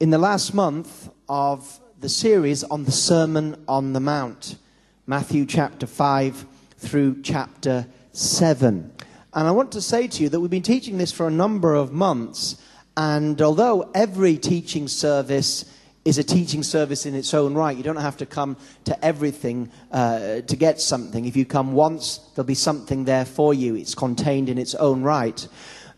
in 0.00 0.08
the 0.08 0.18
last 0.18 0.54
month 0.54 1.10
of 1.28 1.78
the 2.00 2.08
series 2.08 2.64
on 2.64 2.84
the 2.84 2.90
Sermon 2.90 3.62
on 3.68 3.92
the 3.92 4.00
Mount, 4.00 4.56
Matthew 5.06 5.44
chapter 5.44 5.86
5 5.86 6.46
through 6.78 7.20
chapter 7.22 7.86
7. 8.12 8.92
And 9.34 9.46
I 9.46 9.50
want 9.50 9.72
to 9.72 9.82
say 9.82 10.08
to 10.08 10.22
you 10.22 10.30
that 10.30 10.40
we've 10.40 10.50
been 10.50 10.62
teaching 10.62 10.96
this 10.96 11.12
for 11.12 11.28
a 11.28 11.30
number 11.30 11.74
of 11.74 11.92
months, 11.92 12.62
and 12.96 13.40
although 13.42 13.90
every 13.94 14.38
teaching 14.38 14.88
service 14.88 15.66
is 16.04 16.16
a 16.16 16.24
teaching 16.24 16.62
service 16.62 17.04
in 17.04 17.14
its 17.14 17.34
own 17.34 17.54
right. 17.54 17.76
You 17.76 17.82
don't 17.82 17.96
have 17.96 18.16
to 18.18 18.26
come 18.26 18.56
to 18.84 19.04
everything 19.04 19.70
uh, 19.92 20.40
to 20.40 20.56
get 20.56 20.80
something. 20.80 21.26
If 21.26 21.36
you 21.36 21.44
come 21.44 21.72
once, 21.72 22.18
there'll 22.34 22.46
be 22.46 22.54
something 22.54 23.04
there 23.04 23.26
for 23.26 23.52
you. 23.52 23.74
It's 23.76 23.94
contained 23.94 24.48
in 24.48 24.56
its 24.56 24.74
own 24.74 25.02
right. 25.02 25.46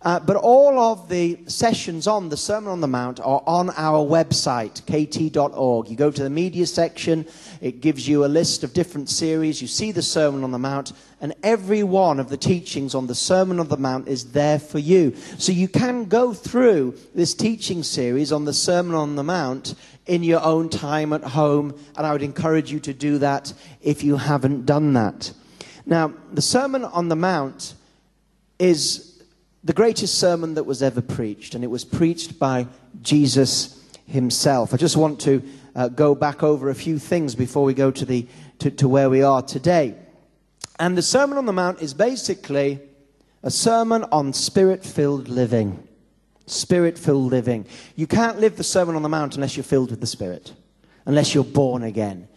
Uh, 0.04 0.18
but 0.18 0.34
all 0.34 0.78
of 0.80 1.08
the 1.08 1.38
sessions 1.46 2.08
on 2.08 2.28
the 2.28 2.36
Sermon 2.36 2.72
on 2.72 2.80
the 2.80 2.88
Mount 2.88 3.20
are 3.20 3.42
on 3.46 3.70
our 3.76 4.04
website, 4.04 4.84
kt.org. 4.86 5.88
You 5.88 5.96
go 5.96 6.10
to 6.10 6.22
the 6.22 6.30
media 6.30 6.66
section, 6.66 7.24
it 7.60 7.80
gives 7.80 8.08
you 8.08 8.24
a 8.24 8.26
list 8.26 8.64
of 8.64 8.72
different 8.72 9.08
series. 9.08 9.62
You 9.62 9.68
see 9.68 9.92
the 9.92 10.02
Sermon 10.02 10.42
on 10.42 10.50
the 10.50 10.58
Mount, 10.58 10.92
and 11.20 11.34
every 11.44 11.84
one 11.84 12.18
of 12.18 12.28
the 12.30 12.36
teachings 12.36 12.96
on 12.96 13.06
the 13.06 13.14
Sermon 13.14 13.60
on 13.60 13.68
the 13.68 13.76
Mount 13.76 14.08
is 14.08 14.32
there 14.32 14.58
for 14.58 14.80
you. 14.80 15.14
So 15.38 15.52
you 15.52 15.68
can 15.68 16.06
go 16.06 16.34
through 16.34 16.98
this 17.14 17.32
teaching 17.32 17.84
series 17.84 18.32
on 18.32 18.44
the 18.44 18.52
Sermon 18.52 18.96
on 18.96 19.14
the 19.14 19.22
Mount 19.22 19.76
in 20.06 20.24
your 20.24 20.42
own 20.42 20.68
time 20.68 21.12
at 21.12 21.22
home, 21.22 21.78
and 21.96 22.04
I 22.04 22.12
would 22.12 22.22
encourage 22.22 22.72
you 22.72 22.80
to 22.80 22.92
do 22.92 23.18
that 23.18 23.52
if 23.80 24.02
you 24.02 24.16
haven't 24.16 24.66
done 24.66 24.94
that. 24.94 25.32
Now, 25.86 26.12
the 26.32 26.42
Sermon 26.42 26.84
on 26.84 27.08
the 27.08 27.16
Mount 27.16 27.74
is 28.58 29.11
the 29.64 29.72
greatest 29.72 30.18
sermon 30.18 30.54
that 30.54 30.64
was 30.64 30.82
ever 30.82 31.00
preached, 31.00 31.54
and 31.54 31.62
it 31.62 31.68
was 31.68 31.84
preached 31.84 32.38
by 32.38 32.66
Jesus 33.00 33.82
himself. 34.06 34.74
I 34.74 34.76
just 34.76 34.96
want 34.96 35.20
to 35.22 35.42
uh, 35.74 35.88
go 35.88 36.14
back 36.14 36.42
over 36.42 36.68
a 36.68 36.74
few 36.74 36.98
things 36.98 37.34
before 37.34 37.64
we 37.64 37.74
go 37.74 37.90
to, 37.90 38.04
the, 38.04 38.26
to, 38.58 38.70
to 38.72 38.88
where 38.88 39.08
we 39.08 39.22
are 39.22 39.42
today. 39.42 39.94
And 40.78 40.98
the 40.98 41.02
Sermon 41.02 41.38
on 41.38 41.46
the 41.46 41.52
Mount 41.52 41.80
is 41.80 41.94
basically 41.94 42.80
a 43.42 43.50
sermon 43.50 44.04
on 44.10 44.32
spirit 44.32 44.84
filled 44.84 45.28
living. 45.28 45.86
Spirit 46.46 46.98
filled 46.98 47.30
living. 47.30 47.66
You 47.94 48.06
can't 48.06 48.40
live 48.40 48.56
the 48.56 48.64
Sermon 48.64 48.96
on 48.96 49.02
the 49.02 49.08
Mount 49.08 49.36
unless 49.36 49.56
you're 49.56 49.64
filled 49.64 49.90
with 49.90 50.00
the 50.00 50.06
Spirit, 50.06 50.52
unless 51.06 51.34
you're 51.34 51.44
born 51.44 51.84
again. 51.84 52.28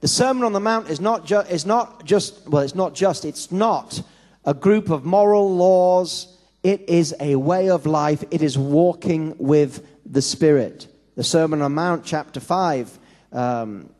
The 0.00 0.08
Sermon 0.08 0.44
on 0.44 0.54
the 0.54 0.60
Mount 0.60 0.88
is 0.88 1.00
not, 1.00 1.26
ju- 1.26 1.40
is 1.40 1.66
not 1.66 2.06
just, 2.06 2.48
well, 2.48 2.62
it's 2.62 2.74
not 2.74 2.94
just, 2.94 3.26
it's 3.26 3.52
not 3.52 4.02
a 4.46 4.54
group 4.54 4.88
of 4.88 5.04
moral 5.04 5.54
laws 5.54 6.29
it 6.62 6.88
is 6.88 7.14
a 7.20 7.36
way 7.36 7.70
of 7.70 7.86
life. 7.86 8.24
It 8.30 8.42
is 8.42 8.58
walking 8.58 9.34
with 9.38 9.86
the 10.04 10.22
Spirit. 10.22 10.86
The 11.16 11.24
Sermon 11.24 11.62
on 11.62 11.74
Mount, 11.74 12.04
chapter 12.04 12.40
5, 12.40 12.98
um, 13.32 13.90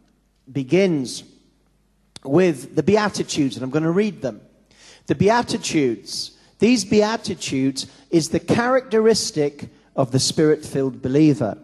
begins 0.50 1.24
with 2.24 2.74
the 2.76 2.82
Beatitudes, 2.82 3.56
and 3.56 3.64
I'm 3.64 3.70
going 3.70 3.84
to 3.84 3.90
read 3.90 4.20
them. 4.20 4.40
The 5.06 5.14
Beatitudes, 5.14 6.32
these 6.58 6.84
Beatitudes 6.84 7.86
is 8.10 8.28
the 8.28 8.40
characteristic 8.40 9.68
of 9.96 10.12
the 10.12 10.20
Spirit 10.20 10.64
filled 10.64 11.00
believer. 11.02 11.58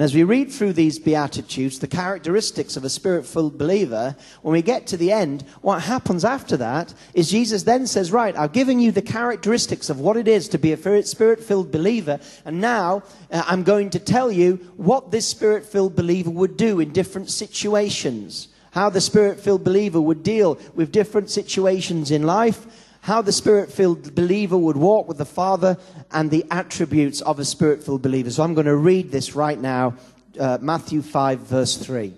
And 0.00 0.06
as 0.06 0.14
we 0.14 0.24
read 0.24 0.50
through 0.50 0.72
these 0.72 0.98
Beatitudes, 0.98 1.78
the 1.78 1.86
characteristics 1.86 2.74
of 2.74 2.84
a 2.84 2.88
spirit 2.88 3.26
filled 3.26 3.58
believer, 3.58 4.16
when 4.40 4.54
we 4.54 4.62
get 4.62 4.86
to 4.86 4.96
the 4.96 5.12
end, 5.12 5.42
what 5.60 5.82
happens 5.82 6.24
after 6.24 6.56
that 6.56 6.94
is 7.12 7.30
Jesus 7.30 7.64
then 7.64 7.86
says, 7.86 8.10
Right, 8.10 8.34
I've 8.34 8.54
given 8.54 8.80
you 8.80 8.92
the 8.92 9.02
characteristics 9.02 9.90
of 9.90 10.00
what 10.00 10.16
it 10.16 10.26
is 10.26 10.48
to 10.48 10.58
be 10.58 10.72
a 10.72 11.02
spirit 11.02 11.44
filled 11.44 11.70
believer, 11.70 12.18
and 12.46 12.62
now 12.62 13.02
uh, 13.30 13.42
I'm 13.46 13.62
going 13.62 13.90
to 13.90 13.98
tell 13.98 14.32
you 14.32 14.54
what 14.78 15.10
this 15.10 15.28
spirit 15.28 15.66
filled 15.66 15.96
believer 15.96 16.30
would 16.30 16.56
do 16.56 16.80
in 16.80 16.94
different 16.94 17.28
situations. 17.28 18.48
How 18.70 18.88
the 18.88 19.02
spirit 19.02 19.38
filled 19.38 19.64
believer 19.64 20.00
would 20.00 20.22
deal 20.22 20.58
with 20.74 20.92
different 20.92 21.28
situations 21.28 22.10
in 22.10 22.22
life 22.22 22.89
how 23.02 23.22
the 23.22 23.32
spirit 23.32 23.72
filled 23.72 24.14
believer 24.14 24.58
would 24.58 24.76
walk 24.76 25.08
with 25.08 25.18
the 25.18 25.24
Father 25.24 25.76
and 26.10 26.30
the 26.30 26.44
attributes 26.50 27.20
of 27.22 27.38
a 27.38 27.44
spirit 27.44 27.82
filled 27.82 28.02
believer. 28.02 28.30
So 28.30 28.42
I'm 28.42 28.54
going 28.54 28.66
to 28.66 28.76
read 28.76 29.10
this 29.10 29.34
right 29.34 29.58
now 29.58 29.96
uh, 30.38 30.58
Matthew 30.60 31.02
5, 31.02 31.40
verse 31.40 31.76
3. 31.76 32.14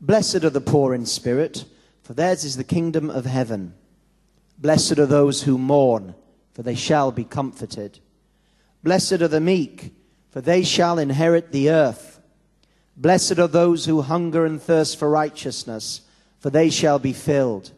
Blessed 0.00 0.44
are 0.44 0.50
the 0.50 0.60
poor 0.60 0.94
in 0.94 1.06
spirit, 1.06 1.64
for 2.02 2.14
theirs 2.14 2.44
is 2.44 2.56
the 2.56 2.64
kingdom 2.64 3.10
of 3.10 3.24
heaven. 3.26 3.74
Blessed 4.58 4.98
are 4.98 5.06
those 5.06 5.42
who 5.42 5.58
mourn, 5.58 6.14
for 6.54 6.62
they 6.62 6.74
shall 6.74 7.12
be 7.12 7.24
comforted. 7.24 7.98
Blessed 8.82 9.20
are 9.22 9.28
the 9.28 9.40
meek, 9.40 9.94
for 10.30 10.40
they 10.40 10.62
shall 10.62 10.98
inherit 10.98 11.52
the 11.52 11.70
earth. 11.70 12.20
Blessed 12.96 13.38
are 13.38 13.48
those 13.48 13.86
who 13.86 14.02
hunger 14.02 14.44
and 14.44 14.60
thirst 14.60 14.98
for 14.98 15.08
righteousness, 15.08 16.02
for 16.40 16.50
they 16.50 16.70
shall 16.70 16.98
be 16.98 17.12
filled. 17.12 17.72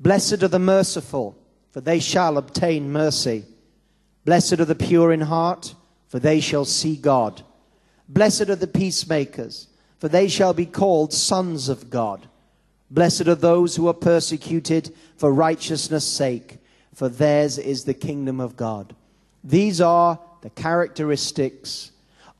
Blessed 0.00 0.42
are 0.42 0.48
the 0.48 0.58
merciful, 0.58 1.36
for 1.70 1.80
they 1.80 1.98
shall 1.98 2.38
obtain 2.38 2.92
mercy. 2.92 3.44
Blessed 4.24 4.60
are 4.60 4.64
the 4.64 4.74
pure 4.74 5.12
in 5.12 5.22
heart, 5.22 5.74
for 6.06 6.18
they 6.18 6.40
shall 6.40 6.64
see 6.64 6.96
God. 6.96 7.42
Blessed 8.08 8.48
are 8.48 8.56
the 8.56 8.66
peacemakers, 8.66 9.68
for 9.98 10.08
they 10.08 10.28
shall 10.28 10.54
be 10.54 10.66
called 10.66 11.12
sons 11.12 11.68
of 11.68 11.90
God. 11.90 12.28
Blessed 12.90 13.28
are 13.28 13.34
those 13.34 13.76
who 13.76 13.88
are 13.88 13.94
persecuted 13.94 14.94
for 15.16 15.32
righteousness' 15.32 16.06
sake, 16.06 16.58
for 16.94 17.08
theirs 17.08 17.58
is 17.58 17.84
the 17.84 17.94
kingdom 17.94 18.40
of 18.40 18.56
God. 18.56 18.94
These 19.44 19.80
are 19.80 20.18
the 20.42 20.50
characteristics 20.50 21.90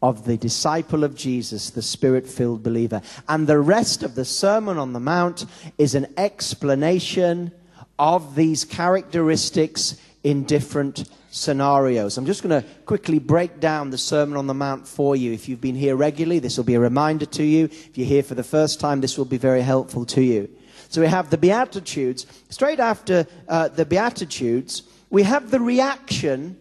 of 0.03 0.25
the 0.25 0.37
disciple 0.37 1.05
of 1.05 1.15
Jesus, 1.15 1.71
the 1.71 1.83
spirit 1.83 2.27
filled 2.27 2.63
believer. 2.63 3.03
And 3.29 3.47
the 3.47 3.59
rest 3.59 4.03
of 4.03 4.15
the 4.15 4.25
Sermon 4.25 4.79
on 4.79 4.93
the 4.93 5.01
Mount 5.01 5.45
is 5.77 5.95
an 5.95 6.07
explanation 6.17 7.53
of 7.99 8.35
these 8.37 8.65
characteristics 8.65 10.01
in 10.23 10.45
different 10.45 11.09
scenarios. 11.31 12.17
I'm 12.17 12.27
just 12.27 12.43
going 12.43 12.63
to 12.63 12.69
quickly 12.85 13.19
break 13.19 13.61
down 13.61 13.91
the 13.91 13.99
Sermon 13.99 14.37
on 14.37 14.47
the 14.47 14.55
Mount 14.55 14.87
for 14.87 15.17
you. 15.17 15.33
If 15.33 15.49
you've 15.49 15.61
been 15.61 15.75
here 15.75 15.97
regularly, 15.97 16.39
this 16.39 16.57
will 16.57 16.65
be 16.65 16.75
a 16.75 16.81
reminder 16.81 17.27
to 17.27 17.43
you. 17.43 17.65
If 17.65 17.99
you're 17.99 18.07
here 18.07 18.23
for 18.23 18.35
the 18.35 18.45
first 18.45 18.81
time, 18.81 19.01
this 19.01 19.19
will 19.19 19.25
be 19.25 19.39
very 19.39 19.63
helpful 19.63 20.05
to 20.07 20.23
you. 20.23 20.49
So 20.89 21.01
we 21.01 21.09
have 21.09 21.31
the 21.31 21.39
Beatitudes. 21.39 22.27
Straight 22.49 22.81
after 22.81 23.27
uh, 23.49 23.69
the 23.69 23.85
Beatitudes, 23.85 24.85
we 25.11 25.23
have 25.25 25.51
the 25.51 25.61
reaction 25.61 26.59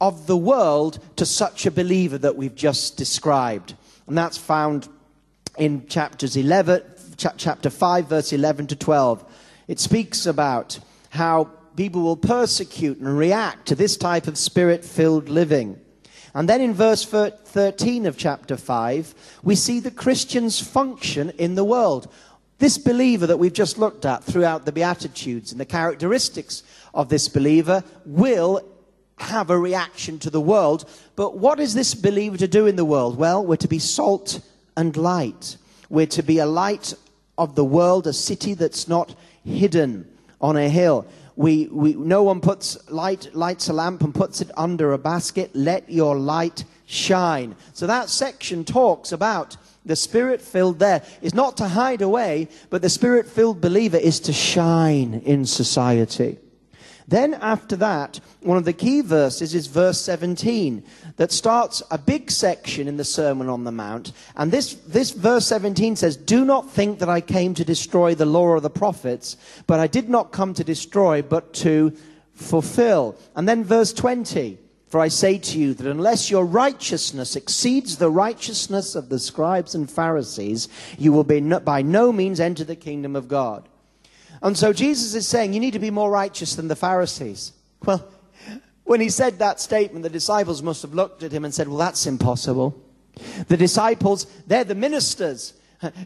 of 0.00 0.26
the 0.26 0.36
world 0.36 0.98
to 1.16 1.26
such 1.26 1.66
a 1.66 1.70
believer 1.70 2.18
that 2.18 2.36
we've 2.36 2.54
just 2.54 2.96
described. 2.96 3.74
And 4.06 4.18
that's 4.18 4.36
found 4.36 4.88
in 5.56 5.86
chapters 5.86 6.36
11, 6.36 6.82
chapter 7.16 7.70
5, 7.70 8.08
verse 8.08 8.32
11 8.32 8.66
to 8.68 8.76
12. 8.76 9.24
It 9.68 9.80
speaks 9.80 10.26
about 10.26 10.78
how 11.10 11.50
people 11.76 12.02
will 12.02 12.16
persecute 12.16 12.98
and 12.98 13.16
react 13.16 13.68
to 13.68 13.74
this 13.74 13.96
type 13.96 14.26
of 14.26 14.36
spirit 14.36 14.84
filled 14.84 15.28
living. 15.28 15.80
And 16.34 16.48
then 16.48 16.60
in 16.60 16.74
verse 16.74 17.04
13 17.04 18.06
of 18.06 18.16
chapter 18.16 18.56
5, 18.56 19.14
we 19.44 19.54
see 19.54 19.78
the 19.78 19.90
Christians 19.92 20.60
function 20.60 21.30
in 21.38 21.54
the 21.54 21.64
world. 21.64 22.12
This 22.58 22.78
believer 22.78 23.26
that 23.28 23.38
we've 23.38 23.52
just 23.52 23.78
looked 23.78 24.04
at 24.04 24.24
throughout 24.24 24.64
the 24.64 24.72
Beatitudes 24.72 25.52
and 25.52 25.60
the 25.60 25.64
characteristics 25.64 26.64
of 26.92 27.08
this 27.08 27.28
believer 27.28 27.84
will 28.04 28.62
have 29.16 29.50
a 29.50 29.58
reaction 29.58 30.18
to 30.20 30.30
the 30.30 30.40
world. 30.40 30.88
But 31.16 31.38
what 31.38 31.60
is 31.60 31.74
this 31.74 31.94
believer 31.94 32.36
to 32.38 32.48
do 32.48 32.66
in 32.66 32.76
the 32.76 32.84
world? 32.84 33.16
Well, 33.16 33.44
we're 33.44 33.56
to 33.56 33.68
be 33.68 33.78
salt 33.78 34.40
and 34.76 34.96
light. 34.96 35.56
We're 35.88 36.06
to 36.06 36.22
be 36.22 36.38
a 36.38 36.46
light 36.46 36.94
of 37.38 37.54
the 37.54 37.64
world, 37.64 38.06
a 38.06 38.12
city 38.12 38.54
that's 38.54 38.88
not 38.88 39.14
hidden 39.44 40.10
on 40.40 40.56
a 40.56 40.68
hill. 40.68 41.06
We, 41.36 41.66
we, 41.66 41.94
no 41.94 42.22
one 42.22 42.40
puts 42.40 42.90
light, 42.90 43.34
lights 43.34 43.68
a 43.68 43.72
lamp 43.72 44.02
and 44.02 44.14
puts 44.14 44.40
it 44.40 44.50
under 44.56 44.92
a 44.92 44.98
basket. 44.98 45.50
Let 45.54 45.90
your 45.90 46.16
light 46.16 46.64
shine. 46.86 47.56
So 47.72 47.86
that 47.86 48.08
section 48.08 48.64
talks 48.64 49.10
about 49.10 49.56
the 49.84 49.96
spirit 49.96 50.40
filled 50.40 50.78
there 50.78 51.02
is 51.20 51.34
not 51.34 51.56
to 51.58 51.68
hide 51.68 52.02
away, 52.02 52.48
but 52.70 52.82
the 52.82 52.88
spirit 52.88 53.26
filled 53.26 53.60
believer 53.60 53.96
is 53.96 54.20
to 54.20 54.32
shine 54.32 55.22
in 55.24 55.44
society. 55.44 56.38
Then, 57.06 57.34
after 57.34 57.76
that, 57.76 58.20
one 58.40 58.56
of 58.56 58.64
the 58.64 58.72
key 58.72 59.02
verses 59.02 59.54
is 59.54 59.66
verse 59.66 60.00
17 60.00 60.82
that 61.16 61.32
starts 61.32 61.82
a 61.90 61.98
big 61.98 62.30
section 62.30 62.88
in 62.88 62.96
the 62.96 63.04
Sermon 63.04 63.48
on 63.48 63.64
the 63.64 63.72
Mount. 63.72 64.12
And 64.36 64.50
this, 64.50 64.74
this 64.74 65.10
verse 65.10 65.46
17 65.46 65.96
says, 65.96 66.16
Do 66.16 66.44
not 66.44 66.70
think 66.70 67.00
that 67.00 67.10
I 67.10 67.20
came 67.20 67.52
to 67.54 67.64
destroy 67.64 68.14
the 68.14 68.24
law 68.24 68.56
of 68.56 68.62
the 68.62 68.70
prophets, 68.70 69.36
but 69.66 69.80
I 69.80 69.86
did 69.86 70.08
not 70.08 70.32
come 70.32 70.54
to 70.54 70.64
destroy, 70.64 71.20
but 71.20 71.52
to 71.54 71.92
fulfill. 72.32 73.18
And 73.36 73.48
then 73.48 73.64
verse 73.64 73.92
20. 73.92 74.58
For 74.94 75.00
I 75.00 75.08
say 75.08 75.38
to 75.38 75.58
you 75.58 75.74
that 75.74 75.88
unless 75.88 76.30
your 76.30 76.44
righteousness 76.44 77.34
exceeds 77.34 77.96
the 77.96 78.10
righteousness 78.10 78.94
of 78.94 79.08
the 79.08 79.18
scribes 79.18 79.74
and 79.74 79.90
Pharisees, 79.90 80.68
you 80.96 81.12
will 81.12 81.24
be 81.24 81.40
no, 81.40 81.58
by 81.58 81.82
no 81.82 82.12
means 82.12 82.38
enter 82.38 82.62
the 82.62 82.76
kingdom 82.76 83.16
of 83.16 83.26
God. 83.26 83.68
And 84.42 84.56
so 84.56 84.72
Jesus 84.72 85.14
is 85.14 85.26
saying, 85.26 85.52
You 85.52 85.60
need 85.60 85.72
to 85.72 85.78
be 85.78 85.90
more 85.90 86.10
righteous 86.10 86.54
than 86.56 86.68
the 86.68 86.76
Pharisees. 86.76 87.52
Well, 87.84 88.06
when 88.84 89.00
he 89.00 89.08
said 89.08 89.38
that 89.38 89.60
statement, 89.60 90.02
the 90.02 90.10
disciples 90.10 90.62
must 90.62 90.82
have 90.82 90.94
looked 90.94 91.22
at 91.22 91.32
him 91.32 91.44
and 91.44 91.54
said, 91.54 91.68
Well, 91.68 91.78
that's 91.78 92.06
impossible. 92.06 92.80
The 93.48 93.56
disciples, 93.56 94.26
they're 94.46 94.64
the 94.64 94.74
ministers. 94.74 95.54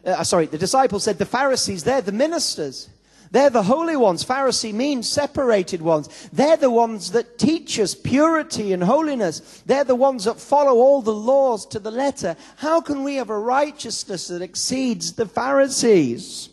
Uh, 0.05 0.25
sorry, 0.25 0.47
the 0.47 0.59
disciples 0.59 1.05
said 1.05 1.19
the 1.19 1.25
Pharisees, 1.25 1.85
they're 1.85 2.03
the 2.03 2.13
ministers. 2.13 2.89
They're 3.31 3.51
the 3.51 3.63
holy 3.63 3.97
ones. 3.97 4.25
Pharisee 4.25 4.73
means 4.73 5.09
separated 5.09 5.83
ones. 5.83 6.29
They're 6.33 6.57
the 6.57 6.71
ones 6.71 7.13
that 7.13 7.39
teach 7.39 7.79
us 7.79 7.95
purity 7.95 8.73
and 8.73 8.83
holiness. 8.83 9.63
They're 9.67 9.85
the 9.85 9.95
ones 9.95 10.25
that 10.25 10.41
follow 10.41 10.79
all 10.79 11.03
the 11.03 11.13
laws 11.13 11.67
to 11.67 11.79
the 11.79 11.91
letter. 11.91 12.37
How 12.57 12.81
can 12.81 13.05
we 13.05 13.17
have 13.17 13.31
a 13.31 13.39
righteousness 13.39 14.29
that 14.29 14.41
exceeds 14.41 15.13
the 15.13 15.27
Pharisees? 15.27 16.49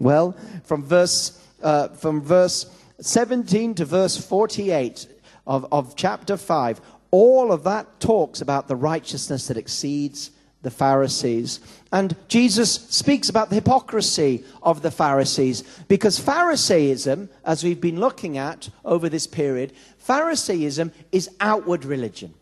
Well, 0.00 0.34
from 0.64 0.82
verse, 0.82 1.38
uh, 1.62 1.88
from 1.88 2.22
verse 2.22 2.74
17 3.00 3.74
to 3.76 3.84
verse 3.84 4.16
48 4.16 5.06
of, 5.46 5.66
of 5.70 5.94
chapter 5.94 6.38
5, 6.38 6.80
all 7.10 7.52
of 7.52 7.64
that 7.64 8.00
talks 8.00 8.40
about 8.40 8.66
the 8.66 8.76
righteousness 8.76 9.48
that 9.48 9.58
exceeds 9.58 10.30
the 10.62 10.70
Pharisees. 10.70 11.60
And 11.92 12.16
Jesus 12.28 12.72
speaks 12.72 13.28
about 13.28 13.50
the 13.50 13.56
hypocrisy 13.56 14.44
of 14.62 14.80
the 14.80 14.90
Pharisees 14.90 15.62
because 15.88 16.18
Pharisaism, 16.18 17.28
as 17.44 17.62
we've 17.62 17.80
been 17.80 18.00
looking 18.00 18.38
at 18.38 18.70
over 18.84 19.08
this 19.08 19.26
period, 19.26 19.72
Pharisaism 19.98 20.92
is 21.12 21.28
outward 21.40 21.84
religion. 21.84 22.32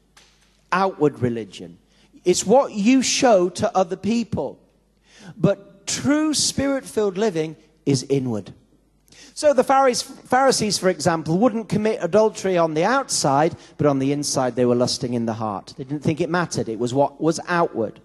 Outward 0.70 1.20
religion. 1.20 1.78
It's 2.25 2.46
what 2.46 2.72
you 2.72 3.02
show 3.02 3.49
to 3.50 3.76
other 3.76 3.96
people. 3.96 4.60
But 5.37 5.78
true 5.88 6.35
spirit 6.35 6.85
filled 6.85 7.19
living 7.19 7.56
is 7.85 8.05
inward. 8.08 8.52
So 9.35 9.52
the 9.52 9.62
Pharisees, 9.62 10.79
for 10.79 10.88
example, 10.88 11.38
wouldn't 11.38 11.69
commit 11.69 12.00
adultery 12.02 12.58
on 12.58 12.75
the 12.75 12.85
outside, 12.85 13.56
but 13.76 13.87
on 13.87 14.00
the 14.00 14.12
inside 14.12 14.56
they 14.56 14.67
were 14.67 14.75
lusting 14.75 15.14
in 15.14 15.26
the 15.26 15.35
heart. 15.35 15.75
They 15.76 15.85
didn't 15.85 16.02
think 16.02 16.20
it 16.20 16.29
mattered. 16.29 16.69
It 16.69 16.79
was 16.79 16.93
what 16.93 17.20
was 17.20 17.38
outward. 17.46 18.00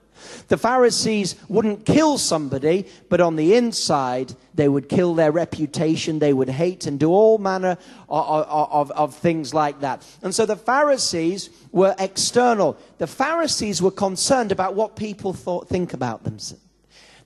The 0.47 0.57
Pharisees 0.57 1.35
wouldn't 1.49 1.85
kill 1.85 2.17
somebody, 2.17 2.85
but 3.09 3.19
on 3.19 3.35
the 3.35 3.55
inside, 3.55 4.35
they 4.53 4.69
would 4.69 4.89
kill 4.89 5.15
their 5.15 5.31
reputation, 5.31 6.19
they 6.19 6.33
would 6.33 6.49
hate 6.49 6.85
and 6.85 6.99
do 6.99 7.09
all 7.09 7.37
manner 7.39 7.77
of, 8.09 8.45
of, 8.47 8.91
of, 8.91 9.15
things 9.15 9.53
like 9.53 9.79
that. 9.81 10.05
And 10.21 10.33
so 10.33 10.45
the 10.45 10.55
Pharisees 10.55 11.49
were 11.71 11.95
external. 11.97 12.77
The 12.99 13.07
Pharisees 13.07 13.81
were 13.81 13.91
concerned 13.91 14.51
about 14.51 14.75
what 14.75 14.95
people 14.95 15.33
thought, 15.33 15.67
think 15.67 15.93
about 15.93 16.23
them. 16.23 16.37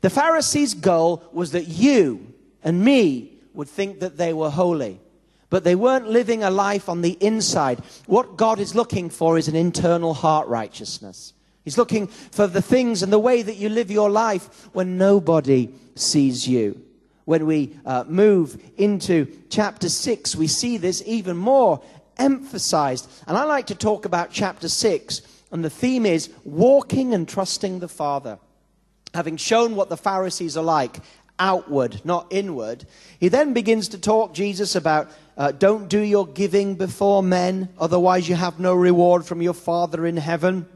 The 0.08 0.22
Pharisees' 0.22 0.74
goal 0.74 1.22
was 1.34 1.52
that 1.52 1.68
you 1.68 2.34
and 2.64 2.80
me 2.80 3.34
would 3.54 3.68
think 3.68 4.00
that 4.00 4.16
they 4.16 4.32
were 4.32 4.50
holy. 4.50 5.02
But 5.50 5.66
they 5.66 5.76
weren't 5.76 6.08
living 6.08 6.44
a 6.44 6.50
life 6.50 6.88
on 6.88 7.02
the 7.02 7.18
inside. 7.20 7.82
What 8.06 8.38
God 8.38 8.58
is 8.58 8.74
looking 8.74 9.10
for 9.10 9.38
is 9.38 9.50
an 9.50 9.56
internal 9.58 10.14
heart 10.14 10.48
righteousness. 10.48 11.34
He's 11.66 11.78
looking 11.78 12.08
for 12.08 12.48
the 12.48 12.62
things 12.62 13.04
and 13.04 13.12
the 13.12 13.20
way 13.20 13.42
that 13.42 13.58
you 13.58 13.68
live 13.68 13.92
your 13.92 14.10
life 14.10 14.70
when 14.72 14.98
nobody 14.98 15.74
sees 15.96 16.48
you. 16.48 16.82
When 17.26 17.46
we 17.46 17.78
uh, 17.86 18.06
move 18.08 18.64
into 18.78 19.28
chapter 19.50 19.90
6, 19.90 20.38
we 20.38 20.48
see 20.48 20.78
this 20.78 21.04
even 21.06 21.36
more 21.36 21.84
emphasized. 22.16 23.10
And 23.28 23.36
I 23.36 23.44
like 23.44 23.68
to 23.68 23.76
talk 23.76 24.06
about 24.06 24.32
chapter 24.32 24.70
6, 24.70 25.22
and 25.52 25.66
the 25.66 25.70
theme 25.70 26.06
is 26.06 26.30
walking 26.46 27.14
and 27.14 27.28
trusting 27.28 27.80
the 27.80 27.90
Father. 27.90 28.40
Having 29.14 29.38
shown 29.38 29.76
what 29.76 29.90
the 29.90 29.98
Pharisees 29.98 30.58
are 30.58 30.64
like, 30.64 30.98
outward, 31.40 32.02
not 32.04 32.28
inward, 32.30 32.86
he 33.20 33.28
then 33.28 33.54
begins 33.54 33.90
to 33.90 33.98
talk, 33.98 34.34
Jesus, 34.34 34.76
about 34.76 35.10
uh, 35.38 35.52
don't 35.52 35.88
do 35.88 36.00
your 36.00 36.26
giving 36.26 36.76
before 36.76 37.22
men, 37.22 37.70
otherwise 37.80 38.28
you 38.28 38.36
have 38.36 38.60
no 38.60 38.74
reward 38.74 39.26
from 39.26 39.42
your 39.42 39.54
Father 39.54 40.06
in 40.06 40.18
heaven. 40.18 40.68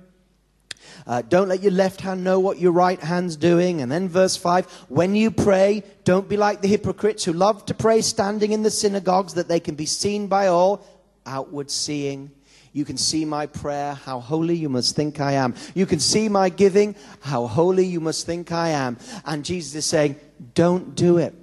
Uh, 1.07 1.21
don't 1.21 1.47
let 1.47 1.63
your 1.63 1.71
left 1.71 2.01
hand 2.01 2.23
know 2.23 2.39
what 2.39 2.59
your 2.59 2.71
right 2.71 2.99
hand's 2.99 3.35
doing. 3.35 3.81
And 3.81 3.91
then 3.91 4.07
verse 4.07 4.35
5 4.37 4.65
when 4.89 5.15
you 5.15 5.31
pray, 5.31 5.83
don't 6.03 6.29
be 6.29 6.37
like 6.37 6.61
the 6.61 6.67
hypocrites 6.67 7.23
who 7.23 7.33
love 7.33 7.65
to 7.67 7.73
pray 7.73 8.01
standing 8.01 8.51
in 8.51 8.63
the 8.63 8.71
synagogues 8.71 9.33
that 9.35 9.47
they 9.47 9.59
can 9.59 9.75
be 9.75 9.85
seen 9.85 10.27
by 10.27 10.47
all. 10.47 10.85
Outward 11.25 11.69
seeing. 11.69 12.31
You 12.73 12.85
can 12.85 12.97
see 12.97 13.25
my 13.25 13.47
prayer, 13.47 13.93
how 13.93 14.19
holy 14.19 14.55
you 14.55 14.69
must 14.69 14.95
think 14.95 15.19
I 15.19 15.33
am. 15.33 15.55
You 15.73 15.85
can 15.85 15.99
see 15.99 16.29
my 16.29 16.49
giving, 16.49 16.95
how 17.19 17.47
holy 17.47 17.85
you 17.85 17.99
must 17.99 18.25
think 18.25 18.51
I 18.51 18.69
am. 18.69 18.97
And 19.25 19.43
Jesus 19.43 19.75
is 19.75 19.85
saying, 19.85 20.15
don't 20.53 20.95
do 20.95 21.17
it. 21.17 21.35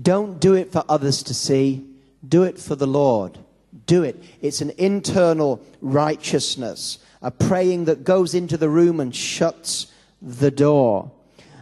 Don't 0.00 0.40
do 0.40 0.54
it 0.54 0.72
for 0.72 0.82
others 0.88 1.22
to 1.24 1.34
see. 1.34 1.86
Do 2.26 2.44
it 2.44 2.58
for 2.58 2.74
the 2.76 2.86
Lord. 2.86 3.38
Do 3.86 4.02
it. 4.02 4.22
It's 4.40 4.62
an 4.62 4.72
internal 4.78 5.60
righteousness 5.82 6.98
a 7.24 7.30
praying 7.30 7.86
that 7.86 8.04
goes 8.04 8.34
into 8.34 8.58
the 8.58 8.68
room 8.68 9.00
and 9.00 9.16
shuts 9.16 9.86
the 10.20 10.50
door. 10.50 11.10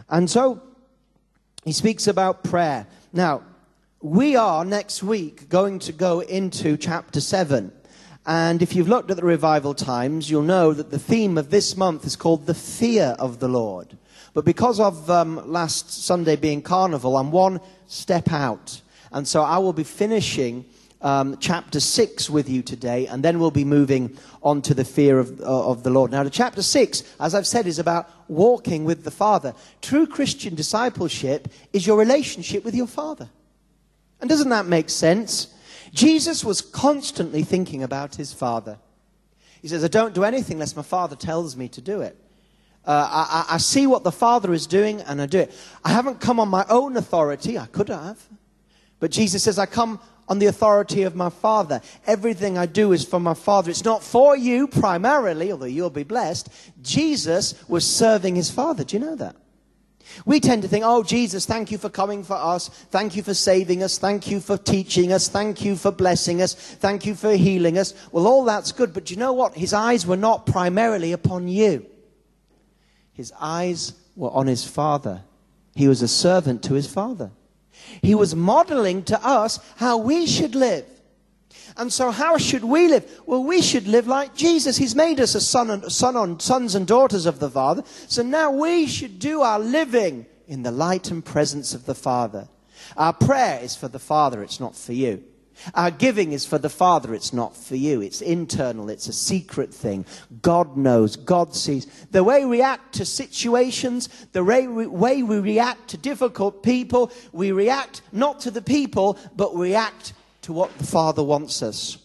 And 0.09 0.29
so 0.29 0.61
he 1.63 1.71
speaks 1.71 2.05
about 2.05 2.43
prayer. 2.43 2.85
Now, 3.13 3.43
we 4.01 4.35
are 4.35 4.65
next 4.65 5.01
week 5.01 5.47
going 5.47 5.79
to 5.79 5.93
go 5.93 6.19
into 6.19 6.75
chapter 6.75 7.21
7. 7.21 7.71
And 8.25 8.61
if 8.61 8.75
you've 8.75 8.87
looked 8.87 9.11
at 9.11 9.17
the 9.17 9.25
revival 9.25 9.73
times, 9.73 10.29
you'll 10.29 10.43
know 10.43 10.73
that 10.73 10.91
the 10.91 10.99
theme 10.99 11.37
of 11.37 11.49
this 11.49 11.75
month 11.75 12.05
is 12.05 12.15
called 12.15 12.45
the 12.45 12.53
fear 12.53 13.15
of 13.19 13.39
the 13.39 13.49
Lord. 13.49 13.97
But 14.33 14.45
because 14.45 14.79
of 14.79 15.09
um, 15.09 15.51
last 15.51 15.91
Sunday 15.91 16.35
being 16.35 16.61
carnival, 16.61 17.17
I'm 17.17 17.31
one 17.31 17.59
step 17.87 18.31
out. 18.31 18.81
And 19.11 19.27
so 19.27 19.43
I 19.43 19.57
will 19.57 19.73
be 19.73 19.83
finishing 19.83 20.65
um, 21.01 21.37
chapter 21.39 21.81
6 21.81 22.29
with 22.29 22.49
you 22.49 22.61
today, 22.61 23.07
and 23.07 23.21
then 23.21 23.39
we'll 23.39 23.51
be 23.51 23.65
moving 23.65 24.17
on 24.41 24.61
to 24.63 24.73
the 24.73 24.85
fear 24.85 25.19
of, 25.19 25.41
uh, 25.41 25.69
of 25.69 25.83
the 25.83 25.89
Lord. 25.89 26.11
Now, 26.11 26.23
the 26.23 26.29
chapter 26.29 26.61
6, 26.61 27.03
as 27.19 27.35
I've 27.35 27.45
said, 27.45 27.67
is 27.67 27.77
about 27.77 28.09
walking 28.29 28.85
with 28.85 29.03
the 29.03 29.11
Father. 29.11 29.53
True 29.81 30.07
Christian 30.07 30.55
discipleship 30.55 31.49
is 31.73 31.85
your 31.85 31.99
relationship 31.99 32.63
with 32.63 32.73
your 32.73 32.87
Father. 32.87 33.29
And 34.21 34.29
doesn't 34.29 34.49
that 34.49 34.65
make 34.65 34.89
sense? 34.89 35.52
Jesus 35.93 36.43
was 36.43 36.61
constantly 36.61 37.43
thinking 37.43 37.83
about 37.83 38.15
his 38.15 38.33
Father. 38.33 38.79
He 39.61 39.67
says, 39.67 39.83
I 39.83 39.87
don't 39.87 40.13
do 40.13 40.23
anything 40.23 40.55
unless 40.55 40.75
my 40.75 40.81
Father 40.81 41.15
tells 41.15 41.55
me 41.55 41.69
to 41.69 41.81
do 41.81 42.01
it. 42.01 42.17
Uh, 42.85 43.07
I, 43.49 43.55
I 43.55 43.57
see 43.59 43.87
what 43.87 44.03
the 44.03 44.11
Father 44.11 44.53
is 44.53 44.67
doing 44.67 45.01
and 45.01 45.21
I 45.21 45.25
do 45.25 45.39
it. 45.39 45.53
I 45.85 45.89
haven't 45.89 46.19
come 46.19 46.39
on 46.39 46.49
my 46.49 46.65
own 46.67 46.97
authority. 46.97 47.57
I 47.57 47.67
could 47.67 47.87
have. 47.89 48.21
But 48.99 49.11
Jesus 49.11 49.43
says, 49.43 49.57
I 49.57 49.65
come 49.65 49.99
on 50.27 50.39
the 50.39 50.47
authority 50.47 51.03
of 51.03 51.15
my 51.15 51.29
Father. 51.29 51.81
Everything 52.07 52.57
I 52.57 52.65
do 52.65 52.91
is 52.91 53.05
for 53.05 53.19
my 53.19 53.33
Father. 53.33 53.69
It's 53.69 53.85
not 53.85 54.03
for 54.03 54.35
you 54.35 54.67
primarily, 54.67 55.51
although 55.51 55.65
you'll 55.65 55.89
be 55.89 56.03
blessed. 56.03 56.49
Jesus 56.81 57.55
was 57.69 57.85
serving 57.85 58.35
his 58.35 58.49
Father. 58.49 58.83
Do 58.83 58.97
you 58.97 59.05
know 59.05 59.15
that? 59.15 59.35
We 60.25 60.39
tend 60.39 60.61
to 60.61 60.67
think, 60.67 60.83
oh, 60.85 61.03
Jesus, 61.03 61.45
thank 61.45 61.71
you 61.71 61.77
for 61.77 61.89
coming 61.89 62.23
for 62.23 62.35
us. 62.35 62.69
Thank 62.69 63.15
you 63.15 63.23
for 63.23 63.33
saving 63.33 63.83
us. 63.83 63.97
Thank 63.97 64.29
you 64.29 64.39
for 64.39 64.57
teaching 64.57 65.11
us. 65.11 65.27
Thank 65.27 65.63
you 65.63 65.75
for 65.75 65.91
blessing 65.91 66.41
us. 66.41 66.53
Thank 66.53 67.05
you 67.05 67.15
for 67.15 67.35
healing 67.35 67.77
us. 67.77 67.93
Well, 68.11 68.27
all 68.27 68.43
that's 68.43 68.71
good, 68.71 68.93
but 68.93 69.09
you 69.11 69.17
know 69.17 69.33
what? 69.33 69.55
His 69.55 69.73
eyes 69.73 70.05
were 70.05 70.17
not 70.17 70.45
primarily 70.45 71.11
upon 71.11 71.47
you. 71.47 71.85
His 73.13 73.33
eyes 73.39 73.93
were 74.15 74.31
on 74.31 74.47
his 74.47 74.65
Father. 74.65 75.21
He 75.75 75.87
was 75.87 76.01
a 76.01 76.07
servant 76.07 76.63
to 76.63 76.73
his 76.73 76.87
Father. 76.87 77.31
He 78.01 78.15
was 78.15 78.35
modeling 78.35 79.03
to 79.03 79.25
us 79.25 79.59
how 79.77 79.97
we 79.97 80.25
should 80.27 80.55
live. 80.55 80.85
And 81.77 81.91
so, 81.91 82.11
how 82.11 82.37
should 82.37 82.63
we 82.63 82.87
live? 82.87 83.21
Well, 83.25 83.43
we 83.43 83.61
should 83.61 83.87
live 83.87 84.07
like 84.07 84.35
Jesus. 84.35 84.77
He's 84.77 84.95
made 84.95 85.19
us 85.19 85.35
a 85.35 85.41
son 85.41 85.69
and, 85.69 85.91
son 85.91 86.15
on, 86.15 86.39
sons 86.39 86.75
and 86.75 86.85
daughters 86.85 87.25
of 87.25 87.39
the 87.39 87.49
Father. 87.49 87.83
So 88.07 88.21
now 88.21 88.51
we 88.51 88.87
should 88.87 89.19
do 89.19 89.41
our 89.41 89.59
living 89.59 90.25
in 90.47 90.63
the 90.63 90.71
light 90.71 91.11
and 91.11 91.23
presence 91.23 91.73
of 91.73 91.85
the 91.85 91.95
Father. 91.95 92.47
Our 92.97 93.13
prayer 93.13 93.59
is 93.61 93.75
for 93.75 93.87
the 93.87 93.99
Father, 93.99 94.43
it's 94.43 94.59
not 94.59 94.75
for 94.75 94.93
you. 94.93 95.23
Our 95.75 95.91
giving 95.91 96.31
is 96.31 96.45
for 96.45 96.57
the 96.57 96.69
Father, 96.69 97.13
it's 97.13 97.31
not 97.31 97.55
for 97.55 97.75
you. 97.75 98.01
It's 98.01 98.21
internal, 98.21 98.89
it's 98.89 99.07
a 99.07 99.13
secret 99.13 99.73
thing. 99.73 100.05
God 100.41 100.75
knows, 100.75 101.15
God 101.15 101.55
sees. 101.55 101.85
The 102.11 102.23
way 102.23 102.45
we 102.45 102.57
react 102.57 102.95
to 102.95 103.05
situations, 103.05 104.09
the 104.31 104.43
way 104.43 104.67
we, 104.67 104.87
way 104.87 105.23
we 105.23 105.39
react 105.39 105.89
to 105.89 105.97
difficult 105.97 106.63
people, 106.63 107.11
we 107.31 107.51
react 107.51 108.01
not 108.11 108.41
to 108.41 108.51
the 108.51 108.61
people, 108.61 109.17
but 109.35 109.55
react 109.55 110.13
to 110.43 110.53
what 110.53 110.77
the 110.77 110.85
Father 110.85 111.23
wants 111.23 111.61
us. 111.61 111.97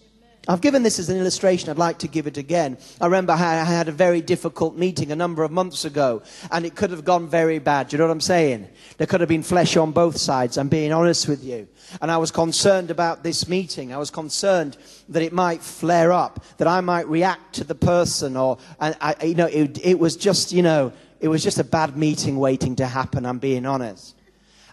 I've 0.49 0.63
given 0.63 0.83
this 0.83 0.99
as 0.99 1.11
an 1.11 1.19
illustration. 1.19 1.69
I'd 1.69 1.77
like 1.77 1.99
to 1.99 2.09
give 2.09 2.27
it 2.27 2.39
again. 2.39 2.79
I 3.03 3.05
remember 3.05 3.35
I 3.35 3.37
had 3.37 3.89
a 3.89 3.93
very 3.93 4.23
difficult 4.23 4.77
meeting 4.77 5.13
a 5.13 5.17
number 5.17 5.43
of 5.43 5.51
months 5.51 5.85
ago, 5.85 6.23
and 6.51 6.65
it 6.65 6.75
could 6.75 6.91
have 6.91 7.05
gone 7.05 7.29
very 7.29 7.59
bad. 7.59 7.89
Do 7.89 7.95
you 7.95 7.99
know 7.99 8.07
what 8.07 8.13
I'm 8.13 8.21
saying? 8.23 8.67
There 8.97 9.07
could 9.07 9.21
have 9.21 9.29
been 9.29 9.43
flesh 9.43 9.77
on 9.77 9.93
both 9.93 10.17
sides. 10.17 10.57
I'm 10.57 10.69
being 10.69 10.91
honest 10.91 11.29
with 11.29 11.45
you. 11.45 11.69
And 12.01 12.11
I 12.11 12.17
was 12.17 12.31
concerned 12.31 12.91
about 12.91 13.23
this 13.23 13.47
meeting. 13.47 13.93
I 13.93 13.99
was 13.99 14.11
concerned 14.11 14.79
that 15.11 15.23
it 15.23 15.35
might 15.35 15.61
flare 15.61 16.13
up, 16.13 16.43
that 16.57 16.67
I 16.67 16.81
might 16.81 17.07
react 17.09 17.57
to 17.57 17.65
the 17.65 17.75
person, 17.75 18.35
or, 18.35 18.57
and 18.81 18.97
I, 19.03 19.17
you 19.23 19.35
know, 19.35 19.47
it, 19.47 19.85
it 19.85 19.99
was 19.99 20.17
just, 20.17 20.51
you 20.51 20.63
know, 20.63 20.95
it 21.21 21.29
was 21.29 21.45
just 21.45 21.59
a 21.59 21.65
bad 21.65 21.95
meeting 21.95 22.39
waiting 22.39 22.77
to 22.77 22.87
happen. 22.87 23.27
I'm 23.27 23.39
being 23.39 23.67
honest. 23.67 24.17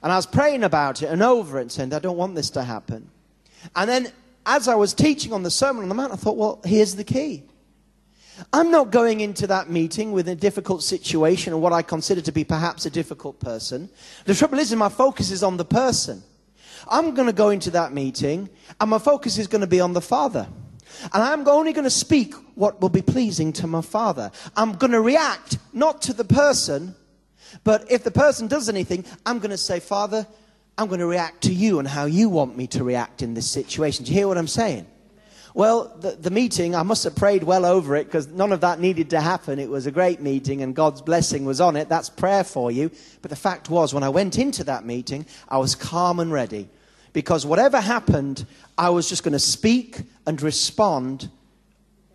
And 0.01 0.09
I 0.09 0.15
was 0.15 0.25
praying 0.25 0.63
about 0.63 1.01
it 1.01 1.07
and 1.07 1.21
over 1.21 1.57
it 1.57 1.63
and 1.63 1.71
saying, 1.71 1.93
I 1.93 1.99
don't 1.99 2.15
want 2.15 2.35
this 2.35 2.51
to 2.51 2.63
happen. 2.63 3.09
And 3.75 3.89
then 3.89 4.11
as 4.45 4.67
I 4.67 4.75
was 4.75 4.93
teaching 4.93 5.33
on 5.33 5.43
the 5.43 5.51
Sermon 5.51 5.83
on 5.83 5.89
the 5.89 5.95
Mount, 5.95 6.13
I 6.13 6.15
thought, 6.15 6.37
well, 6.37 6.61
here's 6.65 6.95
the 6.95 7.03
key. 7.03 7.43
I'm 8.51 8.69
not 8.69 8.91
going 8.91 9.21
into 9.21 9.47
that 9.47 9.69
meeting 9.69 10.11
with 10.11 10.27
a 10.27 10.35
difficult 10.35 10.83
situation 10.83 11.53
or 11.53 11.57
what 11.57 11.73
I 11.73 11.81
consider 11.81 12.21
to 12.21 12.31
be 12.31 12.43
perhaps 12.43 12.85
a 12.85 12.89
difficult 12.89 13.39
person. 13.39 13.89
The 14.25 14.35
trouble 14.35 14.59
is, 14.59 14.73
my 14.75 14.89
focus 14.89 15.31
is 15.31 15.41
on 15.41 15.57
the 15.57 15.65
person. 15.65 16.21
I'm 16.87 17.15
going 17.15 17.27
to 17.27 17.33
go 17.33 17.49
into 17.49 17.71
that 17.71 17.93
meeting 17.93 18.49
and 18.79 18.89
my 18.89 18.99
focus 18.99 19.37
is 19.37 19.47
going 19.47 19.61
to 19.61 19.67
be 19.67 19.79
on 19.79 19.93
the 19.93 20.01
Father. 20.01 20.47
And 21.13 21.23
I'm 21.23 21.47
only 21.47 21.73
going 21.73 21.85
to 21.85 21.89
speak 21.89 22.33
what 22.55 22.81
will 22.81 22.89
be 22.89 23.01
pleasing 23.01 23.53
to 23.53 23.67
my 23.67 23.81
Father. 23.81 24.31
I'm 24.55 24.73
going 24.73 24.91
to 24.91 25.01
react 25.01 25.57
not 25.73 26.01
to 26.03 26.13
the 26.13 26.23
person, 26.23 26.95
but 27.63 27.89
if 27.91 28.03
the 28.03 28.11
person 28.11 28.47
does 28.47 28.69
anything, 28.69 29.05
I'm 29.25 29.39
going 29.39 29.51
to 29.51 29.57
say, 29.57 29.79
Father, 29.79 30.27
I'm 30.77 30.87
going 30.87 30.99
to 30.99 31.07
react 31.07 31.43
to 31.43 31.53
you 31.53 31.79
and 31.79 31.87
how 31.87 32.05
you 32.05 32.29
want 32.29 32.57
me 32.57 32.67
to 32.67 32.83
react 32.83 33.21
in 33.21 33.33
this 33.33 33.49
situation. 33.49 34.05
Do 34.05 34.11
you 34.11 34.17
hear 34.17 34.27
what 34.27 34.37
I'm 34.37 34.47
saying? 34.47 34.87
Well, 35.53 35.95
the, 36.01 36.11
the 36.11 36.31
meeting, 36.31 36.75
I 36.75 36.83
must 36.83 37.05
have 37.05 37.15
prayed 37.15 37.43
well 37.43 37.65
over 37.65 37.95
it 37.95 38.05
because 38.05 38.27
none 38.27 38.51
of 38.51 38.59
that 38.59 38.81
needed 38.81 39.11
to 39.11 39.21
happen. 39.21 39.57
It 39.57 39.69
was 39.69 39.85
a 39.85 39.91
great 39.91 40.19
meeting 40.19 40.61
and 40.61 40.75
God's 40.75 41.01
blessing 41.01 41.45
was 41.45 41.61
on 41.61 41.77
it. 41.77 41.87
That's 41.87 42.09
prayer 42.09 42.43
for 42.43 42.71
you. 42.71 42.91
But 43.21 43.29
the 43.29 43.37
fact 43.37 43.69
was, 43.69 43.93
when 43.93 44.03
I 44.03 44.09
went 44.09 44.37
into 44.37 44.65
that 44.65 44.85
meeting, 44.85 45.25
I 45.47 45.57
was 45.57 45.73
calm 45.73 46.19
and 46.19 46.29
ready 46.29 46.67
because 47.13 47.45
whatever 47.45 47.79
happened, 47.79 48.45
I 48.77 48.89
was 48.89 49.07
just 49.07 49.23
going 49.23 49.31
to 49.31 49.39
speak 49.39 50.01
and 50.27 50.41
respond 50.41 51.29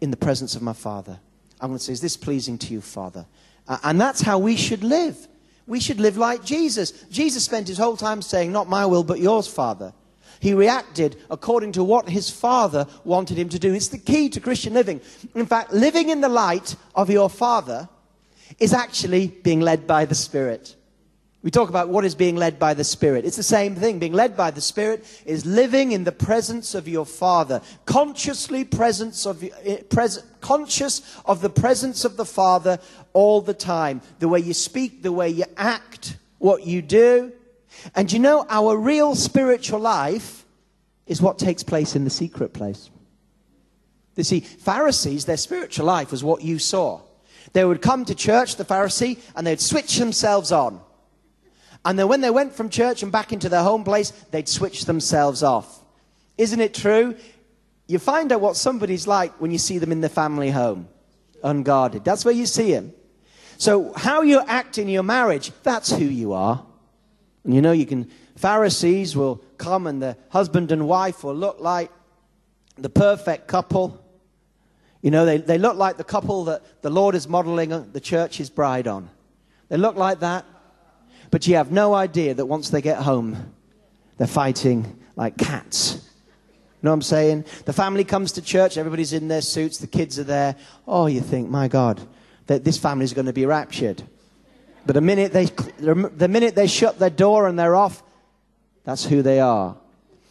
in 0.03 0.11
the 0.11 0.19
presence 0.19 0.55
of 0.55 0.61
my 0.61 0.75
Father. 0.75 1.19
I'm 1.63 1.69
going 1.69 1.79
to 1.79 1.85
say, 1.85 1.93
Is 1.93 2.03
this 2.03 2.19
pleasing 2.19 2.59
to 2.59 2.75
you, 2.75 2.83
Father? 2.83 3.25
Uh, 3.67 3.79
and 3.85 3.99
that's 3.99 4.21
how 4.21 4.39
we 4.39 4.57
should 4.57 4.85
live. 4.85 5.29
We 5.67 5.81
should 5.81 6.01
live 6.01 6.17
like 6.17 6.45
Jesus. 6.45 6.93
Jesus 7.11 7.45
spent 7.45 7.69
his 7.69 7.79
whole 7.79 7.97
time 7.97 8.23
saying, 8.23 8.53
Not 8.53 8.69
my 8.69 8.87
will, 8.87 9.05
but 9.05 9.21
yours, 9.21 9.47
Father. 9.47 9.93
He 10.41 10.55
reacted 10.55 11.17
according 11.31 11.73
to 11.73 11.85
what 11.85 12.09
his 12.09 12.31
father 12.31 12.87
wanted 13.05 13.39
him 13.39 13.51
to 13.51 13.59
do. 13.59 13.75
It's 13.75 13.89
the 13.89 13.99
key 13.99 14.31
to 14.31 14.41
Christian 14.41 14.73
living. 14.73 15.01
In 15.35 15.45
fact, 15.45 15.73
living 15.73 16.09
in 16.09 16.23
the 16.23 16.31
light 16.31 16.77
of 16.95 17.11
your 17.11 17.29
father 17.29 17.89
is 18.59 18.73
actually 18.73 19.29
being 19.29 19.61
led 19.61 19.87
by 19.87 20.07
the 20.07 20.15
Spirit. 20.15 20.77
We 21.43 21.51
talk 21.51 21.71
about 21.71 21.89
what 21.89 22.05
is 22.05 22.15
being 22.15 22.37
led 22.37 22.59
by 22.59 22.75
the 22.75 22.85
Spirit. 22.85 23.25
It's 23.25 23.39
the 23.39 23.43
same 23.43 23.75
thing. 23.75 23.99
Being 23.99 24.13
led 24.13 24.37
by 24.37 24.51
the 24.51 24.61
Spirit 24.61 25.07
is 25.25 25.47
living 25.47 25.93
in 25.93 26.05
the 26.05 26.13
presence 26.13 26.75
of 26.75 26.87
your 26.87 27.07
Father, 27.07 27.63
consciously 27.87 28.63
presence 28.63 29.25
of, 29.25 29.43
eh, 29.65 29.79
pres- 29.89 30.23
conscious 30.43 31.01
of 31.25 31.41
the 31.41 31.49
presence 31.49 32.05
of 32.05 32.19
the 32.19 32.27
Father 32.27 32.79
all 33.15 33.41
the 33.41 33.55
time. 33.55 34.03
The 34.19 34.29
way 34.29 34.41
you 34.41 34.53
speak, 34.53 35.03
the 35.03 35.13
way 35.13 35.31
you 35.31 35.45
act, 35.57 36.19
what 36.39 36.67
you 36.67 36.83
do. 36.83 37.33
And 37.95 38.13
you 38.13 38.19
know, 38.19 38.45
our 38.51 38.77
real 38.77 39.15
spiritual 39.15 39.81
life 39.81 40.45
is 41.07 41.23
what 41.23 41.39
takes 41.39 41.63
place 41.63 41.97
in 41.97 42.05
the 42.05 42.11
secret 42.11 42.53
place. 42.53 42.91
You 44.15 44.25
see, 44.25 44.41
Pharisees, 44.41 45.25
their 45.25 45.39
spiritual 45.39 45.87
life 45.87 46.11
was 46.11 46.23
what 46.23 46.43
you 46.43 46.59
saw. 46.59 47.01
They 47.55 47.65
would 47.65 47.81
come 47.81 48.05
to 48.05 48.15
church, 48.15 48.57
the 48.57 48.67
Pharisee, 48.67 49.19
and 49.35 49.47
they'd 49.47 49.61
switch 49.61 49.97
themselves 49.97 50.53
on. 50.53 50.81
And 51.85 51.99
then 51.99 52.09
when 52.09 52.21
they 52.21 52.31
went 52.31 52.55
from 52.55 52.69
church 52.69 53.03
and 53.03 53.11
back 53.11 53.33
into 53.33 53.49
their 53.49 53.63
home 53.63 53.85
place, 53.85 54.11
they'd 54.31 54.49
switch 54.49 54.85
themselves 54.85 55.43
off. 55.43 55.83
Isn't 56.37 56.61
it 56.61 56.75
true? 56.75 57.17
You 57.87 57.99
find 57.99 58.31
out 58.33 58.41
what 58.41 58.57
somebody's 58.57 59.07
like 59.07 59.33
when 59.41 59.51
you 59.51 59.59
see 59.59 59.79
them 59.79 59.91
in 59.91 60.01
the 60.01 60.09
family 60.09 60.51
home, 60.51 60.89
unguarded. 61.43 62.05
That's 62.05 62.25
where 62.25 62.35
you 62.35 62.47
see 62.47 62.71
him. 62.71 62.93
So, 63.57 63.93
how 63.95 64.23
you 64.23 64.41
act 64.41 64.79
in 64.79 64.89
your 64.89 65.03
marriage, 65.03 65.53
that's 65.63 65.91
who 65.91 66.05
you 66.05 66.33
are. 66.33 66.65
And 67.45 67.55
you 67.55 67.61
know, 67.61 67.73
you 67.73 67.87
can, 67.87 68.11
Pharisees 68.37 69.17
will 69.17 69.37
come 69.59 69.87
and 69.87 70.03
the 70.03 70.17
husband 70.31 70.73
and 70.73 70.87
wife 70.87 71.25
will 71.25 71.35
look 71.35 71.61
like 71.61 71.91
the 72.77 72.89
perfect 72.89 73.49
couple. 73.49 74.03
You 75.03 75.11
know, 75.11 75.25
they, 75.25 75.39
they 75.39 75.59
look 75.59 75.77
like 75.77 75.97
the 75.97 76.05
couple 76.05 76.45
that 76.45 76.83
the 76.83 76.91
Lord 76.91 77.15
is 77.15 77.29
modeling 77.29 77.73
uh, 77.73 77.85
the 77.93 78.01
church's 78.01 78.51
bride 78.51 78.87
on. 78.87 79.11
They 79.69 79.77
look 79.77 79.97
like 79.97 80.21
that. 80.21 80.45
But 81.31 81.47
you 81.47 81.57
have 81.57 81.71
no 81.71 81.95
idea 81.95 82.35
that 82.35 82.47
once 82.47 82.71
they 82.71 82.83
get 82.83 82.99
home, 82.99 83.55
they're 84.19 84.27
fighting 84.27 84.99
like 85.17 85.37
cats. 85.37 85.95
You 86.81 86.87
know 86.87 86.91
what 86.93 86.95
I'm 86.95 87.03
saying? 87.03 87.45
The 87.67 87.73
family 87.73 88.05
comes 88.05 88.33
to 88.33 88.43
church, 88.43 88.79
everybody's 88.79 89.13
in 89.13 89.29
their 89.29 89.43
suits, 89.43 89.79
the 89.79 89.87
kids 89.87 90.19
are 90.19 90.25
there. 90.25 90.57
Oh, 90.89 91.07
you 91.07 91.21
think, 91.21 91.51
my 91.51 91.69
God, 91.69 92.01
that 92.47 92.65
this 92.65 92.79
family's 92.79 93.13
going 93.13 93.27
to 93.27 93.33
be 93.33 93.47
raptured. 93.47 94.03
But 94.87 94.95
the 94.95 95.03
minute 95.03 95.33
they, 95.33 95.45
the 95.45 96.29
minute 96.29 96.55
they 96.55 96.67
shut 96.67 96.99
their 96.99 97.11
door 97.11 97.47
and 97.47 97.59
they're 97.59 97.77
off, 97.77 98.03
that's 98.85 99.05
who 99.05 99.21
they 99.23 99.41
are. 99.41 99.77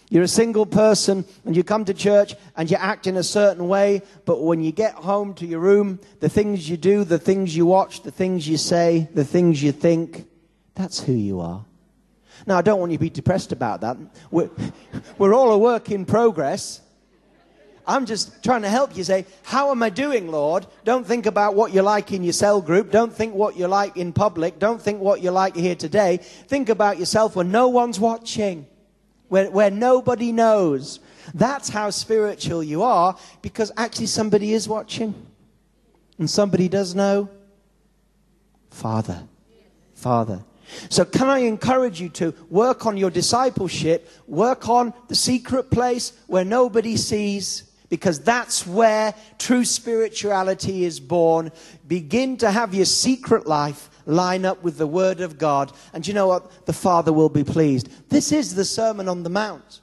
You're 0.09 0.23
a 0.23 0.27
single 0.27 0.65
person 0.65 1.23
and 1.45 1.55
you 1.55 1.63
come 1.63 1.85
to 1.85 1.93
church 1.93 2.33
and 2.57 2.69
you 2.69 2.77
act 2.77 3.05
in 3.05 3.15
a 3.15 3.23
certain 3.23 3.67
way, 3.67 4.01
but 4.25 4.41
when 4.41 4.59
you 4.61 4.71
get 4.71 4.95
home 4.95 5.35
to 5.35 5.45
your 5.45 5.59
room, 5.59 5.99
the 6.19 6.29
things 6.29 6.67
you 6.67 6.77
do, 6.77 7.03
the 7.03 7.19
things 7.19 7.55
you 7.55 7.67
watch, 7.67 8.01
the 8.01 8.11
things 8.11 8.47
you 8.47 8.57
say, 8.57 9.07
the 9.13 9.23
things 9.23 9.61
you 9.61 9.71
think, 9.71 10.25
that's 10.79 11.01
who 11.01 11.12
you 11.12 11.41
are. 11.41 11.65
Now, 12.48 12.57
I 12.57 12.62
don't 12.62 12.79
want 12.79 12.93
you 12.93 12.98
to 12.98 13.01
be 13.01 13.09
depressed 13.09 13.51
about 13.51 13.81
that. 13.81 13.98
We're, 14.31 14.50
we're 15.17 15.33
all 15.33 15.51
a 15.51 15.57
work 15.57 15.91
in 15.91 16.05
progress. 16.05 16.79
I'm 17.86 18.05
just 18.05 18.41
trying 18.45 18.62
to 18.62 18.69
help 18.69 18.95
you 18.95 19.03
say, 19.03 19.25
How 19.43 19.71
am 19.71 19.83
I 19.83 19.89
doing, 19.89 20.31
Lord? 20.31 20.65
Don't 20.86 21.05
think 21.05 21.25
about 21.25 21.53
what 21.53 21.74
you're 21.74 21.83
like 21.83 22.13
in 22.13 22.24
your 22.24 22.31
cell 22.31 22.62
group. 22.62 22.91
Don't 22.91 23.12
think 23.12 23.33
what 23.33 23.57
you're 23.57 23.67
like 23.67 23.98
in 23.98 24.13
public. 24.13 24.57
Don't 24.57 24.81
think 24.81 25.01
what 25.01 25.21
you're 25.21 25.33
like 25.33 25.53
here 25.53 25.75
today. 25.75 26.17
Think 26.17 26.69
about 26.69 26.98
yourself 26.98 27.36
when 27.36 27.51
no 27.51 27.67
one's 27.67 28.00
watching, 28.00 28.65
where, 29.27 29.51
where 29.51 29.71
nobody 29.71 30.31
knows. 30.31 31.01
That's 31.33 31.67
how 31.67 31.89
spiritual 31.89 32.63
you 32.63 32.83
are 32.83 33.17
because 33.41 33.69
actually 33.75 34.05
somebody 34.05 34.53
is 34.53 34.69
watching. 34.69 35.13
And 36.17 36.29
somebody 36.29 36.69
does 36.69 36.95
know. 36.95 37.29
Father. 38.69 39.27
Father. 39.93 40.45
So, 40.89 41.05
can 41.05 41.29
I 41.29 41.39
encourage 41.39 41.99
you 41.99 42.09
to 42.09 42.33
work 42.49 42.85
on 42.85 42.97
your 42.97 43.09
discipleship, 43.09 44.09
work 44.27 44.69
on 44.69 44.93
the 45.07 45.15
secret 45.15 45.71
place 45.71 46.13
where 46.27 46.45
nobody 46.45 46.95
sees, 46.97 47.63
because 47.89 48.19
that's 48.19 48.65
where 48.67 49.13
true 49.38 49.65
spirituality 49.65 50.85
is 50.85 50.99
born. 50.99 51.51
Begin 51.88 52.38
to 52.38 52.51
have 52.51 52.73
your 52.73 52.85
secret 52.85 53.47
life 53.47 53.89
line 54.05 54.45
up 54.45 54.63
with 54.63 54.77
the 54.77 54.88
Word 54.88 55.21
of 55.21 55.38
God, 55.38 55.71
and 55.93 56.07
you 56.07 56.13
know 56.13 56.27
what? 56.27 56.65
The 56.65 56.73
Father 56.73 57.13
will 57.13 57.29
be 57.29 57.43
pleased. 57.43 57.89
This 58.09 58.31
is 58.31 58.55
the 58.55 58.65
Sermon 58.65 59.07
on 59.07 59.23
the 59.23 59.29
Mount. 59.29 59.81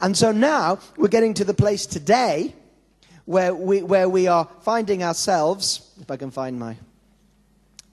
And 0.00 0.16
so 0.16 0.32
now 0.32 0.78
we're 0.96 1.08
getting 1.08 1.34
to 1.34 1.44
the 1.44 1.54
place 1.54 1.86
today 1.86 2.54
where 3.26 3.54
we, 3.54 3.82
where 3.82 4.08
we 4.08 4.28
are 4.28 4.48
finding 4.62 5.02
ourselves, 5.02 5.92
if 6.00 6.10
I 6.10 6.16
can 6.16 6.30
find 6.30 6.58
my 6.58 6.76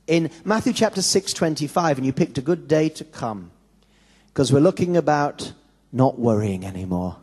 in 0.07 0.29
Matthew 0.43 0.73
chapter 0.73 1.01
6, 1.01 1.33
25, 1.33 1.97
and 1.97 2.05
you 2.05 2.13
picked 2.13 2.37
a 2.37 2.41
good 2.41 2.67
day 2.67 2.89
to 2.89 3.03
come 3.03 3.51
because 4.27 4.51
we're 4.51 4.59
looking 4.59 4.97
about 4.97 5.53
not 5.91 6.17
worrying 6.17 6.65
anymore. 6.65 7.17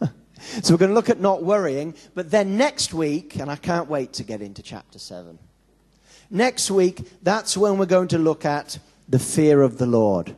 so 0.00 0.74
we're 0.74 0.78
going 0.78 0.90
to 0.90 0.94
look 0.94 1.10
at 1.10 1.20
not 1.20 1.42
worrying, 1.42 1.94
but 2.14 2.30
then 2.30 2.56
next 2.56 2.92
week, 2.92 3.36
and 3.36 3.50
I 3.50 3.56
can't 3.56 3.88
wait 3.88 4.12
to 4.14 4.24
get 4.24 4.42
into 4.42 4.62
chapter 4.62 4.98
7. 4.98 5.38
Next 6.30 6.70
week, 6.70 7.08
that's 7.22 7.56
when 7.56 7.78
we're 7.78 7.86
going 7.86 8.08
to 8.08 8.18
look 8.18 8.44
at 8.44 8.78
the 9.08 9.18
fear 9.18 9.62
of 9.62 9.78
the 9.78 9.86
Lord. 9.86 10.36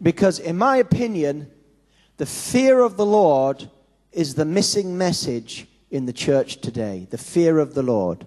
Because, 0.00 0.38
in 0.38 0.56
my 0.56 0.76
opinion, 0.76 1.50
the 2.16 2.26
fear 2.26 2.80
of 2.80 2.96
the 2.96 3.06
Lord 3.06 3.68
is 4.12 4.34
the 4.34 4.44
missing 4.44 4.96
message 4.96 5.66
in 5.90 6.06
the 6.06 6.12
church 6.12 6.60
today. 6.60 7.06
The 7.10 7.18
fear 7.18 7.58
of 7.58 7.74
the 7.74 7.82
Lord. 7.82 8.26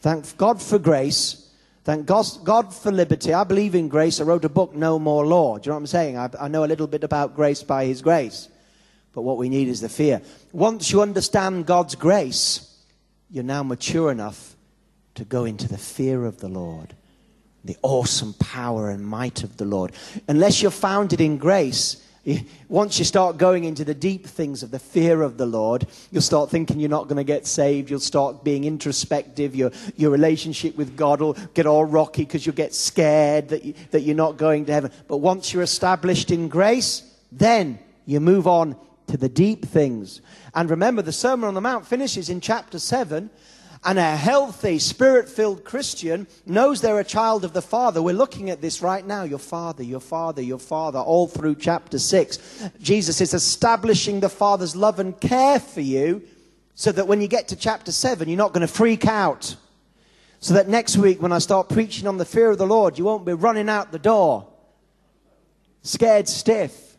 Thank 0.00 0.36
God 0.36 0.62
for 0.62 0.78
grace. 0.78 1.49
Thank 1.90 2.06
God 2.06 2.72
for 2.72 2.92
liberty. 2.92 3.34
I 3.34 3.42
believe 3.42 3.74
in 3.74 3.88
grace. 3.88 4.20
I 4.20 4.22
wrote 4.22 4.44
a 4.44 4.48
book, 4.48 4.76
No 4.76 4.96
More 5.00 5.26
Law. 5.26 5.58
Do 5.58 5.66
you 5.66 5.70
know 5.70 5.74
what 5.74 5.80
I'm 5.80 5.86
saying? 5.88 6.16
I, 6.16 6.30
I 6.38 6.46
know 6.46 6.62
a 6.62 6.70
little 6.70 6.86
bit 6.86 7.02
about 7.02 7.34
grace 7.34 7.64
by 7.64 7.86
His 7.86 8.00
grace. 8.00 8.48
But 9.12 9.22
what 9.22 9.38
we 9.38 9.48
need 9.48 9.66
is 9.66 9.80
the 9.80 9.88
fear. 9.88 10.22
Once 10.52 10.92
you 10.92 11.02
understand 11.02 11.66
God's 11.66 11.96
grace, 11.96 12.78
you're 13.28 13.42
now 13.42 13.64
mature 13.64 14.12
enough 14.12 14.54
to 15.16 15.24
go 15.24 15.44
into 15.44 15.66
the 15.66 15.78
fear 15.78 16.26
of 16.26 16.38
the 16.38 16.46
Lord, 16.46 16.94
the 17.64 17.76
awesome 17.82 18.34
power 18.34 18.88
and 18.88 19.04
might 19.04 19.42
of 19.42 19.56
the 19.56 19.64
Lord. 19.64 19.90
Unless 20.28 20.62
you're 20.62 20.70
founded 20.70 21.20
in 21.20 21.38
grace, 21.38 21.96
once 22.68 22.98
you 22.98 23.04
start 23.04 23.38
going 23.38 23.64
into 23.64 23.84
the 23.84 23.94
deep 23.94 24.26
things 24.26 24.62
of 24.62 24.70
the 24.70 24.78
fear 24.78 25.22
of 25.22 25.38
the 25.38 25.46
Lord, 25.46 25.86
you'll 26.10 26.20
start 26.20 26.50
thinking 26.50 26.78
you're 26.78 26.90
not 26.90 27.08
going 27.08 27.16
to 27.16 27.24
get 27.24 27.46
saved. 27.46 27.88
You'll 27.88 28.00
start 28.00 28.44
being 28.44 28.64
introspective. 28.64 29.56
Your, 29.56 29.70
your 29.96 30.10
relationship 30.10 30.76
with 30.76 30.96
God 30.96 31.20
will 31.20 31.32
get 31.54 31.66
all 31.66 31.84
rocky 31.84 32.24
because 32.24 32.44
you'll 32.44 32.54
get 32.54 32.74
scared 32.74 33.48
that, 33.48 33.64
you, 33.64 33.74
that 33.90 34.02
you're 34.02 34.16
not 34.16 34.36
going 34.36 34.66
to 34.66 34.72
heaven. 34.72 34.92
But 35.08 35.18
once 35.18 35.52
you're 35.52 35.62
established 35.62 36.30
in 36.30 36.48
grace, 36.48 37.02
then 37.32 37.78
you 38.04 38.20
move 38.20 38.46
on 38.46 38.76
to 39.06 39.16
the 39.16 39.28
deep 39.28 39.64
things. 39.64 40.20
And 40.54 40.68
remember, 40.68 41.02
the 41.02 41.12
Sermon 41.12 41.48
on 41.48 41.54
the 41.54 41.60
Mount 41.60 41.86
finishes 41.86 42.28
in 42.28 42.40
chapter 42.40 42.78
7 42.78 43.30
and 43.82 43.98
a 43.98 44.16
healthy, 44.16 44.78
spirit 44.78 45.28
filled 45.28 45.64
Christian 45.64 46.26
knows 46.44 46.80
they're 46.80 47.00
a 47.00 47.04
child 47.04 47.44
of 47.44 47.52
the 47.52 47.62
Father. 47.62 48.02
We're 48.02 48.14
looking 48.14 48.50
at 48.50 48.60
this 48.60 48.82
right 48.82 49.06
now. 49.06 49.22
Your 49.22 49.38
Father, 49.38 49.82
your 49.82 50.00
Father, 50.00 50.42
your 50.42 50.58
Father, 50.58 50.98
all 50.98 51.26
through 51.26 51.54
chapter 51.54 51.98
6. 51.98 52.70
Jesus 52.80 53.20
is 53.20 53.32
establishing 53.32 54.20
the 54.20 54.28
Father's 54.28 54.76
love 54.76 54.98
and 54.98 55.18
care 55.18 55.58
for 55.58 55.80
you 55.80 56.22
So 56.80 56.92
that 56.92 57.06
when 57.06 57.20
you 57.20 57.28
get 57.28 57.48
to 57.48 57.56
chapter 57.56 57.92
7, 57.92 58.26
you're 58.26 58.38
not 58.38 58.54
going 58.54 58.66
to 58.66 58.72
freak 58.72 59.06
out. 59.06 59.54
So 60.38 60.54
that 60.54 60.66
next 60.66 60.96
week, 60.96 61.20
when 61.20 61.30
I 61.30 61.38
start 61.38 61.68
preaching 61.68 62.08
on 62.08 62.16
the 62.16 62.24
fear 62.24 62.50
of 62.50 62.56
the 62.56 62.66
Lord, 62.66 62.96
you 62.96 63.04
won't 63.04 63.26
be 63.26 63.34
running 63.34 63.68
out 63.68 63.92
the 63.92 63.98
door, 63.98 64.48
scared 65.82 66.26
stiff. 66.26 66.96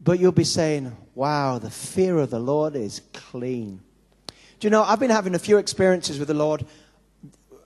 But 0.00 0.20
you'll 0.20 0.32
be 0.32 0.44
saying, 0.44 0.96
wow, 1.14 1.58
the 1.58 1.68
fear 1.68 2.16
of 2.16 2.30
the 2.30 2.38
Lord 2.38 2.76
is 2.76 3.02
clean. 3.12 3.82
Do 4.60 4.66
you 4.66 4.70
know, 4.70 4.82
I've 4.82 5.00
been 5.00 5.10
having 5.10 5.34
a 5.34 5.38
few 5.38 5.58
experiences 5.58 6.18
with 6.18 6.28
the 6.28 6.34
Lord. 6.34 6.64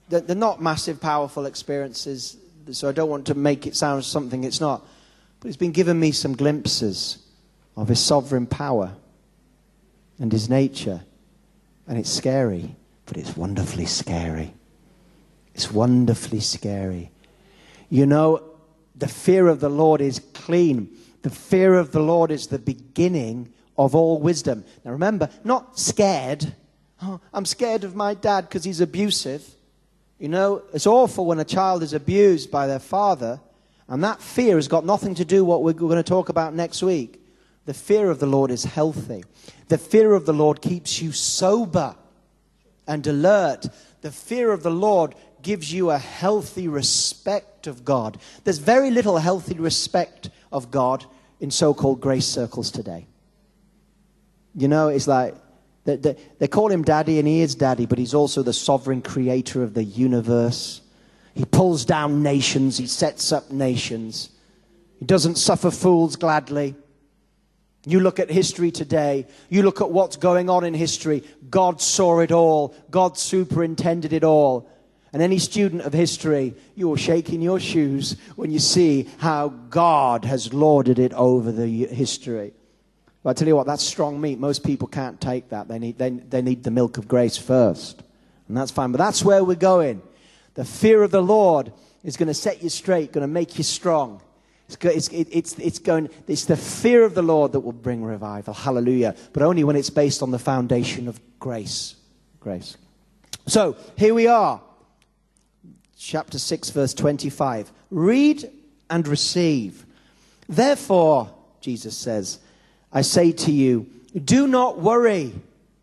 They're 0.09 0.35
not 0.35 0.61
massive, 0.61 0.99
powerful 0.99 1.45
experiences, 1.45 2.37
so 2.71 2.89
I 2.89 2.91
don't 2.91 3.09
want 3.09 3.27
to 3.27 3.35
make 3.35 3.67
it 3.67 3.75
sound 3.75 4.03
something 4.03 4.43
it's 4.43 4.59
not. 4.59 4.85
But 5.39 5.47
He's 5.47 5.57
been 5.57 5.71
giving 5.71 5.99
me 5.99 6.11
some 6.11 6.35
glimpses 6.35 7.19
of 7.77 7.87
His 7.87 7.99
sovereign 7.99 8.47
power 8.47 8.93
and 10.19 10.31
His 10.31 10.49
nature. 10.49 11.01
And 11.87 11.97
it's 11.97 12.09
scary, 12.09 12.75
but 13.05 13.17
it's 13.17 13.37
wonderfully 13.37 13.85
scary. 13.85 14.53
It's 15.53 15.71
wonderfully 15.71 16.39
scary. 16.39 17.11
You 17.89 18.05
know, 18.05 18.43
the 18.95 19.07
fear 19.07 19.47
of 19.47 19.59
the 19.59 19.69
Lord 19.69 20.01
is 20.01 20.19
clean. 20.33 20.89
The 21.21 21.29
fear 21.29 21.75
of 21.75 21.91
the 21.91 21.99
Lord 21.99 22.31
is 22.31 22.47
the 22.47 22.59
beginning 22.59 23.51
of 23.77 23.95
all 23.95 24.19
wisdom. 24.19 24.65
Now 24.83 24.91
remember, 24.91 25.29
not 25.43 25.79
scared. 25.79 26.53
Oh, 27.01 27.19
I'm 27.33 27.45
scared 27.45 27.83
of 27.83 27.95
my 27.95 28.13
dad 28.13 28.41
because 28.41 28.63
he's 28.63 28.81
abusive. 28.81 29.47
You 30.19 30.27
know, 30.27 30.63
it's 30.73 30.87
awful 30.87 31.25
when 31.25 31.39
a 31.39 31.45
child 31.45 31.81
is 31.81 31.93
abused 31.93 32.51
by 32.51 32.67
their 32.67 32.79
father, 32.79 33.39
and 33.87 34.03
that 34.03 34.21
fear 34.21 34.57
has 34.57 34.67
got 34.67 34.85
nothing 34.85 35.15
to 35.15 35.25
do 35.25 35.45
with 35.45 35.49
what 35.49 35.63
we're 35.63 35.73
going 35.73 35.95
to 35.95 36.03
talk 36.03 36.29
about 36.29 36.53
next 36.53 36.83
week. 36.83 37.21
The 37.65 37.73
fear 37.73 38.09
of 38.09 38.19
the 38.19 38.25
Lord 38.25 38.51
is 38.51 38.63
healthy. 38.65 39.23
The 39.69 39.77
fear 39.77 40.13
of 40.13 40.25
the 40.25 40.33
Lord 40.33 40.61
keeps 40.61 41.01
you 41.01 41.11
sober 41.11 41.95
and 42.87 43.05
alert. 43.07 43.67
The 44.01 44.11
fear 44.11 44.51
of 44.51 44.63
the 44.63 44.71
Lord 44.71 45.15
gives 45.41 45.71
you 45.71 45.91
a 45.91 45.97
healthy 45.97 46.67
respect 46.67 47.67
of 47.67 47.85
God. 47.85 48.17
There's 48.43 48.57
very 48.57 48.91
little 48.91 49.17
healthy 49.17 49.57
respect 49.57 50.29
of 50.51 50.71
God 50.71 51.05
in 51.39 51.51
so 51.51 51.73
called 51.73 52.01
grace 52.01 52.25
circles 52.25 52.71
today. 52.71 53.07
You 54.55 54.67
know, 54.67 54.89
it's 54.89 55.07
like 55.07 55.35
they, 55.89 55.95
they, 56.13 56.15
they, 56.37 56.47
call 56.47 56.69
him 56.69 56.83
daddy, 56.83 57.19
and 57.19 57.27
he 57.27 57.41
is 57.41 57.55
daddy, 57.55 57.85
but 57.85 57.97
he's 57.97 58.13
also 58.13 58.43
the 58.43 58.53
sovereign 58.53 59.01
creator 59.01 59.63
of 59.63 59.73
the 59.73 59.83
universe. 59.83 60.81
He 61.33 61.45
pulls 61.45 61.85
down 61.85 62.21
nations, 62.21 62.77
he 62.77 62.87
sets 62.87 63.31
up 63.31 63.51
nations. 63.51 64.29
He 64.99 65.05
doesn't 65.05 65.35
suffer 65.35 65.71
fools 65.71 66.15
gladly. 66.15 66.75
You 67.85 68.01
look 68.01 68.19
at 68.19 68.29
history 68.29 68.71
today, 68.71 69.25
you 69.49 69.63
look 69.63 69.79
at 69.79 69.89
what's 69.89 70.17
going 70.17 70.49
on 70.49 70.65
in 70.65 70.73
history. 70.73 71.23
God 71.49 71.81
saw 71.81 72.19
it 72.19 72.31
all, 72.31 72.75
God 72.91 73.17
superintended 73.17 74.13
it 74.13 74.23
all. 74.23 74.69
And 75.11 75.23
any 75.23 75.39
student 75.39 75.83
of 75.83 75.93
history, 75.93 76.53
you're 76.75 76.97
shaking 76.97 77.41
your 77.41 77.59
shoes 77.59 78.15
when 78.35 78.51
you 78.51 78.59
see 78.59 79.09
how 79.17 79.47
God 79.47 80.25
has 80.25 80.53
lorded 80.53 80.99
it 80.99 81.13
over 81.13 81.51
the 81.51 81.87
history. 81.87 82.53
But 83.23 83.31
I 83.31 83.33
tell 83.33 83.47
you 83.47 83.55
what, 83.55 83.67
that's 83.67 83.83
strong 83.83 84.19
meat. 84.19 84.39
Most 84.39 84.63
people 84.63 84.87
can't 84.87 85.19
take 85.19 85.49
that. 85.49 85.67
They 85.67 85.79
need, 85.79 85.97
they, 85.97 86.09
they 86.09 86.41
need 86.41 86.63
the 86.63 86.71
milk 86.71 86.97
of 86.97 87.07
grace 87.07 87.37
first. 87.37 88.01
And 88.47 88.55
that's 88.55 88.71
fine. 88.71 88.91
But 88.91 88.97
that's 88.97 89.23
where 89.23 89.43
we're 89.43 89.55
going. 89.55 90.01
The 90.55 90.65
fear 90.65 91.03
of 91.03 91.11
the 91.11 91.21
Lord 91.21 91.71
is 92.03 92.17
going 92.17 92.27
to 92.27 92.33
set 92.33 92.63
you 92.63 92.69
straight, 92.69 93.11
going 93.11 93.21
to 93.21 93.27
make 93.27 93.57
you 93.57 93.63
strong. 93.63 94.21
It's, 94.67 94.77
it's, 94.83 95.09
it's, 95.09 95.59
it's, 95.59 95.79
going, 95.79 96.09
it's 96.27 96.45
the 96.45 96.55
fear 96.55 97.03
of 97.03 97.15
the 97.15 97.21
Lord 97.21 97.53
that 97.53 97.61
will 97.61 97.71
bring 97.71 98.03
revival. 98.03 98.53
Hallelujah. 98.53 99.15
But 99.33 99.43
only 99.43 99.63
when 99.63 99.75
it's 99.75 99.89
based 99.89 100.21
on 100.21 100.31
the 100.31 100.39
foundation 100.39 101.07
of 101.07 101.19
grace. 101.39 101.95
Grace. 102.39 102.77
So 103.47 103.75
here 103.97 104.13
we 104.13 104.27
are 104.27 104.61
chapter 105.97 106.39
6, 106.39 106.69
verse 106.69 106.93
25. 106.93 107.71
Read 107.89 108.49
and 108.89 109.07
receive. 109.07 109.85
Therefore, 110.47 111.33
Jesus 111.61 111.97
says, 111.97 112.39
I 112.91 113.01
say 113.01 113.31
to 113.31 113.51
you, 113.51 113.87
do 114.25 114.47
not 114.47 114.79
worry 114.79 115.33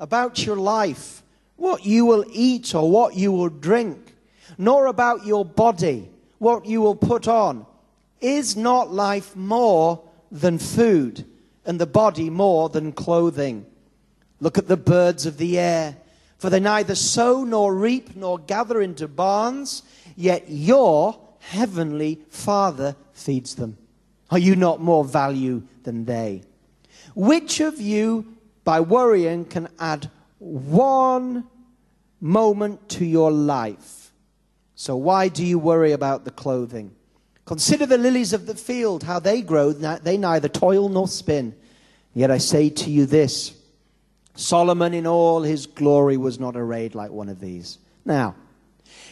about 0.01 0.45
your 0.45 0.57
life, 0.57 1.23
what 1.57 1.87
you 1.87 2.05
will 2.05 2.25
eat 2.31 2.75
or 2.75 2.91
what 2.91 3.15
you 3.15 3.33
will 3.33 3.49
drink, 3.49 4.15
nor 4.59 4.87
about 4.87 5.25
your 5.25 5.45
body, 5.45 6.09
what 6.39 6.67
you 6.67 6.81
will 6.81 6.97
put 6.97 7.29
on. 7.29 7.67
Is 8.21 8.57
not 8.57 8.93
life 8.93 9.37
more 9.37 10.03
than 10.33 10.59
food, 10.59 11.25
and 11.65 11.81
the 11.81 11.87
body 11.87 12.31
more 12.31 12.69
than 12.69 12.93
clothing? 12.93 13.67
Look 14.41 14.59
at 14.59 14.69
the 14.69 14.77
birds 14.77 15.27
of 15.27 15.39
the 15.39 15.59
air, 15.59 15.97
for 16.39 16.51
they 16.51 16.61
neither 16.61 16.95
sow 16.95 17.45
nor 17.45 17.75
reap 17.75 18.17
nor 18.17 18.39
gather 18.39 18.83
into 18.83 19.09
barns 19.09 19.83
yet 20.17 20.45
your 20.49 21.19
heavenly 21.39 22.19
Father 22.31 22.97
feeds 23.13 23.55
them. 23.55 23.77
Are 24.31 24.39
you 24.39 24.57
not 24.57 24.81
more 24.81 25.05
value 25.05 25.63
than 25.85 26.05
they? 26.05 26.43
Which 27.17 27.61
of 27.61 27.81
you, 27.81 28.27
by 28.63 28.81
worrying, 28.81 29.47
can 29.47 29.69
add 29.79 30.11
one 30.39 31.45
moment 32.21 32.91
to 32.91 33.07
your 33.07 33.33
life? 33.33 34.13
So 34.75 34.97
why 34.97 35.29
do 35.29 35.43
you 35.43 35.59
worry 35.59 35.93
about 35.93 36.27
the 36.27 36.31
clothing? 36.31 36.95
Consider 37.47 37.87
the 37.87 37.97
lilies 37.97 38.35
of 38.35 38.45
the 38.45 38.55
field, 38.55 39.05
how 39.05 39.19
they 39.19 39.41
grow. 39.41 39.73
They 39.73 40.19
neither 40.19 40.49
toil 40.49 40.91
nor 40.91 41.09
spin. 41.09 41.55
Yet 42.13 42.31
I 42.31 42.37
say 42.37 42.69
to 42.69 42.91
you 42.91 43.07
this 43.07 43.57
Solomon 44.35 44.93
in 44.93 45.07
all 45.07 45.43
his 45.43 45.65
glory 45.65 46.19
was 46.19 46.39
not 46.39 46.55
arrayed 46.55 46.95
like 46.95 47.13
one 47.13 47.31
of 47.31 47.41
these. 47.41 47.79
Now, 48.05 48.35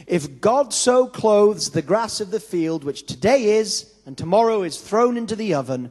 if 0.06 0.42
God 0.42 0.74
so 0.74 1.06
clothes 1.06 1.70
the 1.70 1.80
grass 1.80 2.20
of 2.20 2.30
the 2.30 2.40
field, 2.40 2.84
which 2.84 3.06
today 3.06 3.56
is 3.56 3.90
and 4.04 4.18
tomorrow 4.18 4.62
is 4.62 4.78
thrown 4.78 5.16
into 5.16 5.36
the 5.36 5.54
oven, 5.54 5.90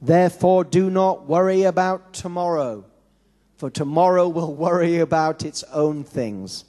Therefore, 0.00 0.64
do 0.64 0.88
not 0.90 1.26
worry 1.26 1.64
about 1.64 2.12
tomorrow, 2.12 2.84
for 3.56 3.70
tomorrow 3.70 4.28
will 4.28 4.54
worry 4.54 4.98
about 4.98 5.44
its 5.44 5.62
own 5.64 6.04
things. 6.04 6.64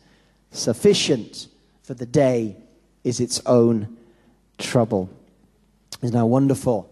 Sufficient 0.52 1.48
for 1.84 1.94
the 1.94 2.06
day 2.06 2.58
is 3.04 3.20
its 3.20 3.42
own 3.46 3.98
trouble. 4.58 5.10
Isn't 6.02 6.16
that 6.16 6.26
wonderful? 6.26 6.90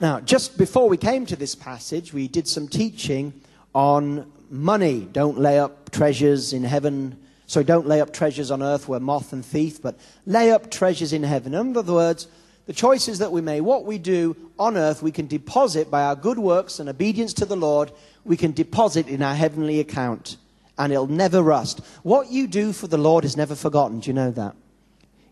Now, 0.00 0.20
just 0.20 0.58
before 0.58 0.88
we 0.88 0.96
came 0.96 1.26
to 1.26 1.36
this 1.36 1.54
passage, 1.54 2.12
we 2.12 2.28
did 2.28 2.46
some 2.46 2.68
teaching 2.68 3.40
on 3.74 4.30
money. 4.50 5.08
Don't 5.10 5.38
lay 5.38 5.58
up 5.58 5.90
treasures 5.90 6.52
in 6.52 6.64
heaven 6.64 7.16
so 7.48 7.62
don't 7.62 7.86
lay 7.86 8.02
up 8.02 8.12
treasures 8.12 8.50
on 8.50 8.62
earth 8.62 8.88
where 8.88 9.00
moth 9.00 9.32
and 9.32 9.42
thief, 9.42 9.80
but 9.80 9.98
lay 10.26 10.52
up 10.52 10.70
treasures 10.70 11.14
in 11.14 11.22
heaven. 11.22 11.54
In 11.54 11.78
other 11.78 11.94
words, 11.94 12.28
the 12.68 12.74
choices 12.74 13.20
that 13.20 13.32
we 13.32 13.40
make, 13.40 13.62
what 13.62 13.86
we 13.86 13.96
do 13.96 14.36
on 14.58 14.76
earth, 14.76 15.02
we 15.02 15.10
can 15.10 15.26
deposit 15.26 15.90
by 15.90 16.02
our 16.02 16.14
good 16.14 16.38
works 16.38 16.78
and 16.78 16.86
obedience 16.86 17.32
to 17.32 17.46
the 17.46 17.56
Lord, 17.56 17.90
we 18.26 18.36
can 18.36 18.52
deposit 18.52 19.08
in 19.08 19.22
our 19.22 19.34
heavenly 19.34 19.80
account, 19.80 20.36
and 20.76 20.92
it'll 20.92 21.06
never 21.06 21.42
rust. 21.42 21.80
What 22.02 22.30
you 22.30 22.46
do 22.46 22.74
for 22.74 22.86
the 22.86 22.98
Lord 22.98 23.24
is 23.24 23.38
never 23.38 23.54
forgotten. 23.54 24.00
Do 24.00 24.10
you 24.10 24.12
know 24.12 24.30
that? 24.32 24.54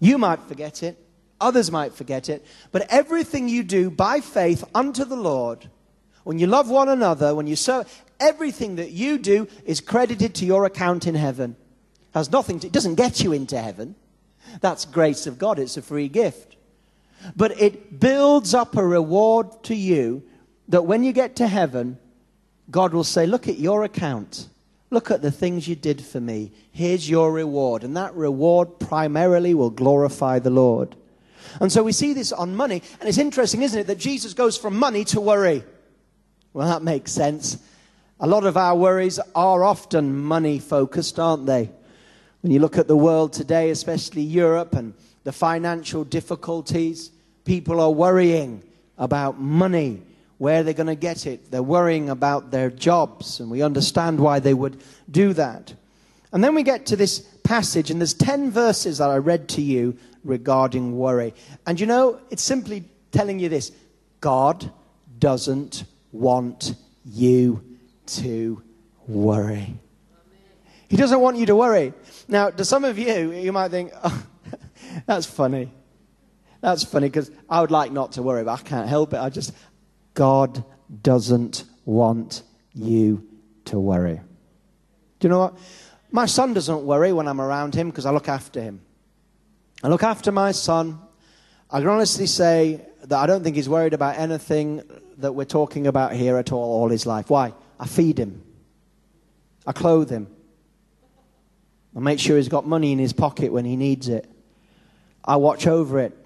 You 0.01 0.17
might 0.17 0.41
forget 0.49 0.83
it, 0.83 0.97
others 1.39 1.71
might 1.71 1.93
forget 1.93 2.31
it, 2.31 2.43
but 2.73 2.87
everything 2.89 3.51
you 3.51 3.65
do 3.65 3.91
by 3.91 4.21
faith 4.21 4.65
unto 4.75 5.05
the 5.05 5.15
Lord, 5.15 5.69
when 6.25 6.39
you 6.39 6.47
love 6.47 6.71
one 6.71 6.89
another, 6.89 7.35
when 7.35 7.47
you 7.47 7.55
serve, 7.55 7.87
everything 8.19 8.77
that 8.77 8.93
you 8.93 9.19
do 9.19 9.47
is 9.67 9.83
credited 9.83 10.35
to 10.37 10.47
your 10.47 10.65
account 10.65 11.07
in 11.07 11.15
heaven 11.15 11.55
has 12.15 12.33
nothing 12.33 12.61
to, 12.61 12.67
it 12.69 12.73
doesn't 12.73 12.95
get 12.95 13.23
you 13.23 13.35
into 13.35 13.61
heaven. 13.61 13.95
That's 14.63 14.87
grace 14.87 15.27
of 15.27 15.39
God. 15.39 15.59
It's 15.59 15.77
a 15.77 15.83
free 15.83 16.09
gift. 16.09 16.56
But 17.35 17.61
it 17.61 17.99
builds 17.99 18.55
up 18.55 18.77
a 18.77 18.87
reward 18.87 19.65
to 19.65 19.75
you 19.75 20.23
that 20.69 20.83
when 20.83 21.03
you 21.03 21.13
get 21.13 21.37
to 21.37 21.49
heaven, 21.49 21.99
God 22.71 22.93
will 22.93 23.05
say, 23.05 23.27
Look 23.27 23.49
at 23.49 23.59
your 23.59 23.85
account. 23.85 24.49
Look 24.91 25.11
at 25.11 25.21
the 25.21 25.33
things 25.33 25.67
you 25.67 25.75
did 25.75 26.01
for 26.01 26.21
me. 26.21 26.53
Here's 26.71 27.11
your 27.11 27.33
reward. 27.33 27.83
And 27.83 27.97
that 27.97 28.15
reward 28.15 28.79
primarily 28.79 29.53
will 29.53 29.71
glorify 29.71 30.39
the 30.39 30.51
Lord. 30.51 30.95
And 31.61 31.73
so 31.73 31.83
we 31.83 31.93
see 31.93 32.13
this 32.13 32.33
on 32.33 32.55
money. 32.55 32.83
And 33.01 33.09
it's 33.09 33.19
interesting, 33.19 33.63
isn't 33.63 33.81
it, 33.81 33.87
that 33.89 33.99
Jesus 33.99 34.33
goes 34.33 34.57
from 34.57 34.79
money 34.79 35.05
to 35.07 35.21
worry. 35.21 35.65
Well, 36.53 36.69
that 36.69 36.83
makes 36.83 37.11
sense. 37.13 37.59
A 38.21 38.27
lot 38.27 38.45
of 38.45 38.57
our 38.57 38.77
worries 38.77 39.19
are 39.35 39.65
often 39.65 40.17
money 40.17 40.59
focused, 40.59 41.19
aren't 41.19 41.47
they? 41.47 41.71
When 42.41 42.53
you 42.53 42.61
look 42.61 42.79
at 42.79 42.89
the 42.89 42.97
world 42.97 43.33
today, 43.33 43.71
especially 43.71 44.23
Europe 44.23 44.75
and 44.75 44.95
the 45.27 45.33
financial 45.33 46.05
difficulties, 46.05 47.11
people 47.45 47.81
are 47.81 47.91
worrying 47.91 48.63
about 48.97 49.41
money, 49.41 50.01
where 50.39 50.63
they're 50.63 50.73
going 50.73 50.87
to 50.87 50.95
get 50.95 51.27
it. 51.27 51.51
They're 51.51 51.65
worrying 51.65 52.11
about 52.11 52.53
their 52.53 52.71
jobs, 52.71 53.41
and 53.41 53.51
we 53.51 53.61
understand 53.61 54.21
why 54.21 54.39
they 54.39 54.55
would 54.55 54.81
do 55.11 55.33
that. 55.33 55.75
And 56.33 56.45
then 56.45 56.55
we 56.55 56.63
get 56.63 56.87
to 56.87 56.97
this 56.97 57.19
passage, 57.43 57.91
and 57.91 58.01
there's 58.01 58.15
10 58.15 58.53
verses 58.53 58.99
that 58.99 59.11
I 59.11 59.17
read 59.17 59.49
to 59.49 59.63
you 59.63 59.99
regarding 60.23 60.97
worry. 60.97 61.35
And 61.67 61.81
you 61.81 61.87
know, 61.87 62.21
it's 62.31 62.45
simply 62.45 62.85
telling 63.11 63.41
you 63.41 63.49
this 63.49 63.73
God 64.21 64.71
doesn't 65.19 65.83
want 66.13 66.77
you 67.05 67.65
to 68.07 68.63
worry. 69.09 69.75
He 70.89 70.97
doesn't 70.97 71.21
want 71.21 71.37
you 71.37 71.47
to 71.47 71.57
worry. 71.57 71.95
Now, 72.29 72.51
to 72.51 72.65
some 72.65 72.85
of 72.85 72.97
you, 72.97 73.33
you 73.33 73.51
might 73.51 73.73
think, 73.73 73.91
oh, 74.05 74.23
that's 75.05 75.27
funny. 75.27 75.73
That's 76.61 76.85
funny 76.85 77.09
because 77.09 77.31
I 77.49 77.61
would 77.61 77.71
like 77.71 77.93
not 77.93 78.13
to 78.13 78.23
worry, 78.23 78.45
but 78.45 78.61
I 78.61 78.63
can't 78.63 78.89
help 78.89 79.13
it. 79.13 79.19
I 79.19 79.29
just, 79.29 79.53
God 80.15 80.65
doesn't 81.03 81.65
want 81.85 82.43
you 82.73 83.27
to 83.67 83.79
worry. 83.79 84.21
Do 85.21 85.27
you 85.27 85.29
know 85.29 85.39
what? 85.41 85.59
My 86.11 86.27
son 86.27 86.55
doesn't 86.55 86.83
worry 86.83 87.13
when 87.13 87.29
I'm 87.29 87.41
around 87.41 87.75
him 87.75 87.91
because 87.91 88.07
I 88.07 88.11
look 88.11 88.29
after 88.29 88.61
him. 88.61 88.81
I 89.83 89.89
look 89.89 90.03
after 90.03 90.33
my 90.33 90.53
son. 90.53 90.99
I 91.71 91.81
can 91.81 91.89
honestly 91.89 92.27
say 92.27 92.81
that 93.03 93.19
I 93.19 93.27
don't 93.27 93.43
think 93.43 93.57
he's 93.57 93.69
worried 93.69 93.93
about 93.93 94.17
anything 94.17 94.83
that 95.19 95.33
we're 95.33 95.45
talking 95.45 95.87
about 95.87 96.13
here 96.13 96.37
at 96.37 96.53
all 96.53 96.81
all 96.81 96.89
his 96.89 97.07
life. 97.07 97.31
Why? 97.31 97.53
I 97.79 97.87
feed 97.87 98.19
him, 98.19 98.43
I 99.67 99.73
clothe 99.73 100.09
him, 100.09 100.29
I 101.95 102.01
make 102.01 102.19
sure 102.19 102.37
he's 102.37 102.49
got 102.49 102.67
money 102.67 102.93
in 102.93 102.99
his 102.99 103.13
pocket 103.13 103.53
when 103.53 103.65
he 103.65 103.77
needs 103.77 104.09
it. 104.09 104.31
I 105.27 105.37
watch 105.37 105.67
over 105.67 105.99
it. 105.99 106.17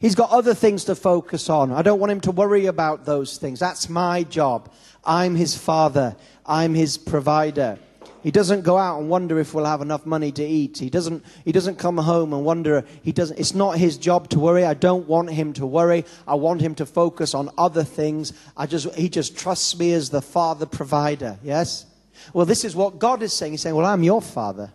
He's 0.00 0.14
got 0.14 0.30
other 0.30 0.54
things 0.54 0.84
to 0.84 0.94
focus 0.94 1.50
on. 1.50 1.72
I 1.72 1.82
don't 1.82 1.98
want 1.98 2.12
him 2.12 2.20
to 2.22 2.30
worry 2.30 2.66
about 2.66 3.04
those 3.04 3.36
things. 3.36 3.58
That's 3.58 3.88
my 3.88 4.22
job. 4.22 4.72
I'm 5.04 5.34
his 5.34 5.56
father. 5.56 6.16
I'm 6.46 6.74
his 6.74 6.96
provider. 6.96 7.78
He 8.22 8.30
doesn't 8.30 8.62
go 8.62 8.76
out 8.76 9.00
and 9.00 9.08
wonder 9.08 9.38
if 9.38 9.54
we'll 9.54 9.64
have 9.64 9.80
enough 9.80 10.04
money 10.04 10.32
to 10.32 10.44
eat. 10.44 10.78
He 10.78 10.90
doesn't, 10.90 11.24
he 11.44 11.52
doesn't 11.52 11.76
come 11.76 11.96
home 11.96 12.32
and 12.32 12.44
wonder. 12.44 12.84
He 13.02 13.12
doesn't, 13.12 13.38
it's 13.38 13.54
not 13.54 13.78
his 13.78 13.96
job 13.96 14.28
to 14.30 14.40
worry. 14.40 14.64
I 14.64 14.74
don't 14.74 15.06
want 15.06 15.30
him 15.30 15.52
to 15.54 15.66
worry. 15.66 16.04
I 16.26 16.34
want 16.34 16.60
him 16.60 16.74
to 16.76 16.86
focus 16.86 17.34
on 17.34 17.50
other 17.56 17.84
things. 17.84 18.32
I 18.56 18.66
just, 18.66 18.92
he 18.94 19.08
just 19.08 19.36
trusts 19.36 19.78
me 19.78 19.92
as 19.92 20.10
the 20.10 20.22
father 20.22 20.66
provider. 20.66 21.38
Yes? 21.42 21.86
Well, 22.32 22.46
this 22.46 22.64
is 22.64 22.74
what 22.74 22.98
God 22.98 23.22
is 23.22 23.32
saying. 23.32 23.52
He's 23.52 23.62
saying, 23.62 23.76
Well, 23.76 23.86
I'm 23.86 24.02
your 24.02 24.20
father. 24.20 24.72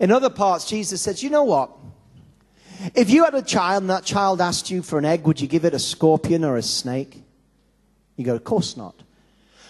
In 0.00 0.12
other 0.12 0.30
parts, 0.30 0.68
Jesus 0.68 1.00
says, 1.02 1.22
You 1.22 1.30
know 1.30 1.44
what? 1.44 1.70
If 2.94 3.10
you 3.10 3.24
had 3.24 3.34
a 3.34 3.42
child 3.42 3.82
and 3.82 3.90
that 3.90 4.04
child 4.04 4.40
asked 4.40 4.70
you 4.70 4.82
for 4.82 4.98
an 4.98 5.04
egg, 5.04 5.26
would 5.26 5.40
you 5.40 5.48
give 5.48 5.64
it 5.64 5.74
a 5.74 5.78
scorpion 5.78 6.44
or 6.44 6.56
a 6.56 6.62
snake? 6.62 7.22
You 8.16 8.24
go, 8.24 8.34
Of 8.34 8.44
course 8.44 8.76
not. 8.76 8.94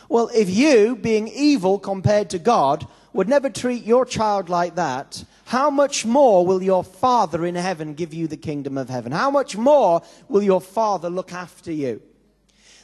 Well, 0.08 0.30
if 0.34 0.50
you, 0.50 0.96
being 0.96 1.28
evil 1.28 1.78
compared 1.78 2.30
to 2.30 2.38
God, 2.38 2.86
would 3.12 3.28
never 3.28 3.48
treat 3.48 3.84
your 3.84 4.04
child 4.04 4.48
like 4.48 4.74
that, 4.74 5.24
how 5.46 5.70
much 5.70 6.04
more 6.04 6.46
will 6.46 6.62
your 6.62 6.84
Father 6.84 7.46
in 7.46 7.54
heaven 7.54 7.94
give 7.94 8.12
you 8.12 8.26
the 8.26 8.36
kingdom 8.36 8.76
of 8.76 8.88
heaven? 8.88 9.12
How 9.12 9.30
much 9.30 9.56
more 9.56 10.02
will 10.28 10.42
your 10.42 10.60
Father 10.60 11.08
look 11.08 11.32
after 11.32 11.72
you? 11.72 12.02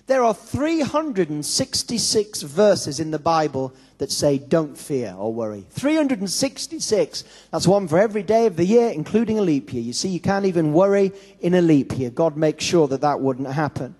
There 0.07 0.25
are 0.25 0.35
366 0.35 2.43
verses 2.43 3.01
in 3.01 3.11
the 3.11 3.19
Bible 3.19 3.75
that 4.01 4.11
say, 4.11 4.39
don't 4.39 4.79
fear 4.79 5.15
or 5.17 5.33
worry. 5.33 5.67
366. 5.71 7.25
That's 7.53 7.69
one 7.69 7.87
for 7.87 7.99
every 7.99 8.23
day 8.23 8.47
of 8.47 8.57
the 8.57 8.65
year, 8.65 8.89
including 8.89 9.39
a 9.39 9.43
leap 9.43 9.75
year. 9.75 9.83
You 9.83 9.93
see, 9.93 10.09
you 10.09 10.21
can't 10.21 10.47
even 10.47 10.73
worry 10.73 11.13
in 11.41 11.53
a 11.53 11.61
leap 11.61 11.99
year. 11.99 12.09
God 12.09 12.35
makes 12.35 12.65
sure 12.65 12.89
that 12.89 13.03
that 13.03 13.21
wouldn't 13.21 13.53
happen. 13.53 13.95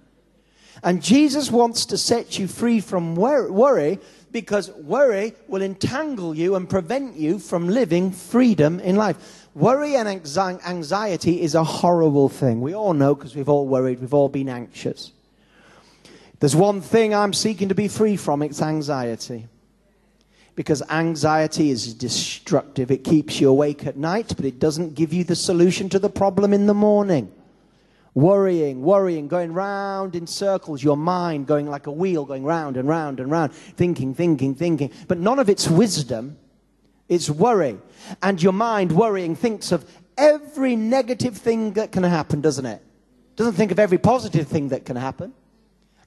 And 0.83 1.03
Jesus 1.03 1.51
wants 1.51 1.85
to 1.87 1.99
set 1.99 2.39
you 2.39 2.49
free 2.49 2.81
from 2.81 3.15
worry 3.15 3.99
because 4.33 4.71
worry 4.71 5.35
will 5.49 5.61
entangle 5.61 6.35
you 6.35 6.55
and 6.55 6.67
prevent 6.67 7.17
you 7.17 7.39
from 7.39 7.69
living 7.69 8.11
freedom 8.11 8.81
in 8.81 8.97
life. 8.97 9.49
Worry 9.55 9.97
and 9.97 10.09
anxiety 10.09 11.43
is 11.43 11.55
a 11.55 11.63
horrible 11.63 12.31
thing. 12.31 12.63
We 12.63 12.75
all 12.75 12.95
know 12.95 13.15
because 13.15 13.37
we've 13.37 13.51
all 13.51 13.69
worried, 13.69 14.01
we've 14.01 14.15
all 14.15 14.31
been 14.31 14.49
anxious. 14.49 15.13
There's 16.39 16.57
one 16.57 16.81
thing 16.81 17.15
I'm 17.15 17.35
seeking 17.35 17.69
to 17.69 17.75
be 17.75 17.89
free 17.89 18.17
from 18.17 18.41
it's 18.41 18.63
anxiety. 18.63 19.47
Because 20.61 20.83
anxiety 20.91 21.71
is 21.71 21.95
destructive. 21.95 22.91
It 22.91 23.03
keeps 23.03 23.41
you 23.41 23.49
awake 23.49 23.87
at 23.87 23.97
night, 23.97 24.35
but 24.37 24.45
it 24.45 24.59
doesn't 24.59 24.95
give 24.95 25.11
you 25.11 25.25
the 25.25 25.35
solution 25.35 25.89
to 25.89 25.99
the 25.99 26.11
problem 26.11 26.53
in 26.53 26.67
the 26.67 26.75
morning. 26.75 27.33
Worrying, 28.13 28.83
worrying, 28.83 29.27
going 29.27 29.55
round 29.55 30.15
in 30.15 30.27
circles, 30.27 30.85
your 30.85 30.99
mind 30.99 31.47
going 31.47 31.67
like 31.67 31.87
a 31.87 31.91
wheel, 31.91 32.27
going 32.27 32.45
round 32.45 32.77
and 32.77 32.87
round 32.87 33.21
and 33.21 33.31
round, 33.31 33.55
thinking, 33.55 34.13
thinking, 34.13 34.55
thinking. 34.55 34.93
But 35.09 35.17
none 35.17 35.39
of 35.39 35.49
it's 35.49 35.67
wisdom, 35.67 36.37
it's 37.09 37.31
worry. 37.31 37.79
And 38.23 38.43
your 38.43 38.53
mind, 38.53 38.93
worrying, 38.93 39.37
thinks 39.37 39.73
of 39.73 39.91
every 40.19 40.77
negative 40.77 41.39
thing 41.39 41.73
that 41.73 41.91
can 41.91 42.03
happen, 42.03 42.43
doesn't 42.43 42.67
it? 42.67 42.83
Doesn't 43.35 43.55
think 43.55 43.73
of 43.73 43.79
every 43.79 43.97
positive 43.97 44.47
thing 44.47 44.69
that 44.69 44.85
can 44.85 44.97
happen. 44.97 45.33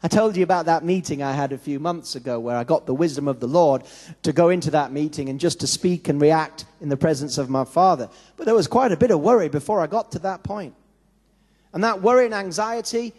I 0.05 0.09
told 0.09 0.35
you 0.35 0.43
about 0.43 0.65
that 0.65 0.83
meeting 0.83 1.23
I 1.23 1.31
had 1.31 1.53
a 1.53 1.57
few 1.57 1.79
months 1.79 2.15
ago 2.15 2.37
where 2.37 2.57
I 2.57 2.65
got 2.65 2.85
the 2.85 2.93
wisdom 2.93 3.29
of 3.29 3.39
the 3.39 3.47
Lord 3.47 3.83
to 4.23 4.33
go 4.33 4.49
into 4.49 4.71
that 4.71 4.91
meeting 4.91 5.29
and 5.29 5.39
just 5.39 5.61
to 5.61 5.67
speak 5.67 6.09
and 6.09 6.19
react 6.19 6.65
in 6.81 6.89
the 6.89 6.97
presence 6.97 7.37
of 7.37 7.49
my 7.49 7.63
Father. 7.63 8.09
But 8.35 8.45
there 8.45 8.53
was 8.53 8.67
quite 8.67 8.91
a 8.91 8.97
bit 8.97 9.11
of 9.11 9.21
worry 9.21 9.47
before 9.47 9.79
I 9.79 9.87
got 9.87 10.11
to 10.11 10.19
that 10.19 10.43
point. 10.43 10.75
And 11.71 11.85
that 11.85 12.01
worry 12.01 12.25
and 12.25 12.33
anxiety 12.33 13.13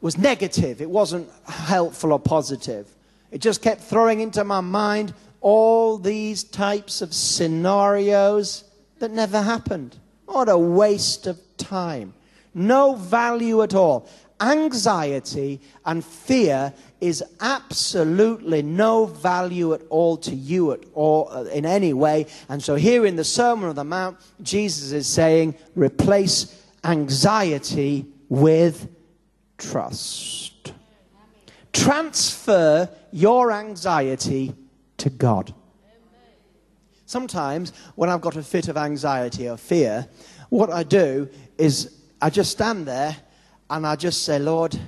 was 0.00 0.16
negative. 0.16 0.80
It 0.80 0.88
wasn't 0.88 1.28
helpful 1.48 2.12
or 2.12 2.20
positive. 2.20 2.88
It 3.32 3.40
just 3.40 3.60
kept 3.60 3.82
throwing 3.82 4.20
into 4.20 4.44
my 4.44 4.60
mind 4.60 5.14
all 5.40 5.98
these 5.98 6.44
types 6.44 7.02
of 7.02 7.12
scenarios 7.14 8.62
that 9.00 9.10
never 9.10 9.42
happened. 9.42 9.96
What 10.26 10.48
a 10.48 10.56
waste 10.56 11.26
of 11.26 11.40
time. 11.56 12.14
No 12.54 12.94
value 12.94 13.62
at 13.62 13.74
all 13.74 14.08
anxiety 14.40 15.60
and 15.84 16.04
fear 16.04 16.72
is 17.00 17.22
absolutely 17.40 18.62
no 18.62 19.06
value 19.06 19.72
at 19.74 19.82
all 19.88 20.16
to 20.16 20.34
you 20.34 20.72
at 20.72 20.80
all 20.94 21.28
uh, 21.30 21.44
in 21.44 21.64
any 21.64 21.92
way. 21.92 22.26
And 22.48 22.62
so 22.62 22.74
here 22.74 23.06
in 23.06 23.16
the 23.16 23.24
Sermon 23.24 23.68
on 23.68 23.74
the 23.74 23.84
Mount, 23.84 24.18
Jesus 24.42 24.92
is 24.92 25.06
saying, 25.06 25.54
replace 25.74 26.62
anxiety 26.84 28.06
with 28.28 28.88
trust. 29.58 30.72
Transfer 31.72 32.88
your 33.12 33.52
anxiety 33.52 34.54
to 34.98 35.10
God. 35.10 35.54
Sometimes 37.06 37.72
when 37.94 38.10
I've 38.10 38.20
got 38.20 38.36
a 38.36 38.42
fit 38.42 38.68
of 38.68 38.76
anxiety 38.76 39.48
or 39.48 39.56
fear, 39.56 40.06
what 40.50 40.70
I 40.70 40.82
do 40.82 41.28
is 41.56 42.02
I 42.20 42.30
just 42.30 42.50
stand 42.50 42.86
there 42.86 43.16
and 43.70 43.86
I 43.86 43.96
just 43.96 44.24
say, 44.24 44.38
Lord, 44.38 44.78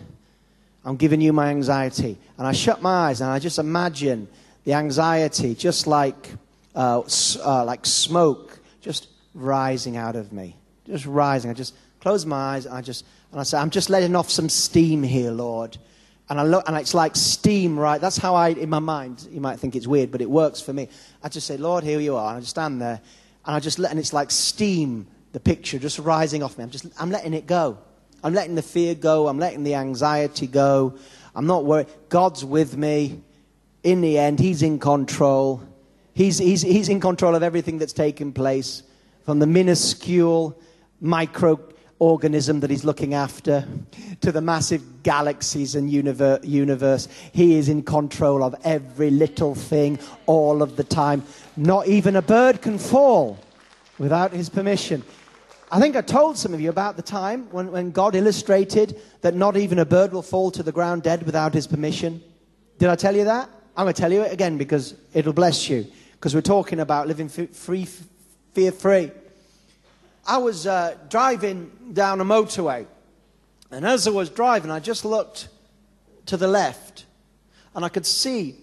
I'm 0.84 0.96
giving 0.96 1.20
you 1.20 1.32
my 1.32 1.50
anxiety. 1.50 2.16
And 2.38 2.46
I 2.46 2.52
shut 2.52 2.80
my 2.80 3.08
eyes 3.08 3.20
and 3.20 3.30
I 3.30 3.38
just 3.38 3.58
imagine 3.58 4.28
the 4.64 4.74
anxiety 4.74 5.54
just 5.54 5.86
like, 5.86 6.30
uh, 6.74 7.02
uh, 7.44 7.64
like 7.64 7.84
smoke 7.84 8.58
just 8.80 9.08
rising 9.34 9.96
out 9.96 10.16
of 10.16 10.32
me. 10.32 10.56
Just 10.86 11.06
rising. 11.06 11.50
I 11.50 11.54
just 11.54 11.74
close 12.00 12.24
my 12.24 12.54
eyes 12.54 12.66
and 12.66 12.74
I 12.74 12.80
just, 12.80 13.04
and 13.30 13.40
I 13.40 13.42
say, 13.42 13.58
I'm 13.58 13.70
just 13.70 13.90
letting 13.90 14.16
off 14.16 14.30
some 14.30 14.48
steam 14.48 15.02
here, 15.02 15.30
Lord. 15.30 15.76
And 16.30 16.40
I 16.40 16.44
look, 16.44 16.66
and 16.66 16.76
it's 16.76 16.94
like 16.94 17.16
steam, 17.16 17.78
right? 17.78 18.00
That's 18.00 18.16
how 18.16 18.34
I, 18.34 18.50
in 18.50 18.70
my 18.70 18.78
mind, 18.78 19.28
you 19.30 19.40
might 19.40 19.58
think 19.58 19.76
it's 19.76 19.86
weird, 19.86 20.10
but 20.10 20.20
it 20.20 20.30
works 20.30 20.60
for 20.60 20.72
me. 20.72 20.88
I 21.22 21.28
just 21.28 21.46
say, 21.46 21.56
Lord, 21.56 21.84
here 21.84 22.00
you 22.00 22.16
are. 22.16 22.28
And 22.28 22.38
I 22.38 22.40
just 22.40 22.50
stand 22.50 22.80
there 22.80 23.00
and 23.44 23.56
I 23.56 23.60
just 23.60 23.78
let, 23.78 23.90
and 23.90 24.00
it's 24.00 24.12
like 24.12 24.30
steam, 24.30 25.06
the 25.32 25.40
picture 25.40 25.78
just 25.78 25.98
rising 25.98 26.42
off 26.42 26.56
me. 26.56 26.64
I'm 26.64 26.70
just, 26.70 26.86
I'm 26.98 27.10
letting 27.10 27.34
it 27.34 27.46
go. 27.46 27.78
I'm 28.22 28.34
letting 28.34 28.54
the 28.54 28.62
fear 28.62 28.94
go. 28.94 29.28
I'm 29.28 29.38
letting 29.38 29.62
the 29.62 29.74
anxiety 29.74 30.46
go. 30.46 30.94
I'm 31.34 31.46
not 31.46 31.64
worried. 31.64 31.86
God's 32.08 32.44
with 32.44 32.76
me. 32.76 33.22
In 33.82 34.00
the 34.00 34.18
end, 34.18 34.38
He's 34.38 34.62
in 34.62 34.78
control. 34.78 35.62
He's, 36.12 36.38
he's, 36.38 36.60
he's 36.60 36.88
in 36.88 37.00
control 37.00 37.34
of 37.34 37.42
everything 37.42 37.78
that's 37.78 37.94
taking 37.94 38.32
place, 38.32 38.82
from 39.24 39.38
the 39.38 39.46
minuscule 39.46 40.60
microorganism 41.02 42.60
that 42.60 42.68
He's 42.68 42.84
looking 42.84 43.14
after 43.14 43.66
to 44.20 44.32
the 44.32 44.42
massive 44.42 45.02
galaxies 45.02 45.76
and 45.76 45.90
universe. 45.90 47.08
He 47.32 47.54
is 47.54 47.70
in 47.70 47.82
control 47.82 48.42
of 48.42 48.54
every 48.64 49.10
little 49.10 49.54
thing 49.54 49.98
all 50.26 50.62
of 50.62 50.76
the 50.76 50.84
time. 50.84 51.22
Not 51.56 51.86
even 51.86 52.16
a 52.16 52.22
bird 52.22 52.60
can 52.60 52.76
fall 52.76 53.38
without 53.98 54.32
His 54.32 54.50
permission. 54.50 55.02
I 55.72 55.78
think 55.78 55.94
I 55.94 56.00
told 56.00 56.36
some 56.36 56.52
of 56.52 56.60
you 56.60 56.68
about 56.68 56.96
the 56.96 57.02
time 57.02 57.48
when, 57.52 57.70
when 57.70 57.92
God 57.92 58.16
illustrated 58.16 59.00
that 59.20 59.36
not 59.36 59.56
even 59.56 59.78
a 59.78 59.84
bird 59.84 60.12
will 60.12 60.22
fall 60.22 60.50
to 60.50 60.64
the 60.64 60.72
ground 60.72 61.04
dead 61.04 61.22
without 61.22 61.54
his 61.54 61.68
permission. 61.68 62.20
Did 62.78 62.88
I 62.88 62.96
tell 62.96 63.14
you 63.14 63.24
that? 63.24 63.48
I'm 63.76 63.84
going 63.84 63.94
to 63.94 64.00
tell 64.00 64.12
you 64.12 64.22
it 64.22 64.32
again 64.32 64.58
because 64.58 64.94
it'll 65.14 65.32
bless 65.32 65.68
you. 65.68 65.86
Because 66.12 66.34
we're 66.34 66.40
talking 66.40 66.80
about 66.80 67.06
living 67.06 67.28
free, 67.28 67.86
fear 68.52 68.72
free. 68.72 69.12
I 70.26 70.38
was 70.38 70.66
uh, 70.66 70.96
driving 71.08 71.70
down 71.92 72.20
a 72.20 72.24
motorway, 72.24 72.86
and 73.70 73.86
as 73.86 74.06
I 74.06 74.10
was 74.10 74.28
driving, 74.28 74.70
I 74.70 74.80
just 74.80 75.04
looked 75.04 75.48
to 76.26 76.36
the 76.36 76.48
left, 76.48 77.06
and 77.74 77.84
I 77.84 77.88
could 77.88 78.04
see 78.04 78.56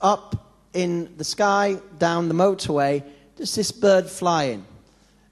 up 0.00 0.56
in 0.72 1.16
the 1.16 1.24
sky 1.24 1.78
down 1.98 2.28
the 2.28 2.34
motorway 2.34 3.02
just 3.36 3.56
this 3.56 3.72
bird 3.72 4.08
flying. 4.08 4.64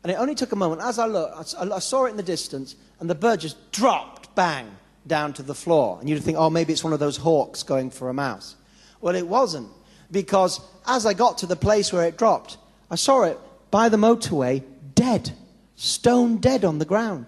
And 0.02 0.10
it 0.10 0.16
only 0.16 0.34
took 0.34 0.52
a 0.52 0.56
moment. 0.56 0.80
As 0.80 0.98
I 0.98 1.06
looked, 1.06 1.54
I 1.58 1.78
saw 1.78 2.06
it 2.06 2.10
in 2.10 2.16
the 2.16 2.22
distance, 2.22 2.74
and 3.00 3.10
the 3.10 3.14
bird 3.14 3.40
just 3.40 3.70
dropped, 3.72 4.34
bang, 4.34 4.70
down 5.06 5.32
to 5.34 5.42
the 5.42 5.54
floor. 5.54 5.98
And 6.00 6.08
you'd 6.08 6.22
think, 6.22 6.38
oh, 6.38 6.50
maybe 6.50 6.72
it's 6.72 6.84
one 6.84 6.92
of 6.92 7.00
those 7.00 7.18
hawks 7.18 7.62
going 7.62 7.90
for 7.90 8.08
a 8.08 8.14
mouse. 8.14 8.56
Well, 9.00 9.14
it 9.14 9.26
wasn't, 9.26 9.68
because 10.10 10.60
as 10.86 11.06
I 11.06 11.14
got 11.14 11.38
to 11.38 11.46
the 11.46 11.56
place 11.56 11.92
where 11.92 12.06
it 12.06 12.16
dropped, 12.16 12.56
I 12.90 12.94
saw 12.96 13.22
it 13.22 13.38
by 13.70 13.88
the 13.88 13.96
motorway, 13.96 14.62
dead, 14.94 15.32
stone 15.76 16.38
dead 16.38 16.64
on 16.64 16.78
the 16.78 16.84
ground. 16.84 17.26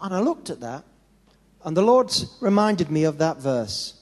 And 0.00 0.14
I 0.14 0.20
looked 0.20 0.50
at 0.50 0.60
that, 0.60 0.84
and 1.64 1.76
the 1.76 1.82
Lord 1.82 2.12
reminded 2.40 2.90
me 2.90 3.04
of 3.04 3.18
that 3.18 3.38
verse. 3.38 3.94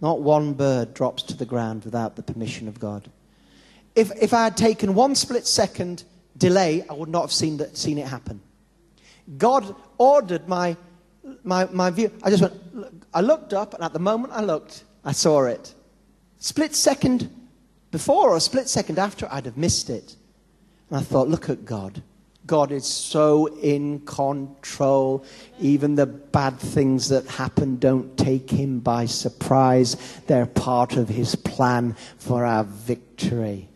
Not 0.00 0.20
one 0.20 0.52
bird 0.52 0.94
drops 0.94 1.22
to 1.24 1.36
the 1.36 1.46
ground 1.46 1.84
without 1.84 2.16
the 2.16 2.22
permission 2.22 2.68
of 2.68 2.78
God. 2.78 3.10
If, 3.94 4.12
if 4.20 4.34
I 4.34 4.44
had 4.44 4.56
taken 4.56 4.94
one 4.94 5.14
split 5.14 5.46
second 5.46 6.04
delay, 6.36 6.84
I 6.88 6.92
would 6.92 7.08
not 7.08 7.22
have 7.22 7.32
seen, 7.32 7.56
that, 7.58 7.76
seen 7.76 7.98
it 7.98 8.06
happen. 8.06 8.40
God 9.38 9.74
ordered 9.98 10.48
my, 10.48 10.76
my, 11.42 11.66
my 11.66 11.90
view. 11.90 12.12
I 12.22 12.30
just 12.30 12.42
went, 12.42 13.04
I 13.12 13.20
looked 13.20 13.52
up, 13.52 13.74
and 13.74 13.82
at 13.82 13.92
the 13.92 13.98
moment 13.98 14.32
I 14.32 14.42
looked, 14.42 14.84
I 15.04 15.12
saw 15.12 15.44
it. 15.44 15.74
Split 16.38 16.74
second 16.74 17.30
before 17.90 18.30
or 18.30 18.40
split 18.40 18.68
second 18.68 18.98
after, 18.98 19.28
I'd 19.30 19.46
have 19.46 19.56
missed 19.56 19.90
it. 19.90 20.16
And 20.90 20.98
I 20.98 21.02
thought, 21.02 21.28
look 21.28 21.48
at 21.48 21.64
God. 21.64 22.02
God 22.46 22.70
is 22.70 22.86
so 22.86 23.46
in 23.58 24.00
control. 24.00 25.24
Even 25.58 25.96
the 25.96 26.06
bad 26.06 26.58
things 26.58 27.08
that 27.08 27.26
happen 27.26 27.78
don't 27.78 28.16
take 28.16 28.50
him 28.50 28.80
by 28.80 29.06
surprise. 29.06 29.96
They're 30.26 30.46
part 30.46 30.96
of 30.96 31.08
his 31.08 31.34
plan 31.34 31.96
for 32.18 32.44
our 32.44 32.64
victory. 32.64 33.68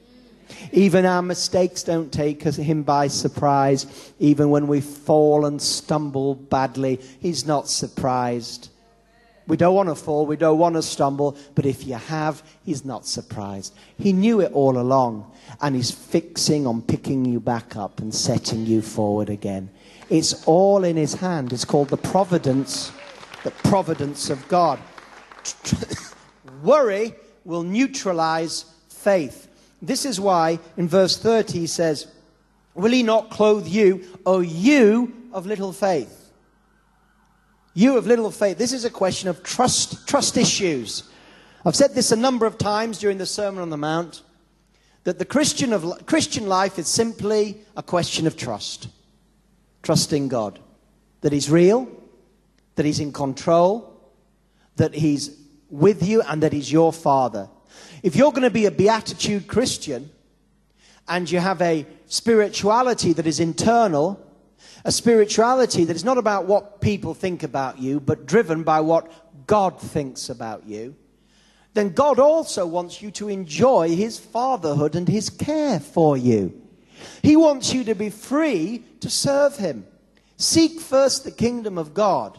Even 0.72 1.04
our 1.04 1.22
mistakes 1.22 1.82
don't 1.82 2.12
take 2.12 2.42
him 2.42 2.82
by 2.82 3.08
surprise. 3.08 4.12
Even 4.18 4.50
when 4.50 4.68
we 4.68 4.80
fall 4.80 5.46
and 5.46 5.60
stumble 5.60 6.34
badly, 6.34 7.00
he's 7.20 7.46
not 7.46 7.68
surprised. 7.68 8.68
We 9.50 9.56
don't 9.56 9.74
want 9.74 9.88
to 9.88 9.96
fall, 9.96 10.26
we 10.26 10.36
don't 10.36 10.58
want 10.58 10.76
to 10.76 10.82
stumble, 10.82 11.36
but 11.56 11.66
if 11.66 11.84
you 11.84 11.94
have, 11.94 12.40
he's 12.64 12.84
not 12.84 13.04
surprised. 13.04 13.74
He 13.98 14.12
knew 14.12 14.40
it 14.40 14.52
all 14.52 14.78
along, 14.78 15.28
and 15.60 15.74
he's 15.74 15.90
fixing 15.90 16.68
on 16.68 16.82
picking 16.82 17.24
you 17.24 17.40
back 17.40 17.74
up 17.74 17.98
and 17.98 18.14
setting 18.14 18.64
you 18.64 18.80
forward 18.80 19.28
again. 19.28 19.68
It's 20.08 20.44
all 20.46 20.84
in 20.84 20.96
his 20.96 21.14
hand. 21.14 21.52
It's 21.52 21.64
called 21.64 21.88
the 21.88 21.96
providence, 21.96 22.92
the 23.42 23.50
providence 23.50 24.30
of 24.30 24.46
God. 24.46 24.78
Worry 26.62 27.14
will 27.44 27.64
neutralize 27.64 28.66
faith. 28.88 29.48
This 29.82 30.04
is 30.04 30.20
why 30.20 30.58
in 30.76 30.88
verse 30.88 31.16
30 31.16 31.58
he 31.58 31.66
says, 31.66 32.06
Will 32.74 32.92
he 32.92 33.02
not 33.02 33.30
clothe 33.30 33.66
you, 33.66 34.04
O 34.24 34.40
you 34.40 35.14
of 35.32 35.46
little 35.46 35.72
faith? 35.72 36.30
You 37.74 37.96
of 37.96 38.06
little 38.06 38.30
faith. 38.30 38.58
This 38.58 38.72
is 38.72 38.84
a 38.84 38.90
question 38.90 39.28
of 39.28 39.42
trust, 39.42 40.06
trust 40.06 40.36
issues. 40.36 41.04
I've 41.64 41.76
said 41.76 41.94
this 41.94 42.12
a 42.12 42.16
number 42.16 42.46
of 42.46 42.58
times 42.58 42.98
during 42.98 43.18
the 43.18 43.26
Sermon 43.26 43.62
on 43.62 43.70
the 43.70 43.76
Mount 43.76 44.22
that 45.04 45.18
the 45.18 45.24
Christian, 45.24 45.72
of, 45.72 46.06
Christian 46.06 46.46
life 46.46 46.78
is 46.78 46.88
simply 46.88 47.58
a 47.76 47.82
question 47.82 48.26
of 48.26 48.36
trust. 48.36 48.88
Trusting 49.82 50.28
God. 50.28 50.58
That 51.22 51.32
He's 51.32 51.50
real, 51.50 51.88
that 52.74 52.86
He's 52.86 53.00
in 53.00 53.12
control, 53.12 53.98
that 54.76 54.94
He's 54.94 55.36
with 55.70 56.06
you, 56.06 56.22
and 56.22 56.42
that 56.42 56.52
He's 56.52 56.70
your 56.70 56.92
Father. 56.92 57.48
If 58.02 58.16
you're 58.16 58.32
going 58.32 58.42
to 58.42 58.50
be 58.50 58.66
a 58.66 58.70
beatitude 58.70 59.46
Christian 59.46 60.10
and 61.08 61.30
you 61.30 61.38
have 61.38 61.60
a 61.60 61.86
spirituality 62.06 63.12
that 63.12 63.26
is 63.26 63.40
internal, 63.40 64.24
a 64.84 64.92
spirituality 64.92 65.84
that 65.84 65.96
is 65.96 66.04
not 66.04 66.18
about 66.18 66.46
what 66.46 66.80
people 66.80 67.14
think 67.14 67.42
about 67.42 67.78
you, 67.78 68.00
but 68.00 68.26
driven 68.26 68.62
by 68.62 68.80
what 68.80 69.46
God 69.46 69.80
thinks 69.80 70.28
about 70.28 70.66
you, 70.66 70.94
then 71.74 71.90
God 71.90 72.18
also 72.18 72.66
wants 72.66 73.00
you 73.00 73.10
to 73.12 73.28
enjoy 73.28 73.94
His 73.94 74.18
fatherhood 74.18 74.96
and 74.96 75.08
His 75.08 75.30
care 75.30 75.78
for 75.78 76.16
you. 76.16 76.60
He 77.22 77.36
wants 77.36 77.72
you 77.72 77.84
to 77.84 77.94
be 77.94 78.10
free 78.10 78.84
to 79.00 79.10
serve 79.10 79.56
Him. 79.56 79.86
Seek 80.36 80.80
first 80.80 81.24
the 81.24 81.30
kingdom 81.30 81.78
of 81.78 81.94
God 81.94 82.38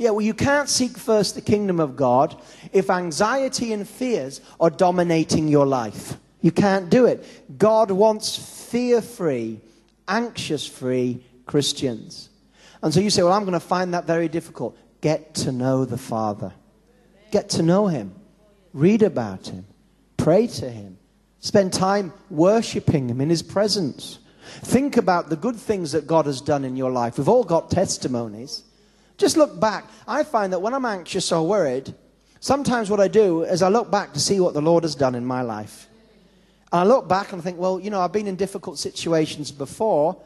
yeah, 0.00 0.08
well, 0.08 0.22
you 0.22 0.32
can't 0.32 0.66
seek 0.66 0.96
first 0.96 1.34
the 1.34 1.42
kingdom 1.42 1.78
of 1.78 1.94
God 1.94 2.34
if 2.72 2.88
anxiety 2.88 3.74
and 3.74 3.86
fears 3.86 4.40
are 4.58 4.70
dominating 4.70 5.46
your 5.46 5.66
life. 5.66 6.16
You 6.40 6.52
can't 6.52 6.88
do 6.88 7.04
it. 7.04 7.58
God 7.58 7.90
wants 7.90 8.34
fear 8.70 9.02
free, 9.02 9.60
anxious 10.08 10.66
free 10.66 11.22
Christians. 11.44 12.30
And 12.82 12.94
so 12.94 13.00
you 13.00 13.10
say, 13.10 13.22
well, 13.22 13.34
I'm 13.34 13.42
going 13.42 13.52
to 13.52 13.60
find 13.60 13.92
that 13.92 14.06
very 14.06 14.28
difficult. 14.28 14.78
Get 15.02 15.34
to 15.34 15.52
know 15.52 15.84
the 15.84 15.98
Father, 15.98 16.54
get 17.30 17.50
to 17.50 17.62
know 17.62 17.86
Him, 17.86 18.14
read 18.72 19.02
about 19.02 19.48
Him, 19.48 19.66
pray 20.16 20.46
to 20.46 20.70
Him, 20.70 20.96
spend 21.40 21.74
time 21.74 22.14
worshiping 22.30 23.10
Him 23.10 23.20
in 23.20 23.28
His 23.28 23.42
presence. 23.42 24.18
Think 24.62 24.96
about 24.96 25.28
the 25.28 25.36
good 25.36 25.56
things 25.56 25.92
that 25.92 26.06
God 26.06 26.24
has 26.24 26.40
done 26.40 26.64
in 26.64 26.74
your 26.74 26.90
life. 26.90 27.18
We've 27.18 27.28
all 27.28 27.44
got 27.44 27.70
testimonies. 27.70 28.62
Just 29.20 29.36
look 29.36 29.60
back. 29.60 29.84
I 30.08 30.24
find 30.24 30.50
that 30.54 30.62
when 30.62 30.72
I'm 30.72 30.86
anxious 30.86 31.30
or 31.30 31.46
worried, 31.46 31.94
sometimes 32.40 32.88
what 32.88 33.00
I 33.00 33.08
do 33.08 33.42
is 33.42 33.60
I 33.60 33.68
look 33.68 33.90
back 33.90 34.14
to 34.14 34.18
see 34.18 34.40
what 34.40 34.54
the 34.54 34.62
Lord 34.62 34.82
has 34.82 34.94
done 34.94 35.14
in 35.14 35.26
my 35.26 35.42
life. 35.42 35.88
And 36.72 36.80
I 36.80 36.84
look 36.84 37.06
back 37.06 37.32
and 37.32 37.42
I 37.42 37.44
think, 37.44 37.58
well, 37.58 37.78
you 37.78 37.90
know, 37.90 38.00
I've 38.00 38.14
been 38.14 38.26
in 38.26 38.36
difficult 38.36 38.78
situations 38.78 39.52
before. 39.52 40.16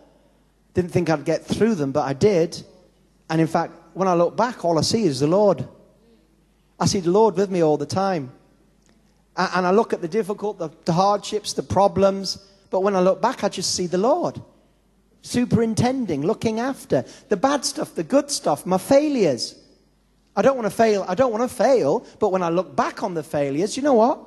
Didn't 0.74 0.92
think 0.92 1.10
I'd 1.10 1.24
get 1.24 1.44
through 1.44 1.74
them, 1.74 1.90
but 1.90 2.02
I 2.02 2.12
did. 2.12 2.62
And 3.28 3.40
in 3.40 3.48
fact, 3.48 3.72
when 3.94 4.06
I 4.06 4.14
look 4.14 4.36
back, 4.36 4.64
all 4.64 4.78
I 4.78 4.82
see 4.82 5.02
is 5.02 5.18
the 5.18 5.26
Lord. 5.26 5.66
I 6.78 6.86
see 6.86 7.00
the 7.00 7.10
Lord 7.10 7.34
with 7.34 7.50
me 7.50 7.64
all 7.64 7.76
the 7.76 7.86
time. 7.86 8.30
And 9.36 9.66
I 9.66 9.72
look 9.72 9.92
at 9.92 10.02
the 10.02 10.08
difficult, 10.08 10.60
the, 10.60 10.70
the 10.84 10.92
hardships, 10.92 11.52
the 11.52 11.64
problems. 11.64 12.48
But 12.70 12.84
when 12.84 12.94
I 12.94 13.00
look 13.00 13.20
back, 13.20 13.42
I 13.42 13.48
just 13.48 13.74
see 13.74 13.88
the 13.88 13.98
Lord 13.98 14.40
superintending, 15.24 16.22
looking 16.22 16.60
after 16.60 17.02
the 17.30 17.36
bad 17.36 17.64
stuff, 17.64 17.94
the 17.94 18.04
good 18.04 18.30
stuff, 18.30 18.66
my 18.66 18.76
failures. 18.76 19.58
I 20.36 20.42
don't 20.42 20.56
want 20.56 20.66
to 20.66 20.76
fail. 20.76 21.04
I 21.08 21.14
don't 21.14 21.32
want 21.32 21.48
to 21.48 21.56
fail. 21.56 22.06
But 22.20 22.30
when 22.30 22.42
I 22.42 22.50
look 22.50 22.76
back 22.76 23.02
on 23.02 23.14
the 23.14 23.22
failures, 23.22 23.76
you 23.76 23.82
know 23.82 23.94
what? 23.94 24.20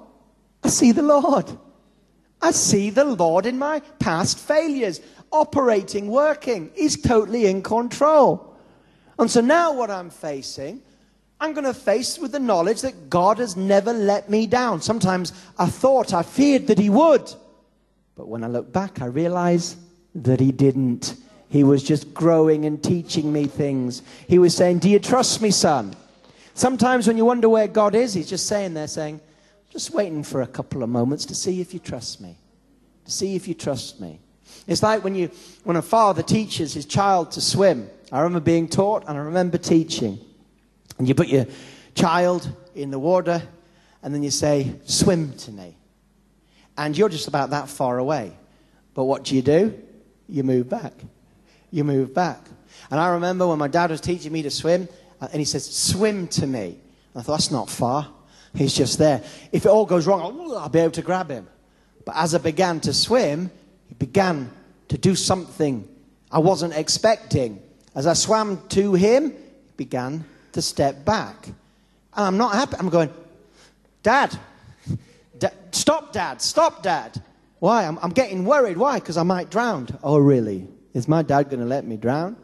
I 0.63 0.69
see 0.69 0.91
the 0.91 1.03
Lord. 1.03 1.45
I 2.41 2.51
see 2.51 2.89
the 2.89 3.05
Lord 3.05 3.45
in 3.45 3.59
my 3.59 3.79
past 3.99 4.39
failures, 4.39 4.99
operating, 5.31 6.07
working. 6.07 6.71
He's 6.73 6.99
totally 6.99 7.45
in 7.45 7.61
control. 7.61 8.55
And 9.19 9.29
so 9.29 9.39
now 9.39 9.73
what 9.73 9.91
I'm 9.91 10.09
facing, 10.09 10.81
I'm 11.39 11.53
going 11.53 11.65
to 11.65 11.73
face 11.75 12.17
with 12.17 12.31
the 12.31 12.39
knowledge 12.39 12.81
that 12.81 13.09
God 13.09 13.37
has 13.37 13.55
never 13.55 13.93
let 13.93 14.31
me 14.31 14.47
down. 14.47 14.81
Sometimes 14.81 15.31
I 15.59 15.67
thought, 15.67 16.13
I 16.13 16.23
feared 16.23 16.67
that 16.67 16.79
He 16.79 16.89
would. 16.89 17.31
But 18.15 18.27
when 18.27 18.43
I 18.43 18.47
look 18.47 18.73
back, 18.73 18.99
I 18.99 19.05
realize 19.05 19.75
that 20.23 20.39
he 20.39 20.51
didn't. 20.51 21.15
He 21.49 21.63
was 21.63 21.83
just 21.83 22.13
growing 22.13 22.65
and 22.65 22.83
teaching 22.83 23.31
me 23.31 23.45
things. 23.45 24.01
He 24.27 24.39
was 24.39 24.55
saying, 24.55 24.79
Do 24.79 24.89
you 24.89 24.99
trust 24.99 25.41
me, 25.41 25.51
son? 25.51 25.95
Sometimes 26.53 27.07
when 27.07 27.17
you 27.17 27.25
wonder 27.25 27.47
where 27.47 27.67
God 27.67 27.95
is, 27.95 28.13
he's 28.13 28.29
just 28.29 28.47
saying 28.47 28.73
there, 28.73 28.87
saying, 28.87 29.21
Just 29.69 29.91
waiting 29.91 30.23
for 30.23 30.41
a 30.41 30.47
couple 30.47 30.83
of 30.83 30.89
moments 30.89 31.25
to 31.25 31.35
see 31.35 31.61
if 31.61 31.73
you 31.73 31.79
trust 31.79 32.19
me. 32.19 32.35
To 33.05 33.11
see 33.11 33.35
if 33.35 33.47
you 33.47 33.53
trust 33.53 34.01
me. 34.01 34.19
It's 34.65 34.83
like 34.83 35.03
when, 35.03 35.15
you, 35.15 35.29
when 35.63 35.77
a 35.77 35.81
father 35.81 36.23
teaches 36.23 36.73
his 36.73 36.85
child 36.85 37.31
to 37.31 37.41
swim. 37.41 37.89
I 38.11 38.19
remember 38.19 38.39
being 38.39 38.67
taught 38.67 39.05
and 39.07 39.17
I 39.17 39.21
remember 39.21 39.57
teaching. 39.57 40.19
And 40.97 41.07
you 41.07 41.15
put 41.15 41.27
your 41.27 41.45
child 41.95 42.51
in 42.75 42.91
the 42.91 42.99
water 42.99 43.41
and 44.01 44.13
then 44.13 44.23
you 44.23 44.31
say, 44.31 44.75
Swim 44.85 45.33
to 45.33 45.51
me. 45.51 45.77
And 46.77 46.97
you're 46.97 47.09
just 47.09 47.27
about 47.27 47.51
that 47.51 47.69
far 47.69 47.97
away. 47.97 48.33
But 48.93 49.05
what 49.05 49.23
do 49.23 49.35
you 49.35 49.41
do? 49.41 49.79
You 50.29 50.43
move 50.43 50.69
back. 50.69 50.93
You 51.71 51.83
move 51.83 52.13
back. 52.13 52.39
And 52.89 52.99
I 52.99 53.09
remember 53.09 53.47
when 53.47 53.59
my 53.59 53.67
dad 53.67 53.89
was 53.89 54.01
teaching 54.01 54.31
me 54.31 54.41
to 54.43 54.51
swim, 54.51 54.87
uh, 55.19 55.27
and 55.31 55.39
he 55.39 55.45
says, 55.45 55.65
Swim 55.65 56.27
to 56.29 56.47
me. 56.47 56.77
I 57.15 57.21
thought, 57.21 57.33
That's 57.33 57.51
not 57.51 57.69
far. 57.69 58.07
He's 58.55 58.73
just 58.73 58.97
there. 58.97 59.23
If 59.51 59.65
it 59.65 59.69
all 59.69 59.85
goes 59.85 60.07
wrong, 60.07 60.21
I'll, 60.21 60.57
I'll 60.57 60.69
be 60.69 60.79
able 60.79 60.91
to 60.91 61.01
grab 61.01 61.29
him. 61.29 61.47
But 62.05 62.15
as 62.15 62.33
I 62.33 62.37
began 62.37 62.79
to 62.81 62.93
swim, 62.93 63.51
he 63.87 63.95
began 63.95 64.49
to 64.87 64.97
do 64.97 65.15
something 65.15 65.87
I 66.31 66.39
wasn't 66.39 66.75
expecting. 66.75 67.61
As 67.95 68.07
I 68.07 68.13
swam 68.13 68.61
to 68.69 68.93
him, 68.93 69.31
he 69.31 69.73
began 69.75 70.23
to 70.53 70.61
step 70.61 71.03
back. 71.05 71.47
And 71.47 71.55
I'm 72.25 72.37
not 72.37 72.53
happy. 72.53 72.75
I'm 72.79 72.89
going, 72.89 73.09
Dad, 74.03 74.37
da- 75.37 75.49
stop, 75.71 76.13
Dad, 76.13 76.41
stop, 76.41 76.81
Dad. 76.83 77.21
Why? 77.59 77.85
I'm, 77.85 77.97
I'm 78.01 78.11
getting 78.11 78.45
worried. 78.45 78.77
Why? 78.77 78.99
Because 78.99 79.17
I 79.17 79.23
might 79.23 79.49
drown. 79.49 79.87
Oh, 80.03 80.17
really? 80.17 80.67
Is 80.93 81.07
my 81.07 81.21
dad 81.21 81.49
going 81.49 81.59
to 81.59 81.65
let 81.65 81.85
me 81.85 81.97
drown? 81.97 82.37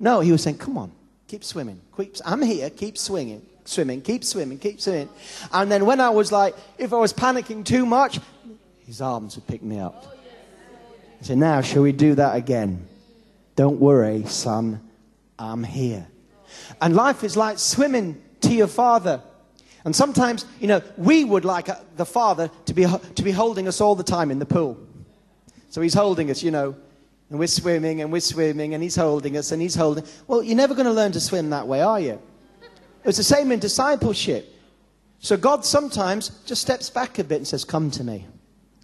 No, 0.00 0.20
he 0.20 0.30
was 0.30 0.42
saying, 0.42 0.58
come 0.58 0.78
on, 0.78 0.92
keep 1.26 1.42
swimming. 1.42 1.80
Keep, 1.96 2.16
I'm 2.24 2.42
here, 2.42 2.70
keep 2.70 2.96
swinging, 2.96 3.44
swimming, 3.64 4.00
keep 4.00 4.24
swimming, 4.24 4.58
keep 4.58 4.80
swimming. 4.80 5.08
And 5.52 5.70
then 5.70 5.86
when 5.86 6.00
I 6.00 6.10
was 6.10 6.30
like, 6.30 6.54
if 6.78 6.92
I 6.92 6.96
was 6.96 7.12
panicking 7.12 7.64
too 7.64 7.84
much, 7.84 8.20
his 8.86 9.00
arms 9.00 9.36
would 9.36 9.46
pick 9.46 9.62
me 9.62 9.80
up. 9.80 10.16
He 11.18 11.24
said, 11.24 11.38
now, 11.38 11.60
shall 11.62 11.82
we 11.82 11.92
do 11.92 12.14
that 12.14 12.36
again? 12.36 12.86
Don't 13.56 13.80
worry, 13.80 14.24
son, 14.26 14.80
I'm 15.38 15.64
here. 15.64 16.06
And 16.80 16.94
life 16.94 17.24
is 17.24 17.36
like 17.36 17.58
swimming 17.58 18.22
to 18.42 18.54
your 18.54 18.68
father. 18.68 19.20
And 19.88 19.96
sometimes, 19.96 20.44
you 20.60 20.66
know, 20.66 20.82
we 20.98 21.24
would 21.24 21.46
like 21.46 21.70
uh, 21.70 21.76
the 21.96 22.04
father 22.04 22.50
to 22.66 22.74
be, 22.74 22.84
to 22.84 23.22
be 23.22 23.30
holding 23.30 23.66
us 23.66 23.80
all 23.80 23.94
the 23.94 24.04
time 24.04 24.30
in 24.30 24.38
the 24.38 24.44
pool. 24.44 24.78
So 25.70 25.80
he's 25.80 25.94
holding 25.94 26.30
us, 26.30 26.42
you 26.42 26.50
know, 26.50 26.76
and 27.30 27.38
we're 27.38 27.46
swimming 27.46 28.02
and 28.02 28.12
we're 28.12 28.20
swimming 28.20 28.74
and 28.74 28.82
he's 28.82 28.96
holding 28.96 29.38
us 29.38 29.50
and 29.50 29.62
he's 29.62 29.74
holding. 29.74 30.04
Well, 30.26 30.42
you're 30.42 30.58
never 30.58 30.74
going 30.74 30.84
to 30.84 30.92
learn 30.92 31.12
to 31.12 31.20
swim 31.20 31.48
that 31.48 31.66
way, 31.66 31.80
are 31.80 31.98
you? 31.98 32.20
It's 33.02 33.16
the 33.16 33.24
same 33.24 33.50
in 33.50 33.60
discipleship. 33.60 34.52
So 35.20 35.38
God 35.38 35.64
sometimes 35.64 36.32
just 36.44 36.60
steps 36.60 36.90
back 36.90 37.18
a 37.18 37.24
bit 37.24 37.36
and 37.36 37.48
says, 37.48 37.64
Come 37.64 37.90
to 37.92 38.04
me. 38.04 38.26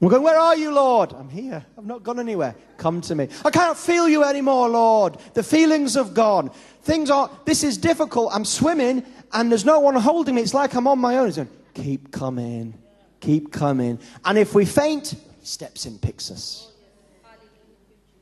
We're 0.00 0.10
going, 0.10 0.22
Where 0.22 0.38
are 0.38 0.56
you, 0.56 0.72
Lord? 0.72 1.12
I'm 1.12 1.28
here. 1.28 1.64
I've 1.78 1.86
not 1.86 2.02
gone 2.02 2.18
anywhere. 2.18 2.54
Come 2.76 3.00
to 3.02 3.14
me. 3.14 3.28
I 3.44 3.50
can't 3.50 3.76
feel 3.76 4.08
you 4.08 4.24
anymore, 4.24 4.68
Lord. 4.68 5.18
The 5.34 5.42
feelings 5.42 5.94
have 5.94 6.14
gone. 6.14 6.50
Things 6.82 7.10
are, 7.10 7.30
this 7.44 7.62
is 7.62 7.78
difficult. 7.78 8.30
I'm 8.34 8.44
swimming 8.44 9.04
and 9.32 9.50
there's 9.50 9.64
no 9.64 9.80
one 9.80 9.94
holding 9.94 10.34
me. 10.34 10.42
It's 10.42 10.54
like 10.54 10.74
I'm 10.74 10.86
on 10.86 10.98
my 10.98 11.18
own. 11.18 11.26
He's 11.26 11.36
going, 11.36 11.48
Keep 11.74 12.12
coming. 12.12 12.74
Keep 13.20 13.52
coming. 13.52 13.98
And 14.24 14.36
if 14.36 14.54
we 14.54 14.64
faint, 14.64 15.14
he 15.40 15.46
steps 15.46 15.86
in, 15.86 15.98
picks 15.98 16.30
us. 16.30 16.70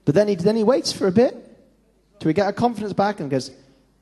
But 0.05 0.15
then 0.15 0.29
he, 0.29 0.35
then 0.35 0.57
he 0.57 0.65
waits 0.65 0.93
for 0.93 1.07
a 1.07 1.13
bit 1.13 1.35
till 2.19 2.29
we 2.29 2.35
get 2.35 2.47
our 2.47 2.53
confidence 2.53 2.93
back 2.93 3.21
and 3.21 3.31
goes, 3.31 3.51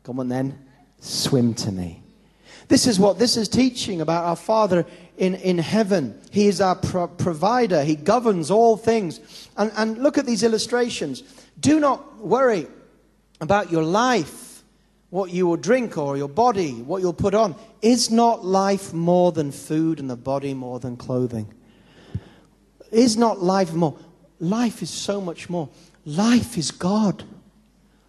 Come 0.02 0.20
on 0.20 0.28
then, 0.28 0.58
swim 0.98 1.54
to 1.54 1.72
me. 1.72 2.02
This 2.68 2.86
is 2.86 3.00
what 3.00 3.18
this 3.18 3.36
is 3.36 3.48
teaching 3.48 4.00
about 4.00 4.24
our 4.24 4.36
Father 4.36 4.86
in, 5.20 5.34
in 5.34 5.58
heaven. 5.58 6.18
He 6.30 6.48
is 6.48 6.62
our 6.62 6.74
pro- 6.74 7.06
provider, 7.06 7.84
He 7.84 7.94
governs 7.94 8.50
all 8.50 8.76
things. 8.76 9.20
And, 9.56 9.70
and 9.76 9.98
look 9.98 10.16
at 10.16 10.24
these 10.24 10.42
illustrations. 10.42 11.22
Do 11.60 11.78
not 11.78 12.16
worry 12.18 12.66
about 13.40 13.70
your 13.70 13.82
life, 13.82 14.62
what 15.10 15.30
you 15.30 15.46
will 15.46 15.58
drink, 15.58 15.98
or 15.98 16.16
your 16.16 16.28
body, 16.28 16.72
what 16.72 17.02
you'll 17.02 17.12
put 17.12 17.34
on. 17.34 17.54
Is 17.82 18.10
not 18.10 18.46
life 18.46 18.94
more 18.94 19.30
than 19.30 19.52
food 19.52 20.00
and 20.00 20.08
the 20.08 20.16
body 20.16 20.54
more 20.54 20.80
than 20.80 20.96
clothing? 20.96 21.52
Is 22.90 23.18
not 23.18 23.42
life 23.42 23.74
more? 23.74 23.98
Life 24.38 24.80
is 24.80 24.90
so 24.90 25.20
much 25.20 25.50
more. 25.50 25.68
Life 26.06 26.56
is 26.56 26.70
God. 26.70 27.24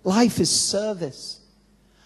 Life 0.06 0.40
is 0.40 0.50
service. 0.50 1.42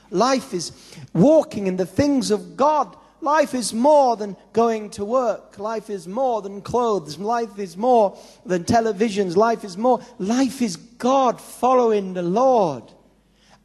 Life 0.10 0.52
is 0.52 0.72
walking 1.14 1.68
in 1.68 1.78
the 1.78 1.86
things 1.86 2.32
of 2.32 2.58
God. 2.58 2.96
Life 3.26 3.56
is 3.56 3.74
more 3.74 4.16
than 4.16 4.38
going 4.54 4.92
to 4.92 5.04
work. 5.04 5.58
Life 5.58 5.90
is 5.90 6.08
more 6.08 6.44
than 6.44 6.62
clothes. 6.62 7.18
Life 7.18 7.58
is 7.58 7.76
more 7.76 8.16
than 8.46 8.66
televisions. 8.66 9.36
Life 9.36 9.64
is 9.64 9.78
more. 9.78 10.00
Life 10.20 10.62
is 10.62 10.76
God 10.76 11.42
following 11.42 12.14
the 12.14 12.22
Lord. 12.22 12.84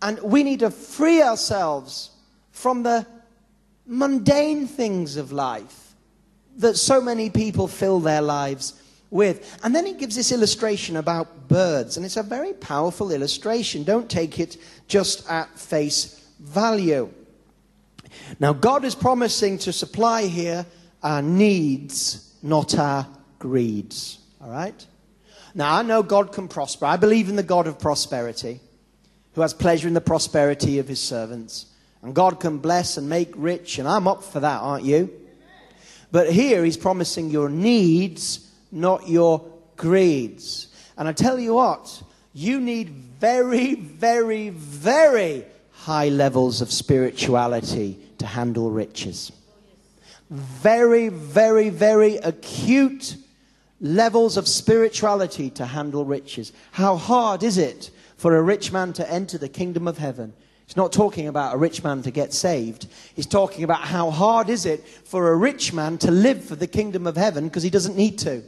And 0.00 0.18
we 0.22 0.44
need 0.44 0.60
to 0.60 0.70
free 0.70 1.20
ourselves 1.20 2.08
from 2.52 2.84
the 2.84 3.06
mundane 3.86 4.66
things 4.66 5.18
of 5.18 5.30
life 5.30 5.94
that 6.56 6.78
so 6.78 7.02
many 7.02 7.28
people 7.28 7.68
fill 7.68 8.00
their 8.00 8.22
lives 8.22 8.82
with. 9.10 9.60
And 9.62 9.74
then 9.74 9.84
he 9.84 9.92
gives 9.92 10.16
this 10.16 10.32
illustration 10.32 10.96
about 10.96 11.48
birds, 11.48 11.98
and 11.98 12.06
it's 12.06 12.16
a 12.16 12.22
very 12.22 12.54
powerful 12.54 13.12
illustration. 13.12 13.84
Don't 13.84 14.08
take 14.08 14.40
it 14.40 14.56
just 14.88 15.28
at 15.28 15.58
face 15.58 16.26
value. 16.38 17.12
Now, 18.38 18.52
God 18.52 18.84
is 18.84 18.94
promising 18.94 19.58
to 19.58 19.72
supply 19.72 20.26
here 20.26 20.66
our 21.02 21.22
needs, 21.22 22.34
not 22.42 22.78
our 22.78 23.06
greeds. 23.38 24.18
All 24.40 24.50
right? 24.50 24.86
Now, 25.54 25.76
I 25.76 25.82
know 25.82 26.02
God 26.02 26.32
can 26.32 26.48
prosper. 26.48 26.86
I 26.86 26.96
believe 26.96 27.28
in 27.28 27.36
the 27.36 27.42
God 27.42 27.66
of 27.66 27.78
prosperity, 27.78 28.60
who 29.34 29.40
has 29.40 29.54
pleasure 29.54 29.88
in 29.88 29.94
the 29.94 30.00
prosperity 30.00 30.78
of 30.78 30.86
his 30.88 31.00
servants. 31.00 31.66
And 32.02 32.14
God 32.14 32.40
can 32.40 32.58
bless 32.58 32.96
and 32.96 33.08
make 33.08 33.32
rich, 33.36 33.78
and 33.78 33.88
I'm 33.88 34.06
up 34.06 34.22
for 34.22 34.40
that, 34.40 34.60
aren't 34.60 34.84
you? 34.84 35.10
But 36.12 36.32
here 36.32 36.64
he's 36.64 36.76
promising 36.76 37.30
your 37.30 37.48
needs 37.48 38.50
not 38.72 39.08
your 39.08 39.44
greeds. 39.76 40.68
And 40.96 41.08
I 41.08 41.12
tell 41.12 41.38
you 41.38 41.54
what, 41.54 42.02
you 42.32 42.60
need 42.60 42.88
very, 42.88 43.74
very, 43.74 44.50
very 44.50 45.44
high 45.72 46.08
levels 46.08 46.60
of 46.60 46.70
spirituality 46.70 47.98
to 48.20 48.26
handle 48.26 48.70
riches. 48.70 49.32
Very, 50.30 51.08
very, 51.08 51.70
very 51.70 52.16
acute 52.16 53.16
levels 53.80 54.36
of 54.36 54.46
spirituality 54.46 55.50
to 55.50 55.66
handle 55.66 56.04
riches. 56.04 56.52
How 56.72 56.96
hard 56.96 57.42
is 57.42 57.58
it 57.58 57.90
for 58.16 58.36
a 58.36 58.42
rich 58.42 58.72
man 58.72 58.92
to 58.94 59.10
enter 59.10 59.38
the 59.38 59.48
kingdom 59.48 59.88
of 59.88 59.98
heaven? 59.98 60.32
He's 60.66 60.76
not 60.76 60.92
talking 60.92 61.26
about 61.26 61.54
a 61.54 61.58
rich 61.58 61.82
man 61.82 62.02
to 62.02 62.12
get 62.12 62.32
saved. 62.32 62.86
He's 63.16 63.26
talking 63.26 63.64
about 63.64 63.80
how 63.80 64.10
hard 64.10 64.48
is 64.48 64.66
it 64.66 64.86
for 64.86 65.32
a 65.32 65.36
rich 65.36 65.72
man 65.72 65.98
to 65.98 66.12
live 66.12 66.44
for 66.44 66.54
the 66.54 66.68
kingdom 66.68 67.08
of 67.08 67.16
heaven 67.16 67.48
because 67.48 67.64
he 67.64 67.70
doesn't 67.70 67.96
need 67.96 68.18
to. 68.20 68.44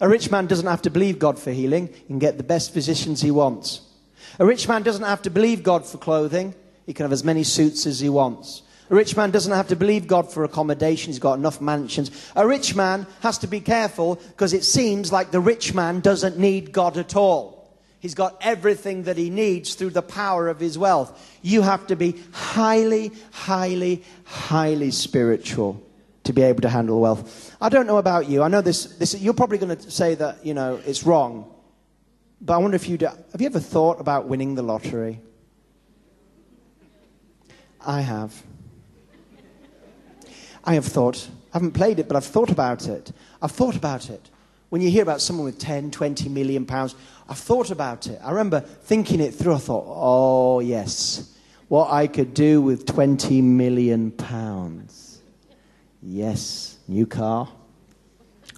A 0.00 0.08
rich 0.08 0.30
man 0.30 0.46
doesn't 0.46 0.66
have 0.66 0.82
to 0.82 0.90
believe 0.90 1.18
God 1.18 1.38
for 1.38 1.50
healing. 1.50 1.86
He 1.86 2.06
can 2.08 2.18
get 2.18 2.36
the 2.36 2.44
best 2.44 2.74
physicians 2.74 3.22
he 3.22 3.30
wants. 3.30 3.80
A 4.38 4.44
rich 4.44 4.68
man 4.68 4.82
doesn't 4.82 5.04
have 5.04 5.22
to 5.22 5.30
believe 5.30 5.62
God 5.62 5.86
for 5.86 5.96
clothing. 5.98 6.54
He 6.86 6.92
can 6.92 7.04
have 7.04 7.12
as 7.12 7.24
many 7.24 7.44
suits 7.44 7.86
as 7.86 8.00
he 8.00 8.08
wants. 8.08 8.62
A 8.90 8.94
rich 8.94 9.16
man 9.16 9.30
doesn't 9.30 9.52
have 9.52 9.68
to 9.68 9.76
believe 9.76 10.06
God 10.06 10.30
for 10.30 10.44
accommodation. 10.44 11.10
He's 11.10 11.18
got 11.18 11.38
enough 11.38 11.60
mansions. 11.60 12.10
A 12.36 12.46
rich 12.46 12.76
man 12.76 13.06
has 13.20 13.38
to 13.38 13.46
be 13.46 13.60
careful 13.60 14.16
because 14.16 14.52
it 14.52 14.64
seems 14.64 15.10
like 15.10 15.30
the 15.30 15.40
rich 15.40 15.72
man 15.72 16.00
doesn't 16.00 16.38
need 16.38 16.72
God 16.72 16.98
at 16.98 17.16
all. 17.16 17.54
He's 17.98 18.14
got 18.14 18.36
everything 18.42 19.04
that 19.04 19.16
he 19.16 19.30
needs 19.30 19.74
through 19.74 19.90
the 19.90 20.02
power 20.02 20.48
of 20.48 20.60
his 20.60 20.76
wealth. 20.76 21.38
You 21.40 21.62
have 21.62 21.86
to 21.86 21.96
be 21.96 22.22
highly, 22.32 23.12
highly, 23.32 24.04
highly 24.24 24.90
spiritual 24.90 25.82
to 26.24 26.34
be 26.34 26.42
able 26.42 26.60
to 26.62 26.68
handle 26.68 27.00
wealth. 27.00 27.56
I 27.62 27.70
don't 27.70 27.86
know 27.86 27.96
about 27.96 28.28
you. 28.28 28.42
I 28.42 28.48
know 28.48 28.60
this, 28.60 28.84
this 28.96 29.18
you're 29.18 29.32
probably 29.32 29.56
going 29.56 29.74
to 29.74 29.90
say 29.90 30.14
that, 30.16 30.44
you 30.44 30.52
know, 30.52 30.78
it's 30.84 31.04
wrong. 31.04 31.50
But 32.42 32.54
I 32.54 32.56
wonder 32.58 32.74
if 32.74 32.90
you 32.90 32.98
do, 32.98 33.06
have 33.06 33.40
you 33.40 33.46
ever 33.46 33.60
thought 33.60 34.00
about 34.00 34.28
winning 34.28 34.54
the 34.54 34.62
lottery? 34.62 35.22
I 37.86 38.00
have. 38.00 38.42
I 40.64 40.74
have 40.74 40.86
thought. 40.86 41.28
I 41.52 41.58
haven't 41.58 41.72
played 41.72 41.98
it, 41.98 42.08
but 42.08 42.16
I've 42.16 42.24
thought 42.24 42.50
about 42.50 42.88
it. 42.88 43.12
I've 43.40 43.52
thought 43.52 43.76
about 43.76 44.10
it. 44.10 44.30
When 44.70 44.80
you 44.80 44.90
hear 44.90 45.02
about 45.02 45.20
someone 45.20 45.44
with 45.44 45.58
10, 45.58 45.90
20 45.90 46.28
million 46.28 46.66
pounds, 46.66 46.96
I've 47.28 47.38
thought 47.38 47.70
about 47.70 48.06
it. 48.06 48.18
I 48.24 48.30
remember 48.30 48.60
thinking 48.60 49.20
it 49.20 49.34
through. 49.34 49.54
I 49.54 49.58
thought, 49.58 49.84
oh, 49.86 50.60
yes, 50.60 51.32
what 51.68 51.92
I 51.92 52.06
could 52.06 52.34
do 52.34 52.60
with 52.60 52.86
20 52.86 53.40
million 53.40 54.10
pounds. 54.10 55.20
Yes, 56.02 56.78
new 56.88 57.06
car, 57.06 57.48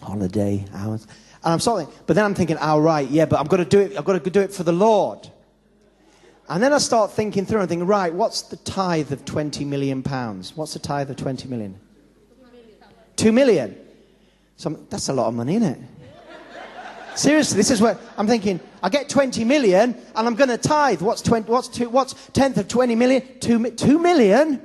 holiday, 0.00 0.64
hours. 0.74 1.06
And 1.44 1.52
I'm 1.52 1.60
sorry, 1.60 1.86
but 2.06 2.14
then 2.16 2.24
I'm 2.24 2.34
thinking, 2.34 2.56
oh, 2.60 2.80
right, 2.80 3.08
yeah, 3.08 3.26
but 3.26 3.38
I've 3.38 3.48
got 3.48 3.58
to 3.58 3.64
do 3.64 3.80
it, 3.80 3.96
I've 3.96 4.04
got 4.04 4.22
to 4.22 4.30
do 4.30 4.40
it 4.40 4.52
for 4.52 4.62
the 4.62 4.72
Lord. 4.72 5.30
And 6.48 6.62
then 6.62 6.72
I 6.72 6.78
start 6.78 7.10
thinking 7.12 7.44
through 7.44 7.60
and 7.60 7.68
thinking, 7.68 7.86
right, 7.86 8.12
what's 8.12 8.42
the 8.42 8.56
tithe 8.56 9.12
of 9.12 9.24
20 9.24 9.64
million 9.64 10.02
pounds? 10.02 10.56
What's 10.56 10.74
the 10.74 10.78
tithe 10.78 11.10
of 11.10 11.16
20 11.16 11.48
million? 11.48 11.80
Two 13.16 13.32
million. 13.32 13.76
So 14.56 14.70
that's 14.88 15.08
a 15.08 15.12
lot 15.12 15.26
of 15.28 15.34
money, 15.34 15.56
isn't 15.56 15.72
it? 15.72 15.80
Seriously, 17.16 17.56
this 17.56 17.70
is 17.70 17.80
what 17.80 17.98
I'm 18.18 18.26
thinking. 18.26 18.60
I 18.82 18.90
get 18.90 19.08
20 19.08 19.42
million 19.44 19.94
and 20.14 20.26
I'm 20.26 20.34
going 20.34 20.50
to 20.50 20.58
tithe. 20.58 21.00
What's 21.00 21.22
20, 21.22 21.50
what's 21.50 21.80
what's 21.80 22.14
tenth 22.32 22.58
of 22.58 22.68
20 22.68 22.94
million? 22.94 23.22
Two, 23.40 23.70
two 23.70 23.98
million? 23.98 24.60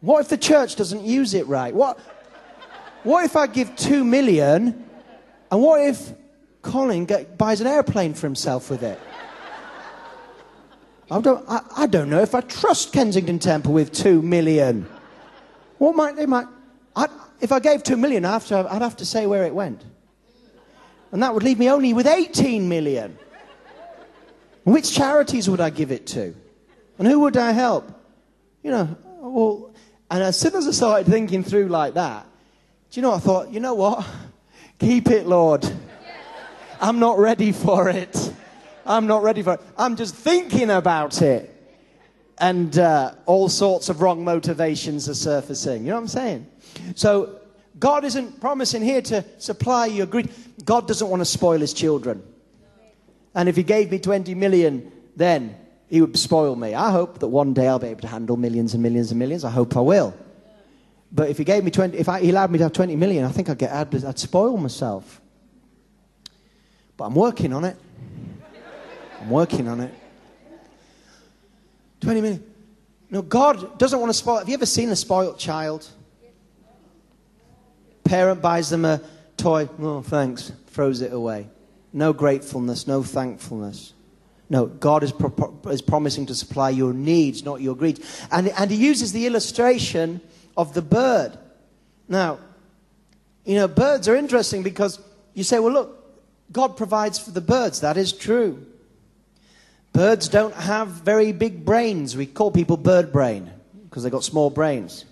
What 0.00 0.20
if 0.20 0.28
the 0.28 0.38
church 0.38 0.76
doesn't 0.76 1.04
use 1.04 1.34
it 1.34 1.46
right? 1.46 1.74
What, 1.74 1.98
what 3.02 3.24
if 3.24 3.36
I 3.36 3.46
give 3.46 3.76
two 3.76 4.02
million 4.02 4.88
and 5.50 5.62
what 5.62 5.82
if 5.82 6.12
Colin 6.62 7.04
get, 7.04 7.36
buys 7.36 7.60
an 7.60 7.66
airplane 7.66 8.14
for 8.14 8.26
himself 8.26 8.70
with 8.70 8.82
it? 8.82 8.98
I 11.10 11.20
don't, 11.20 11.44
I, 11.48 11.60
I 11.76 11.86
don't 11.86 12.08
know 12.08 12.20
if 12.22 12.34
I 12.34 12.40
trust 12.40 12.92
Kensington 12.92 13.40
Temple 13.40 13.72
with 13.72 13.92
two 13.92 14.22
million. 14.22 14.88
What 15.78 15.96
might 15.96 16.14
they 16.16 16.26
might? 16.26 16.46
i 16.94 17.08
if 17.40 17.52
I 17.52 17.58
gave 17.58 17.82
two 17.82 17.96
million, 17.96 18.24
I'd 18.24 18.32
have, 18.32 18.46
to, 18.48 18.68
I'd 18.70 18.82
have 18.82 18.96
to 18.98 19.06
say 19.06 19.26
where 19.26 19.44
it 19.44 19.54
went, 19.54 19.82
and 21.10 21.22
that 21.22 21.34
would 21.34 21.42
leave 21.42 21.58
me 21.58 21.70
only 21.70 21.92
with 21.94 22.06
18 22.06 22.68
million. 22.68 23.18
Which 24.64 24.94
charities 24.94 25.48
would 25.48 25.60
I 25.60 25.70
give 25.70 25.90
it 25.90 26.06
to, 26.08 26.34
and 26.98 27.08
who 27.08 27.20
would 27.20 27.36
I 27.36 27.52
help? 27.52 27.90
You 28.62 28.70
know, 28.70 28.96
well, 29.20 29.74
and 30.10 30.22
as 30.22 30.38
soon 30.38 30.54
as 30.54 30.68
I 30.68 30.72
started 30.72 31.06
thinking 31.10 31.42
through 31.42 31.68
like 31.68 31.94
that, 31.94 32.26
do 32.90 33.00
you 33.00 33.02
know, 33.02 33.14
I 33.14 33.18
thought, 33.18 33.50
you 33.50 33.58
know 33.58 33.74
what? 33.74 34.06
Keep 34.78 35.10
it, 35.10 35.26
Lord. 35.26 35.68
I'm 36.80 36.98
not 36.98 37.18
ready 37.18 37.52
for 37.52 37.88
it. 37.88 38.32
I'm 38.90 39.06
not 39.06 39.22
ready 39.22 39.42
for 39.42 39.54
it. 39.54 39.60
I'm 39.78 39.94
just 39.94 40.14
thinking 40.14 40.70
about 40.70 41.22
it. 41.22 41.56
And 42.38 42.76
uh, 42.78 43.14
all 43.26 43.48
sorts 43.48 43.88
of 43.88 44.00
wrong 44.00 44.24
motivations 44.24 45.08
are 45.08 45.14
surfacing. 45.14 45.82
You 45.82 45.90
know 45.90 45.96
what 45.96 46.02
I'm 46.02 46.08
saying? 46.08 46.46
So, 46.96 47.36
God 47.78 48.04
isn't 48.04 48.40
promising 48.40 48.82
here 48.82 49.00
to 49.02 49.24
supply 49.38 49.86
your 49.86 50.06
greed. 50.06 50.30
God 50.64 50.88
doesn't 50.88 51.08
want 51.08 51.20
to 51.20 51.24
spoil 51.24 51.60
his 51.60 51.72
children. 51.72 52.22
And 53.34 53.48
if 53.48 53.56
he 53.56 53.62
gave 53.62 53.90
me 53.90 53.98
20 53.98 54.34
million, 54.34 54.90
then 55.16 55.56
he 55.88 56.00
would 56.00 56.18
spoil 56.18 56.56
me. 56.56 56.74
I 56.74 56.90
hope 56.90 57.20
that 57.20 57.28
one 57.28 57.54
day 57.54 57.68
I'll 57.68 57.78
be 57.78 57.88
able 57.88 58.00
to 58.00 58.08
handle 58.08 58.36
millions 58.36 58.74
and 58.74 58.82
millions 58.82 59.12
and 59.12 59.18
millions. 59.18 59.44
I 59.44 59.50
hope 59.50 59.76
I 59.76 59.80
will. 59.80 60.14
But 61.12 61.30
if 61.30 61.38
he 61.38 61.44
gave 61.44 61.62
me 61.62 61.70
20, 61.70 61.96
if 61.96 62.08
I, 62.08 62.20
he 62.20 62.30
allowed 62.30 62.50
me 62.50 62.58
to 62.58 62.64
have 62.64 62.72
20 62.72 62.96
million, 62.96 63.24
I 63.24 63.30
think 63.30 63.48
I'd 63.48 63.58
get, 63.58 63.72
I'd, 63.72 64.04
I'd 64.04 64.18
spoil 64.18 64.56
myself. 64.56 65.20
But 66.96 67.04
I'm 67.04 67.14
working 67.14 67.52
on 67.52 67.64
it. 67.64 67.76
I'm 69.20 69.30
working 69.30 69.68
on 69.68 69.80
it. 69.80 69.92
20 72.00 72.20
minutes. 72.20 72.44
No, 73.10 73.22
God 73.22 73.78
doesn't 73.78 73.98
want 73.98 74.10
to 74.10 74.14
spoil. 74.14 74.38
Have 74.38 74.48
you 74.48 74.54
ever 74.54 74.66
seen 74.66 74.88
a 74.90 74.96
spoiled 74.96 75.38
child? 75.38 75.88
Parent 78.04 78.40
buys 78.40 78.70
them 78.70 78.84
a 78.84 79.00
toy. 79.36 79.68
Oh, 79.80 80.00
thanks. 80.00 80.52
Throws 80.68 81.00
it 81.00 81.12
away. 81.12 81.48
No 81.92 82.12
gratefulness, 82.12 82.86
no 82.86 83.02
thankfulness. 83.02 83.92
No, 84.48 84.66
God 84.66 85.02
is, 85.02 85.12
pro- 85.12 85.58
is 85.66 85.82
promising 85.82 86.26
to 86.26 86.34
supply 86.34 86.70
your 86.70 86.92
needs, 86.92 87.44
not 87.44 87.60
your 87.60 87.76
greed. 87.76 88.02
And, 88.30 88.48
and 88.48 88.70
he 88.70 88.76
uses 88.76 89.12
the 89.12 89.26
illustration 89.26 90.20
of 90.56 90.74
the 90.74 90.82
bird. 90.82 91.36
Now, 92.08 92.38
you 93.44 93.54
know, 93.54 93.68
birds 93.68 94.08
are 94.08 94.16
interesting 94.16 94.62
because 94.62 95.00
you 95.34 95.44
say, 95.44 95.58
well, 95.58 95.72
look, 95.72 95.96
God 96.52 96.76
provides 96.76 97.18
for 97.18 97.30
the 97.30 97.40
birds. 97.40 97.80
That 97.80 97.96
is 97.96 98.12
true. 98.12 98.66
Birds 99.92 100.28
don't 100.28 100.54
have 100.54 100.88
very 100.88 101.32
big 101.32 101.64
brains. 101.64 102.16
We 102.16 102.26
call 102.26 102.50
people 102.50 102.76
bird 102.76 103.12
brain 103.12 103.50
because 103.84 104.02
they've 104.02 104.12
got 104.12 104.24
small 104.24 104.50
brains. 104.50 105.04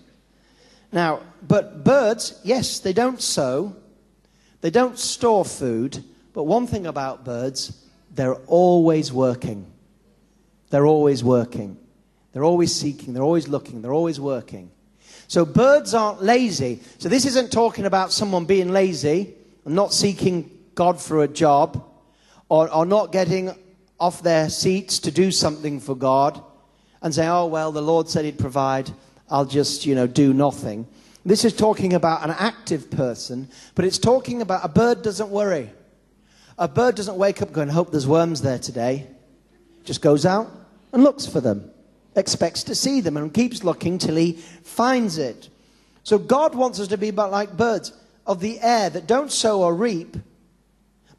Now, 0.91 1.21
but 1.47 1.83
birds, 1.83 2.39
yes, 2.43 2.79
they 2.79 2.93
don't 2.93 3.21
sow, 3.21 3.75
they 4.61 4.69
don't 4.69 4.97
store 4.97 5.45
food, 5.45 6.03
but 6.33 6.43
one 6.43 6.67
thing 6.67 6.87
about 6.87 7.25
birds, 7.25 7.85
they're 8.13 8.35
always 8.47 9.11
working. 9.13 9.65
They're 10.69 10.85
always 10.85 11.23
working. 11.23 11.77
They're 12.31 12.43
always 12.43 12.73
seeking, 12.73 13.13
they're 13.13 13.23
always 13.23 13.47
looking, 13.47 13.81
they're 13.81 13.93
always 13.93 14.19
working. 14.19 14.71
So 15.27 15.45
birds 15.45 15.93
aren't 15.93 16.23
lazy. 16.23 16.81
So 16.97 17.09
this 17.09 17.25
isn't 17.25 17.51
talking 17.51 17.85
about 17.85 18.11
someone 18.11 18.45
being 18.45 18.71
lazy 18.71 19.33
and 19.65 19.75
not 19.75 19.93
seeking 19.93 20.49
God 20.75 20.99
for 20.99 21.23
a 21.23 21.27
job 21.27 21.83
or, 22.49 22.71
or 22.73 22.85
not 22.85 23.11
getting 23.11 23.53
off 23.99 24.23
their 24.23 24.49
seats 24.49 24.99
to 24.99 25.11
do 25.11 25.31
something 25.31 25.79
for 25.79 25.95
God 25.95 26.41
and 27.01 27.13
say, 27.13 27.27
oh, 27.27 27.45
well, 27.45 27.71
the 27.71 27.81
Lord 27.81 28.09
said 28.09 28.25
he'd 28.25 28.39
provide. 28.39 28.91
I'll 29.29 29.45
just, 29.45 29.85
you 29.85 29.95
know, 29.95 30.07
do 30.07 30.33
nothing. 30.33 30.87
This 31.25 31.45
is 31.45 31.53
talking 31.53 31.93
about 31.93 32.23
an 32.23 32.35
active 32.37 32.89
person, 32.89 33.49
but 33.75 33.85
it's 33.85 33.97
talking 33.97 34.41
about 34.41 34.65
a 34.65 34.69
bird 34.69 35.01
doesn't 35.01 35.29
worry. 35.29 35.69
A 36.57 36.67
bird 36.67 36.95
doesn't 36.95 37.17
wake 37.17 37.41
up 37.41 37.51
going, 37.51 37.69
hope 37.69 37.91
there's 37.91 38.07
worms 38.07 38.41
there 38.41 38.59
today. 38.59 39.07
Just 39.83 40.01
goes 40.01 40.25
out 40.25 40.49
and 40.91 41.03
looks 41.03 41.25
for 41.25 41.41
them 41.41 41.71
expects 42.19 42.63
to 42.63 42.75
see 42.75 43.01
them 43.01 43.17
and 43.17 43.33
keeps 43.33 43.63
looking 43.63 43.97
till 43.97 44.15
he 44.15 44.33
finds 44.33 45.17
it. 45.17 45.49
So 46.03 46.17
God 46.17 46.53
wants 46.55 46.79
us 46.79 46.89
to 46.89 46.97
be 46.97 47.11
like 47.11 47.57
birds 47.57 47.93
of 48.27 48.39
the 48.39 48.59
air 48.59 48.89
that 48.89 49.07
don't 49.07 49.31
sow 49.31 49.63
or 49.63 49.73
reap, 49.73 50.17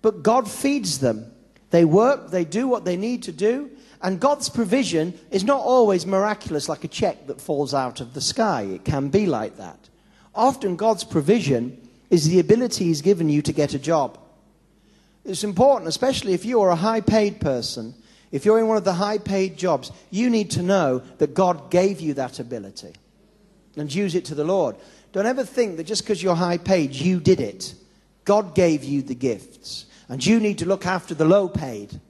but 0.03 0.23
God 0.23 0.49
feeds 0.49 1.01
them. 1.01 1.33
They 1.71 1.85
work, 1.85 2.31
they 2.31 2.45
do 2.45 2.69
what 2.69 2.85
they 2.85 2.97
need 2.97 3.23
to 3.25 3.33
do, 3.33 3.71
and 4.03 4.19
God's 4.19 4.49
provision 4.49 5.19
is 5.31 5.45
not 5.45 5.61
always 5.61 6.07
miraculous 6.07 6.69
like 6.69 6.85
a 6.85 6.89
check 6.89 7.27
that 7.27 7.41
falls 7.41 7.75
out 7.75 8.01
of 8.01 8.15
the 8.15 8.21
sky. 8.21 8.63
It 8.63 8.85
can 8.85 9.09
be 9.09 9.27
like 9.27 9.57
that. 9.59 9.89
Often 10.35 10.77
God's 10.77 11.05
provision 11.05 11.81
is 12.09 12.29
the 12.29 12.41
ability 12.41 12.87
He's 12.87 13.03
given 13.03 13.29
you 13.29 13.43
to 13.43 13.53
get 13.53 13.75
a 13.75 13.79
job. 13.79 14.19
It's 15.25 15.45
important, 15.45 15.89
especially 15.89 16.33
if 16.33 16.45
you 16.45 16.61
are 16.63 16.71
a 16.71 16.77
high 16.77 17.03
paid 17.03 17.41
person 17.41 17.95
if 18.31 18.45
you're 18.45 18.61
in 18.61 18.69
one 18.69 18.77
of 18.77 18.85
the 18.85 18.93
high 18.93 19.19
paid 19.19 19.57
jobs, 19.57 19.91
you 20.11 20.31
need 20.31 20.53
to 20.53 20.63
know 20.63 21.01
that 21.19 21.35
God 21.35 21.71
gave 21.71 22.01
you 22.01 22.15
that 22.15 22.39
ability 22.39 22.93
and 23.77 23.93
use 23.93 24.15
it 24.15 24.27
to 24.27 24.35
the 24.35 24.45
Lord. 24.45 24.77
Don't 25.13 25.27
ever 25.27 25.45
think 25.45 25.77
that 25.77 25.85
just 25.85 26.03
because 26.03 26.23
you're 26.23 26.37
high 26.37 26.59
paid, 26.59 26.93
you 26.93 27.19
did 27.19 27.41
it. 27.41 27.75
God 28.25 28.55
gave 28.55 28.85
you 28.85 29.03
the 29.03 29.15
gifts. 29.15 29.87
And 30.11 30.27
you 30.27 30.41
need 30.41 30.59
to 30.59 30.67
look 30.67 30.85
after 30.85 31.15
the 31.15 31.25
low 31.25 31.49
paid. 31.49 32.01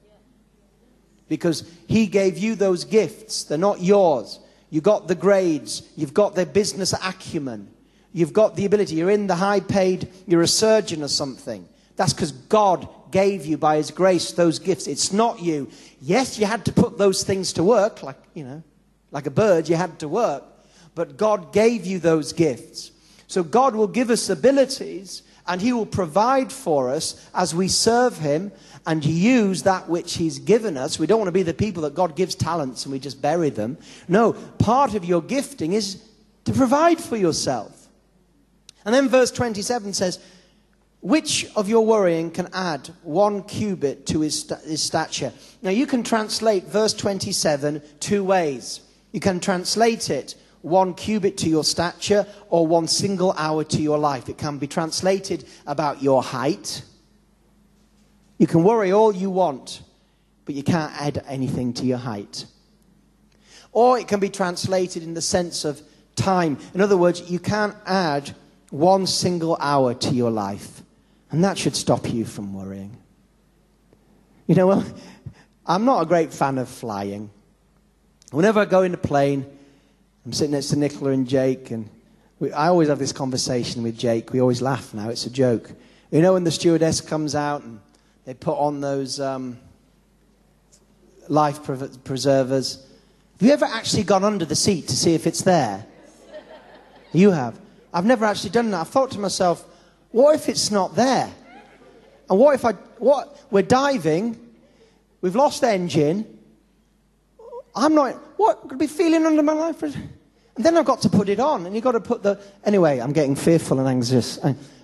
Because 1.29 1.63
He 1.87 2.07
gave 2.07 2.37
you 2.37 2.55
those 2.55 2.83
gifts. 2.83 3.43
They're 3.43 3.57
not 3.57 3.79
yours. 3.79 4.39
You 4.71 4.81
got 4.81 5.07
the 5.07 5.15
grades. 5.15 5.83
You've 5.95 6.13
got 6.13 6.33
the 6.33 6.47
business 6.47 6.93
acumen. 6.93 7.69
You've 8.11 8.33
got 8.33 8.55
the 8.55 8.65
ability. 8.65 8.95
You're 8.95 9.11
in 9.11 9.27
the 9.27 9.35
high 9.35 9.59
paid, 9.59 10.09
you're 10.27 10.41
a 10.41 10.47
surgeon 10.47 11.03
or 11.03 11.07
something. 11.07 11.67
That's 11.95 12.13
because 12.13 12.31
God 12.31 12.89
gave 13.11 13.45
you 13.45 13.57
by 13.57 13.77
His 13.77 13.91
grace 13.91 14.31
those 14.31 14.57
gifts. 14.59 14.87
It's 14.87 15.13
not 15.13 15.41
you. 15.41 15.69
Yes, 16.01 16.39
you 16.39 16.47
had 16.47 16.65
to 16.65 16.73
put 16.73 16.97
those 16.97 17.23
things 17.23 17.53
to 17.53 17.63
work, 17.63 18.01
like, 18.01 18.17
you 18.33 18.43
know, 18.43 18.63
like 19.11 19.27
a 19.27 19.31
bird, 19.31 19.69
you 19.69 19.75
had 19.75 19.99
to 19.99 20.07
work. 20.07 20.43
But 20.95 21.17
God 21.17 21.53
gave 21.53 21.85
you 21.85 21.99
those 21.99 22.33
gifts. 22.33 22.91
So 23.27 23.43
God 23.43 23.75
will 23.75 23.87
give 23.87 24.09
us 24.09 24.29
abilities 24.29 25.21
and 25.51 25.61
He 25.61 25.73
will 25.73 25.85
provide 25.85 26.49
for 26.49 26.89
us 26.89 27.29
as 27.35 27.53
we 27.53 27.67
serve 27.67 28.17
Him 28.17 28.53
and 28.87 29.03
use 29.03 29.63
that 29.63 29.89
which 29.89 30.13
He's 30.13 30.39
given 30.39 30.77
us. 30.77 30.97
We 30.97 31.07
don't 31.07 31.19
want 31.19 31.27
to 31.27 31.33
be 31.33 31.43
the 31.43 31.53
people 31.53 31.83
that 31.83 31.93
God 31.93 32.15
gives 32.15 32.35
talents 32.35 32.85
and 32.85 32.93
we 32.93 32.99
just 32.99 33.21
bury 33.21 33.49
them. 33.49 33.77
No, 34.07 34.31
part 34.31 34.95
of 34.95 35.03
your 35.03 35.21
gifting 35.21 35.73
is 35.73 36.07
to 36.45 36.53
provide 36.53 37.01
for 37.01 37.17
yourself. 37.17 37.89
And 38.85 38.95
then 38.95 39.09
verse 39.09 39.29
27 39.29 39.91
says, 39.91 40.19
which 41.01 41.45
of 41.57 41.67
your 41.67 41.85
worrying 41.85 42.31
can 42.31 42.47
add 42.53 42.89
one 43.03 43.43
cubit 43.43 44.05
to 44.05 44.21
his, 44.21 44.49
his 44.63 44.81
stature? 44.81 45.33
Now, 45.61 45.71
you 45.71 45.85
can 45.85 46.03
translate 46.03 46.63
verse 46.63 46.93
27 46.93 47.81
two 47.99 48.23
ways. 48.23 48.79
You 49.11 49.19
can 49.19 49.41
translate 49.41 50.09
it 50.09 50.35
one 50.61 50.93
cubit 50.93 51.37
to 51.37 51.49
your 51.49 51.63
stature 51.63 52.25
or 52.49 52.67
one 52.67 52.87
single 52.87 53.33
hour 53.33 53.63
to 53.63 53.81
your 53.81 53.97
life. 53.97 54.29
It 54.29 54.37
can 54.37 54.57
be 54.57 54.67
translated 54.67 55.45
about 55.65 56.01
your 56.01 56.21
height. 56.21 56.83
You 58.37 58.47
can 58.47 58.63
worry 58.63 58.91
all 58.91 59.13
you 59.13 59.29
want, 59.29 59.81
but 60.45 60.55
you 60.55 60.63
can't 60.63 60.93
add 60.99 61.23
anything 61.27 61.73
to 61.73 61.85
your 61.85 61.97
height. 61.97 62.45
Or 63.71 63.97
it 63.97 64.07
can 64.07 64.19
be 64.19 64.29
translated 64.29 65.03
in 65.03 65.13
the 65.13 65.21
sense 65.21 65.65
of 65.65 65.81
time. 66.15 66.57
In 66.73 66.81
other 66.81 66.97
words, 66.97 67.29
you 67.29 67.39
can't 67.39 67.75
add 67.85 68.35
one 68.69 69.07
single 69.07 69.57
hour 69.59 69.93
to 69.93 70.13
your 70.13 70.31
life. 70.31 70.81
And 71.29 71.43
that 71.43 71.57
should 71.57 71.75
stop 71.75 72.11
you 72.11 72.25
from 72.25 72.53
worrying. 72.53 72.97
You 74.47 74.55
know, 74.55 74.83
I'm 75.65 75.85
not 75.85 76.01
a 76.01 76.05
great 76.05 76.33
fan 76.33 76.57
of 76.57 76.67
flying. 76.67 77.29
Whenever 78.31 78.59
I 78.59 78.65
go 78.65 78.81
in 78.81 78.93
a 78.93 78.97
plane, 78.97 79.45
I'm 80.25 80.33
sitting 80.33 80.51
next 80.51 80.67
to 80.67 80.75
Nicola 80.75 81.11
and 81.11 81.27
Jake, 81.27 81.71
and 81.71 81.89
we, 82.39 82.51
I 82.51 82.67
always 82.67 82.89
have 82.89 82.99
this 82.99 83.11
conversation 83.11 83.81
with 83.81 83.97
Jake. 83.97 84.31
We 84.31 84.39
always 84.39 84.61
laugh 84.61 84.93
now, 84.93 85.09
it's 85.09 85.25
a 85.25 85.31
joke. 85.31 85.71
You 86.11 86.21
know, 86.21 86.33
when 86.33 86.43
the 86.43 86.51
stewardess 86.51 87.01
comes 87.01 87.33
out 87.33 87.63
and 87.63 87.79
they 88.25 88.35
put 88.35 88.57
on 88.57 88.81
those 88.81 89.19
um, 89.19 89.57
life 91.27 91.59
preservers, 92.03 92.85
have 93.39 93.47
you 93.47 93.53
ever 93.53 93.65
actually 93.65 94.03
gone 94.03 94.23
under 94.23 94.45
the 94.45 94.55
seat 94.55 94.87
to 94.89 94.95
see 94.95 95.15
if 95.15 95.25
it's 95.25 95.41
there? 95.41 95.87
You 97.13 97.31
have. 97.31 97.59
I've 97.91 98.05
never 98.05 98.23
actually 98.25 98.51
done 98.51 98.69
that. 98.71 98.81
I 98.81 98.83
thought 98.83 99.11
to 99.11 99.19
myself, 99.19 99.65
what 100.11 100.35
if 100.35 100.49
it's 100.49 100.69
not 100.69 100.95
there? 100.95 101.33
And 102.29 102.37
what 102.37 102.53
if 102.53 102.63
I, 102.63 102.73
what, 102.99 103.41
we're 103.49 103.63
diving, 103.63 104.37
we've 105.21 105.35
lost 105.35 105.63
engine, 105.63 106.37
I'm 107.75 107.95
not, 107.95 108.17
what, 108.41 108.67
could 108.67 108.79
be 108.79 108.87
feeling 108.87 109.25
under 109.25 109.43
my 109.43 109.53
life? 109.53 109.83
And 109.83 109.95
then 110.57 110.75
I've 110.75 110.85
got 110.85 111.01
to 111.03 111.09
put 111.09 111.29
it 111.29 111.39
on, 111.39 111.65
and 111.65 111.75
you've 111.75 111.83
got 111.83 111.91
to 111.93 111.99
put 111.99 112.23
the, 112.23 112.39
anyway, 112.65 112.99
I'm 112.99 113.13
getting 113.13 113.35
fearful 113.35 113.79
and 113.79 113.87
anxious. 113.87 114.39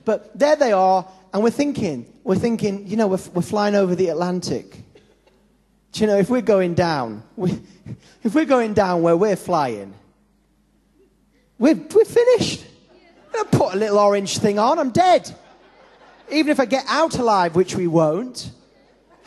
But 0.06 0.38
there 0.38 0.56
they 0.56 0.72
are, 0.72 1.06
and 1.34 1.44
we're 1.44 1.50
thinking, 1.50 2.12
we're 2.24 2.36
thinking, 2.36 2.88
you 2.88 2.96
know, 2.96 3.08
we're, 3.08 3.20
we're 3.34 3.42
flying 3.42 3.76
over 3.76 3.96
the 3.96 4.10
Atlantic. 4.10 4.78
Do 5.92 6.02
you 6.02 6.08
know, 6.08 6.18
if 6.18 6.30
we're 6.30 6.42
going 6.42 6.76
down, 6.76 7.24
we, 7.36 7.60
if 8.24 8.36
we're 8.36 8.46
going 8.46 8.74
down 8.74 9.02
where 9.02 9.18
we're 9.18 9.36
flying, 9.36 9.94
we're, 11.58 11.76
we're 11.76 12.06
finished. 12.06 12.64
I 13.36 13.44
put 13.44 13.74
a 13.74 13.78
little 13.78 14.00
orange 14.00 14.38
thing 14.38 14.60
on, 14.60 14.80
I'm 14.80 14.92
dead. 14.92 15.34
Even 16.32 16.52
if 16.52 16.60
I 16.60 16.66
get 16.66 16.86
out 16.88 17.18
alive, 17.18 17.56
which 17.56 17.76
we 17.76 17.88
won't. 17.88 18.52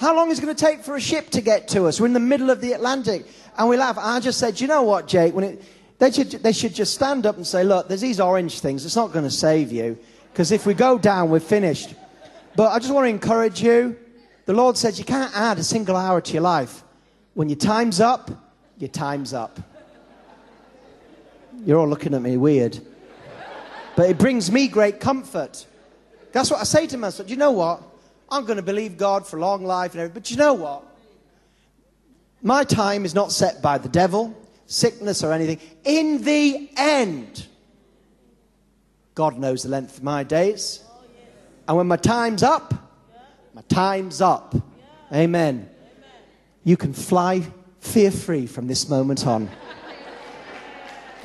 How 0.00 0.16
long 0.16 0.30
is 0.30 0.38
it 0.38 0.42
going 0.42 0.56
to 0.56 0.64
take 0.64 0.82
for 0.82 0.96
a 0.96 1.00
ship 1.00 1.28
to 1.30 1.42
get 1.42 1.68
to 1.68 1.84
us? 1.84 2.00
We're 2.00 2.06
in 2.06 2.14
the 2.14 2.20
middle 2.20 2.48
of 2.48 2.62
the 2.62 2.72
Atlantic. 2.72 3.26
And 3.58 3.68
we 3.68 3.76
laugh. 3.76 3.98
I 3.98 4.18
just 4.18 4.38
said, 4.38 4.58
you 4.58 4.66
know 4.66 4.80
what, 4.80 5.06
Jake? 5.06 5.34
When 5.34 5.44
it, 5.44 5.62
they, 5.98 6.10
should, 6.10 6.30
they 6.30 6.52
should 6.52 6.74
just 6.74 6.94
stand 6.94 7.26
up 7.26 7.36
and 7.36 7.46
say, 7.46 7.64
look, 7.64 7.86
there's 7.86 8.00
these 8.00 8.18
orange 8.18 8.60
things. 8.60 8.86
It's 8.86 8.96
not 8.96 9.12
going 9.12 9.26
to 9.26 9.30
save 9.30 9.70
you. 9.70 9.98
Because 10.32 10.52
if 10.52 10.64
we 10.64 10.72
go 10.72 10.96
down, 10.96 11.28
we're 11.28 11.38
finished. 11.38 11.94
But 12.56 12.70
I 12.70 12.78
just 12.78 12.94
want 12.94 13.04
to 13.04 13.10
encourage 13.10 13.60
you. 13.62 13.94
The 14.46 14.54
Lord 14.54 14.78
says 14.78 14.98
you 14.98 15.04
can't 15.04 15.36
add 15.36 15.58
a 15.58 15.62
single 15.62 15.96
hour 15.96 16.22
to 16.22 16.32
your 16.32 16.42
life. 16.42 16.82
When 17.34 17.50
your 17.50 17.58
time's 17.58 18.00
up, 18.00 18.30
your 18.78 18.88
time's 18.88 19.34
up. 19.34 19.60
You're 21.66 21.78
all 21.78 21.88
looking 21.88 22.14
at 22.14 22.22
me 22.22 22.38
weird. 22.38 22.80
But 23.96 24.08
it 24.08 24.16
brings 24.16 24.50
me 24.50 24.66
great 24.66 24.98
comfort. 24.98 25.66
That's 26.32 26.50
what 26.50 26.60
I 26.60 26.64
say 26.64 26.86
to 26.86 26.96
myself. 26.96 27.26
Do 27.28 27.34
you 27.34 27.38
know 27.38 27.50
what? 27.50 27.82
I'm 28.30 28.44
going 28.44 28.56
to 28.56 28.62
believe 28.62 28.96
God 28.96 29.26
for 29.26 29.38
long 29.38 29.64
life 29.64 29.92
and 29.92 30.00
everything. 30.00 30.14
But 30.20 30.30
you 30.30 30.36
know 30.36 30.54
what? 30.54 30.84
My 32.42 32.64
time 32.64 33.04
is 33.04 33.14
not 33.14 33.32
set 33.32 33.60
by 33.60 33.78
the 33.78 33.88
devil, 33.88 34.34
sickness, 34.66 35.22
or 35.22 35.32
anything. 35.32 35.60
In 35.84 36.22
the 36.22 36.70
end, 36.76 37.46
God 39.14 39.38
knows 39.38 39.64
the 39.64 39.68
length 39.68 39.98
of 39.98 40.02
my 40.02 40.22
days. 40.22 40.82
And 41.68 41.76
when 41.76 41.86
my 41.86 41.96
time's 41.96 42.42
up, 42.42 42.72
my 43.52 43.62
time's 43.68 44.20
up. 44.20 44.54
Amen. 45.12 45.68
You 46.64 46.76
can 46.76 46.92
fly 46.92 47.42
fear 47.80 48.10
free 48.10 48.46
from 48.46 48.66
this 48.66 48.88
moment 48.88 49.26
on. 49.26 49.50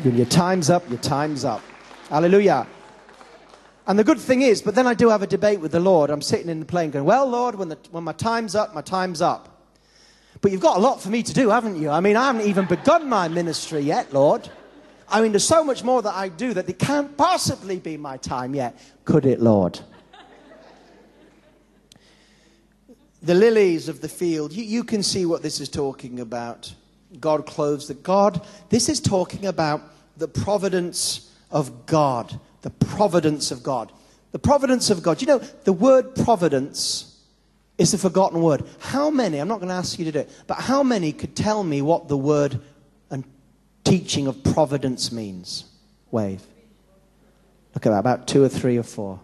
When 0.02 0.18
your 0.18 0.26
time's 0.26 0.70
up, 0.70 0.90
your 0.90 1.00
time's 1.00 1.46
up. 1.46 1.62
Hallelujah. 2.10 2.68
And 3.88 4.00
the 4.00 4.04
good 4.04 4.20
thing 4.20 4.42
is, 4.42 4.62
but 4.62 4.74
then 4.74 4.88
I 4.88 4.94
do 4.94 5.10
have 5.10 5.22
a 5.22 5.28
debate 5.28 5.60
with 5.60 5.72
the 5.72 5.80
Lord. 5.80 6.10
I'm 6.10 6.22
sitting 6.22 6.50
in 6.50 6.60
the 6.60 6.66
plane 6.66 6.92
going, 6.92 7.06
Well, 7.06 7.28
Lord, 7.28 7.56
when, 7.56 7.70
the, 7.70 7.78
when 7.92 8.04
my 8.04 8.14
time's 8.14 8.56
up, 8.56 8.74
my 8.74 8.82
time's 8.82 9.22
up. 9.22 9.52
But 10.42 10.52
you've 10.52 10.62
got 10.62 10.78
a 10.78 10.80
lot 10.80 11.02
for 11.02 11.10
me 11.10 11.24
to 11.24 11.34
do, 11.34 11.50
haven't 11.50 11.82
you? 11.82 11.90
I 11.90 12.00
mean, 12.00 12.16
I 12.16 12.28
haven't 12.28 12.48
even 12.48 12.66
begun 12.66 13.08
my 13.08 13.28
ministry 13.28 13.82
yet, 13.82 14.14
Lord. 14.14 14.50
I 15.08 15.22
mean, 15.22 15.32
there's 15.32 15.48
so 15.48 15.64
much 15.64 15.84
more 15.84 16.02
that 16.02 16.14
I 16.14 16.30
do 16.30 16.54
that 16.56 16.68
it 16.68 16.80
can't 16.80 17.16
possibly 17.16 17.80
be 17.80 17.96
my 17.96 18.18
time 18.18 18.56
yet. 18.56 18.78
Could 19.06 19.26
it, 19.26 19.40
Lord? 19.40 19.80
the 23.26 23.34
lilies 23.34 23.90
of 23.90 24.02
the 24.02 24.08
field, 24.08 24.54
you, 24.54 24.64
you 24.64 24.84
can 24.84 25.02
see 25.02 25.26
what 25.26 25.42
this 25.42 25.60
is 25.60 25.68
talking 25.68 26.20
about. 26.20 26.74
God 27.20 27.48
clothes 27.48 27.88
the 27.88 27.96
God. 27.96 28.46
This 28.70 28.88
is 28.88 29.00
talking 29.00 29.48
about 29.48 29.82
the 30.18 30.28
providence 30.28 31.32
of 31.50 31.88
God. 31.88 32.40
The 32.66 32.72
providence 32.72 33.52
of 33.52 33.62
God. 33.62 33.92
The 34.32 34.40
providence 34.40 34.90
of 34.90 35.04
God. 35.04 35.22
You 35.22 35.28
know, 35.28 35.38
the 35.38 35.72
word 35.72 36.16
providence 36.16 37.22
is 37.78 37.94
a 37.94 37.98
forgotten 38.00 38.42
word. 38.42 38.64
How 38.80 39.12
many, 39.12 39.38
I'm 39.38 39.48
not 39.48 39.60
going 39.60 39.70
to 39.70 39.76
ask 39.76 40.00
you 40.00 40.06
to 40.06 40.12
do 40.12 40.20
it, 40.22 40.32
but 40.48 40.58
how 40.58 40.82
many 40.82 41.12
could 41.12 41.36
tell 41.36 41.64
me 41.64 41.84
what 41.84 42.08
the 42.08 42.18
word 42.18 42.60
and 43.12 43.24
teaching 43.84 44.26
of 44.26 44.44
providence 44.44 45.12
means? 45.12 45.66
Wave. 46.10 46.42
Look 47.76 47.86
at 47.86 47.92
that, 47.92 48.00
about 48.00 48.28
two 48.28 48.44
or 48.44 48.50
three 48.50 48.78
or 48.80 48.84
four. 48.84 49.20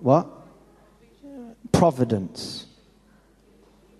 What? 0.00 0.26
Providence. 1.70 2.66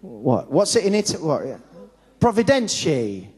What? 0.01 0.51
What's 0.51 0.75
it 0.75 0.87
in 0.87 0.97
it? 0.97 1.11
What? 1.21 1.61
Providenci. 2.19 3.29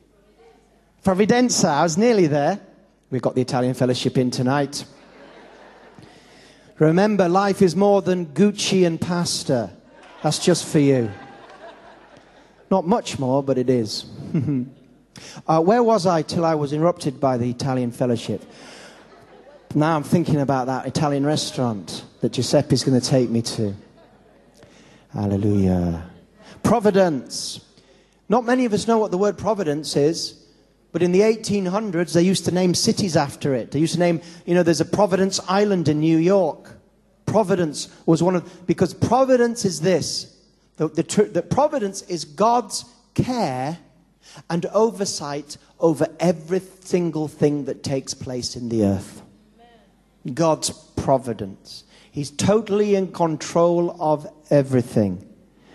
Providenza. 1.04 1.68
I 1.68 1.82
was 1.82 1.98
nearly 1.98 2.28
there. 2.28 2.65
We've 3.10 3.22
got 3.22 3.34
the 3.36 3.40
Italian 3.40 3.74
fellowship 3.74 4.18
in 4.18 4.30
tonight. 4.30 4.84
Remember, 6.78 7.28
life 7.28 7.62
is 7.62 7.76
more 7.76 8.02
than 8.02 8.26
Gucci 8.26 8.86
and 8.86 9.00
pasta. 9.00 9.70
That's 10.22 10.38
just 10.38 10.66
for 10.66 10.80
you. 10.80 11.10
Not 12.70 12.86
much 12.86 13.18
more, 13.18 13.42
but 13.44 13.58
it 13.58 13.70
is. 13.70 14.06
uh, 15.46 15.62
where 15.62 15.82
was 15.82 16.04
I 16.04 16.22
till 16.22 16.44
I 16.44 16.56
was 16.56 16.72
interrupted 16.72 17.20
by 17.20 17.36
the 17.36 17.48
Italian 17.48 17.92
fellowship? 17.92 18.42
Now 19.74 19.94
I'm 19.94 20.02
thinking 20.02 20.40
about 20.40 20.66
that 20.66 20.86
Italian 20.86 21.24
restaurant 21.24 22.04
that 22.22 22.32
Giuseppe's 22.32 22.82
going 22.82 23.00
to 23.00 23.06
take 23.06 23.30
me 23.30 23.42
to. 23.42 23.74
Hallelujah. 25.12 26.10
Providence. 26.64 27.60
Not 28.28 28.44
many 28.44 28.64
of 28.64 28.72
us 28.72 28.88
know 28.88 28.98
what 28.98 29.12
the 29.12 29.18
word 29.18 29.38
providence 29.38 29.94
is, 29.96 30.45
but 30.96 31.02
in 31.02 31.12
the 31.12 31.20
1800s, 31.20 32.14
they 32.14 32.22
used 32.22 32.46
to 32.46 32.50
name 32.50 32.72
cities 32.72 33.18
after 33.18 33.54
it. 33.54 33.70
They 33.70 33.78
used 33.80 33.92
to 33.92 33.98
name, 33.98 34.22
you 34.46 34.54
know, 34.54 34.62
there's 34.62 34.80
a 34.80 34.86
Providence 34.86 35.38
Island 35.46 35.88
in 35.88 36.00
New 36.00 36.16
York. 36.16 36.72
Providence 37.26 37.94
was 38.06 38.22
one 38.22 38.34
of, 38.34 38.66
because 38.66 38.94
providence 38.94 39.66
is 39.66 39.82
this 39.82 40.38
the, 40.78 40.88
the, 40.88 41.02
the 41.30 41.42
providence 41.42 42.00
is 42.00 42.24
God's 42.24 42.86
care 43.12 43.76
and 44.48 44.64
oversight 44.72 45.58
over 45.80 46.08
every 46.18 46.62
single 46.80 47.28
thing 47.28 47.66
that 47.66 47.82
takes 47.82 48.14
place 48.14 48.56
in 48.56 48.70
the 48.70 48.84
earth. 48.84 49.20
God's 50.32 50.70
providence. 50.70 51.84
He's 52.10 52.30
totally 52.30 52.94
in 52.94 53.12
control 53.12 53.94
of 54.00 54.26
everything. 54.48 55.28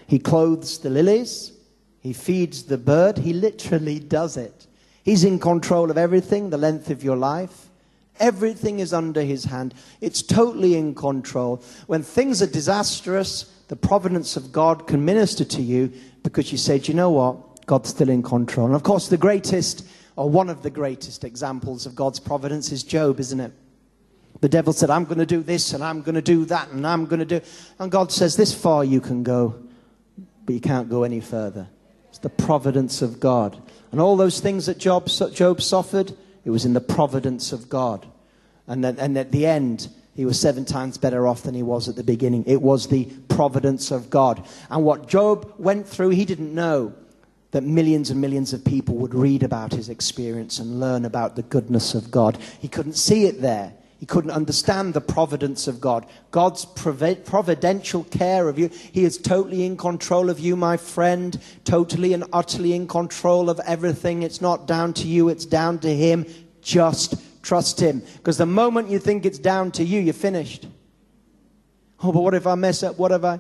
He 0.08 0.18
clothes 0.18 0.80
the 0.80 0.90
lilies. 0.90 1.52
He 2.00 2.12
feeds 2.12 2.64
the 2.64 2.80
bird. 2.80 3.20
He 3.20 3.34
literally 3.34 4.00
does 4.00 4.36
it. 4.36 4.66
He's 5.04 5.24
in 5.24 5.40
control 5.40 5.90
of 5.90 5.98
everything, 5.98 6.50
the 6.50 6.58
length 6.58 6.90
of 6.90 7.04
your 7.04 7.18
life. 7.18 7.70
Everything 8.20 8.80
is 8.80 8.94
under 8.94 9.22
his 9.22 9.46
hand. 9.46 9.74
It's 10.00 10.22
totally 10.22 10.76
in 10.76 10.94
control. 10.94 11.64
When 11.88 12.04
things 12.04 12.42
are 12.42 12.48
disastrous, 12.48 13.44
the 13.68 13.76
providence 13.76 14.36
of 14.36 14.52
God 14.52 14.86
can 14.86 15.04
minister 15.04 15.44
to 15.46 15.62
you 15.62 15.92
because 16.24 16.52
you 16.52 16.58
say, 16.58 16.78
Do 16.78 16.92
you 16.92 16.96
know 16.96 17.10
what? 17.10 17.66
God's 17.66 17.90
still 17.90 18.10
in 18.10 18.22
control. 18.22 18.68
And 18.68 18.76
of 18.76 18.84
course, 18.84 19.08
the 19.08 19.18
greatest, 19.18 19.88
or 20.16 20.30
one 20.30 20.50
of 20.50 20.62
the 20.62 20.70
greatest 20.70 21.24
examples 21.24 21.86
of 21.86 21.96
God's 21.96 22.20
providence 22.20 22.72
is 22.72 22.84
Job, 22.84 23.20
isn't 23.20 23.40
it? 23.40 23.54
The 24.42 24.50
devil 24.50 24.74
said, 24.74 24.90
I'm 24.90 25.06
going 25.06 25.20
to 25.20 25.26
do 25.26 25.42
this 25.42 25.74
and 25.74 25.84
I'm 25.84 26.02
going 26.02 26.16
to 26.16 26.22
do 26.22 26.46
that 26.46 26.70
and 26.70 26.86
I'm 26.86 27.06
going 27.06 27.20
to 27.20 27.40
do. 27.40 27.42
And 27.80 27.92
God 27.92 28.12
says, 28.12 28.36
This 28.36 28.54
far 28.54 28.84
you 28.84 29.02
can 29.02 29.24
go 29.24 29.56
but 30.46 30.54
you 30.54 30.62
can't 30.62 30.90
go 30.90 31.04
any 31.04 31.20
further. 31.20 31.68
It's 32.10 32.18
the 32.18 32.30
providence 32.30 33.02
of 33.02 33.20
God. 33.20 33.62
And 33.92 34.00
all 34.00 34.16
those 34.16 34.40
things 34.40 34.66
that 34.68 34.78
Job, 34.78 35.08
Job 35.34 35.62
suffered, 35.62 36.14
it 36.46 36.50
was 36.50 36.66
in 36.66 36.74
the 36.74 36.82
providence 36.82 37.52
of 37.52 37.70
God. 37.70 38.06
And, 38.68 38.86
and 38.86 39.18
at 39.18 39.32
the 39.32 39.46
end, 39.46 39.90
he 40.16 40.26
was 40.26 40.40
seven 40.40 40.66
times 40.66 40.98
better 40.98 41.28
off 41.28 41.44
than 41.44 41.56
he 41.56 41.64
was 41.64 41.90
at 41.90 41.96
the 41.96 42.04
beginning. 42.04 42.46
It 42.46 42.62
was 42.62 42.88
the 42.88 43.06
providence 43.28 43.92
of 43.92 44.10
God. 44.10 44.46
And 44.70 44.84
what 44.84 45.08
Job 45.08 45.54
went 45.58 45.88
through, 45.88 46.10
he 46.10 46.26
didn't 46.26 46.54
know 46.54 46.94
that 47.52 47.64
millions 47.64 48.10
and 48.10 48.22
millions 48.22 48.54
of 48.54 48.64
people 48.64 48.96
would 48.96 49.14
read 49.14 49.44
about 49.44 49.74
his 49.74 49.90
experience 49.90 50.60
and 50.60 50.80
learn 50.80 51.06
about 51.06 51.36
the 51.36 51.44
goodness 51.44 51.94
of 51.94 52.10
God. 52.10 52.38
He 52.60 52.68
couldn't 52.68 52.94
see 52.94 53.26
it 53.26 53.42
there. 53.42 53.74
He 54.02 54.08
couldn't 54.08 54.32
understand 54.32 54.96
the 54.96 55.00
providence 55.00 55.68
of 55.68 55.80
God. 55.80 56.08
God's 56.32 56.66
providential 56.66 58.04
care 58.06 58.50
of 58.50 58.58
you. 58.58 58.70
He 58.70 59.04
is 59.04 59.20
totally 59.20 59.64
in 59.64 59.78
control 59.78 60.32
of 60.32 60.40
you, 60.40 60.56
my 60.56 60.76
friend. 60.76 61.40
Totally 61.66 62.14
and 62.14 62.24
utterly 62.34 62.74
in 62.74 62.88
control 62.88 63.48
of 63.48 63.60
everything. 63.60 64.24
It's 64.24 64.42
not 64.42 64.66
down 64.66 64.94
to 64.96 65.08
you, 65.08 65.30
it's 65.30 65.46
down 65.46 65.78
to 65.82 65.96
Him. 65.96 66.26
Just 66.64 67.14
trust 67.44 67.80
Him. 67.80 68.02
Because 68.18 68.40
the 68.40 68.48
moment 68.48 68.90
you 68.90 68.98
think 68.98 69.24
it's 69.24 69.38
down 69.38 69.70
to 69.74 69.84
you, 69.84 70.00
you're 70.00 70.16
finished. 70.16 70.68
Oh, 72.02 72.12
but 72.12 72.24
what 72.24 72.34
if 72.34 72.48
I 72.48 72.56
mess 72.56 72.82
up? 72.82 72.98
What 72.98 73.12
if 73.12 73.24
I. 73.24 73.40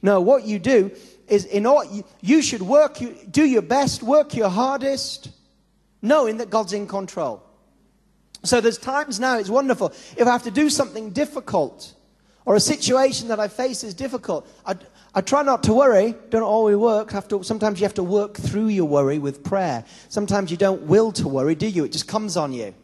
No, 0.00 0.22
what 0.22 0.46
you 0.46 0.58
do 0.58 0.92
is 1.28 1.44
in 1.44 1.66
all, 1.66 1.84
you, 2.22 2.40
should 2.40 2.62
work, 2.62 3.02
you, 3.02 3.14
do 3.30 3.44
your 3.44 3.60
best, 3.60 4.02
work 4.02 4.34
your 4.34 4.48
hardest, 4.48 5.28
knowing 6.00 6.38
that 6.38 6.48
God's 6.48 6.72
in 6.72 6.86
control. 6.86 7.43
So 8.44 8.60
there's 8.60 8.78
times 8.78 9.18
now, 9.18 9.38
it's 9.38 9.48
wonderful. 9.48 9.92
If 10.16 10.26
I 10.26 10.32
have 10.32 10.42
to 10.44 10.50
do 10.50 10.68
something 10.68 11.10
difficult 11.10 11.94
or 12.44 12.56
a 12.56 12.60
situation 12.60 13.28
that 13.28 13.40
I 13.40 13.48
face 13.48 13.82
is 13.82 13.94
difficult, 13.94 14.46
I, 14.66 14.76
I 15.14 15.22
try 15.22 15.42
not 15.42 15.62
to 15.64 15.72
worry. 15.72 16.14
Don't 16.28 16.42
always 16.42 16.76
work. 16.76 17.10
Have 17.12 17.26
to, 17.28 17.42
sometimes 17.42 17.80
you 17.80 17.84
have 17.84 17.94
to 17.94 18.02
work 18.02 18.36
through 18.36 18.68
your 18.68 18.84
worry 18.84 19.18
with 19.18 19.42
prayer. 19.42 19.84
Sometimes 20.10 20.50
you 20.50 20.58
don't 20.58 20.82
will 20.82 21.10
to 21.12 21.26
worry, 21.26 21.54
do 21.54 21.66
you? 21.66 21.84
It 21.84 21.92
just 21.92 22.06
comes 22.06 22.36
on 22.36 22.52
you. 22.52 22.66
It 22.66 22.74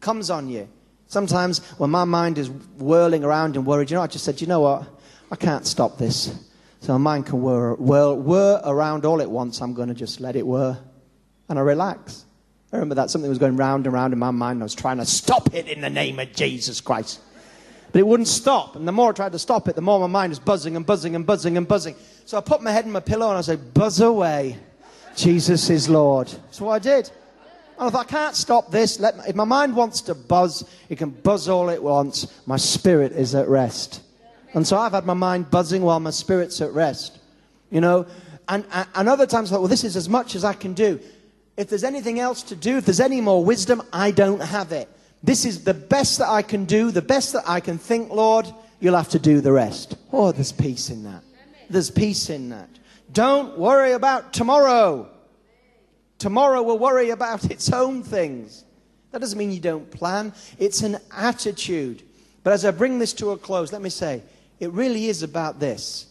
comes 0.00 0.30
on 0.30 0.48
you. 0.48 0.68
Sometimes 1.08 1.58
when 1.78 1.90
my 1.90 2.04
mind 2.04 2.38
is 2.38 2.48
whirling 2.48 3.24
around 3.24 3.56
and 3.56 3.66
worried, 3.66 3.90
you 3.90 3.96
know, 3.96 4.02
I 4.02 4.06
just 4.06 4.24
said, 4.24 4.40
you 4.40 4.46
know 4.46 4.60
what? 4.60 4.88
I 5.32 5.36
can't 5.36 5.66
stop 5.66 5.98
this. 5.98 6.32
So 6.80 6.92
my 6.92 6.98
mind 6.98 7.26
can 7.26 7.42
whir, 7.42 7.74
whir, 7.74 8.14
whir 8.14 8.60
around 8.64 9.04
all 9.04 9.20
at 9.20 9.30
once. 9.30 9.60
I'm 9.60 9.74
going 9.74 9.88
to 9.88 9.94
just 9.94 10.20
let 10.20 10.36
it 10.36 10.46
whir. 10.46 10.78
And 11.48 11.58
I 11.58 11.62
relax. 11.62 12.24
I 12.72 12.76
remember 12.76 12.94
that 12.94 13.10
something 13.10 13.28
was 13.28 13.38
going 13.38 13.56
round 13.56 13.86
and 13.86 13.92
round 13.92 14.14
in 14.14 14.18
my 14.18 14.30
mind. 14.30 14.62
I 14.62 14.64
was 14.64 14.74
trying 14.74 14.96
to 14.96 15.04
stop 15.04 15.54
it 15.54 15.68
in 15.68 15.82
the 15.82 15.90
name 15.90 16.18
of 16.18 16.32
Jesus 16.32 16.80
Christ. 16.80 17.20
But 17.92 17.98
it 17.98 18.06
wouldn't 18.06 18.28
stop. 18.28 18.76
And 18.76 18.88
the 18.88 18.92
more 18.92 19.10
I 19.10 19.12
tried 19.12 19.32
to 19.32 19.38
stop 19.38 19.68
it, 19.68 19.76
the 19.76 19.82
more 19.82 20.00
my 20.00 20.06
mind 20.06 20.30
was 20.30 20.38
buzzing 20.38 20.76
and 20.76 20.86
buzzing 20.86 21.14
and 21.14 21.26
buzzing 21.26 21.58
and 21.58 21.68
buzzing. 21.68 21.94
So 22.24 22.38
I 22.38 22.40
put 22.40 22.62
my 22.62 22.72
head 22.72 22.86
in 22.86 22.92
my 22.92 23.00
pillow 23.00 23.28
and 23.28 23.36
I 23.36 23.42
said, 23.42 23.74
Buzz 23.74 24.00
away. 24.00 24.56
Jesus 25.14 25.68
is 25.68 25.90
Lord. 25.90 26.28
That's 26.28 26.62
what 26.62 26.72
I 26.72 26.78
did. 26.78 27.10
And 27.78 27.88
I 27.88 27.90
thought, 27.90 28.06
I 28.06 28.10
can't 28.10 28.34
stop 28.34 28.70
this. 28.70 28.98
Let 28.98 29.18
my, 29.18 29.24
if 29.26 29.34
my 29.34 29.44
mind 29.44 29.76
wants 29.76 30.00
to 30.02 30.14
buzz, 30.14 30.64
it 30.88 30.96
can 30.96 31.10
buzz 31.10 31.50
all 31.50 31.68
it 31.68 31.82
wants. 31.82 32.40
My 32.46 32.56
spirit 32.56 33.12
is 33.12 33.34
at 33.34 33.48
rest. 33.48 34.00
And 34.54 34.66
so 34.66 34.78
I've 34.78 34.92
had 34.92 35.04
my 35.04 35.14
mind 35.14 35.50
buzzing 35.50 35.82
while 35.82 36.00
my 36.00 36.10
spirit's 36.10 36.62
at 36.62 36.72
rest. 36.72 37.18
You 37.70 37.82
know? 37.82 38.06
And, 38.48 38.64
and 38.94 39.08
other 39.08 39.26
times 39.26 39.50
I 39.50 39.54
thought, 39.54 39.60
well, 39.60 39.68
this 39.68 39.84
is 39.84 39.96
as 39.96 40.08
much 40.08 40.34
as 40.34 40.44
I 40.44 40.54
can 40.54 40.72
do. 40.72 40.98
If 41.56 41.68
there's 41.68 41.84
anything 41.84 42.18
else 42.18 42.42
to 42.44 42.56
do, 42.56 42.78
if 42.78 42.86
there's 42.86 43.00
any 43.00 43.20
more 43.20 43.44
wisdom, 43.44 43.82
I 43.92 44.10
don't 44.10 44.40
have 44.40 44.72
it. 44.72 44.88
This 45.22 45.44
is 45.44 45.64
the 45.64 45.74
best 45.74 46.18
that 46.18 46.28
I 46.28 46.42
can 46.42 46.64
do, 46.64 46.90
the 46.90 47.02
best 47.02 47.32
that 47.34 47.44
I 47.46 47.60
can 47.60 47.78
think, 47.78 48.10
Lord. 48.10 48.52
You'll 48.80 48.96
have 48.96 49.10
to 49.10 49.18
do 49.18 49.40
the 49.40 49.52
rest. 49.52 49.96
Oh, 50.12 50.32
there's 50.32 50.50
peace 50.50 50.90
in 50.90 51.04
that. 51.04 51.22
There's 51.70 51.90
peace 51.90 52.30
in 52.30 52.48
that. 52.48 52.68
Don't 53.12 53.56
worry 53.56 53.92
about 53.92 54.32
tomorrow. 54.32 55.08
Tomorrow 56.18 56.62
will 56.62 56.78
worry 56.78 57.10
about 57.10 57.44
its 57.50 57.72
own 57.72 58.02
things. 58.02 58.64
That 59.12 59.20
doesn't 59.20 59.38
mean 59.38 59.52
you 59.52 59.60
don't 59.60 59.90
plan, 59.90 60.32
it's 60.58 60.82
an 60.82 60.96
attitude. 61.10 62.02
But 62.42 62.54
as 62.54 62.64
I 62.64 62.70
bring 62.70 62.98
this 62.98 63.12
to 63.14 63.30
a 63.30 63.38
close, 63.38 63.72
let 63.72 63.82
me 63.82 63.90
say 63.90 64.22
it 64.58 64.72
really 64.72 65.06
is 65.06 65.22
about 65.22 65.60
this. 65.60 66.06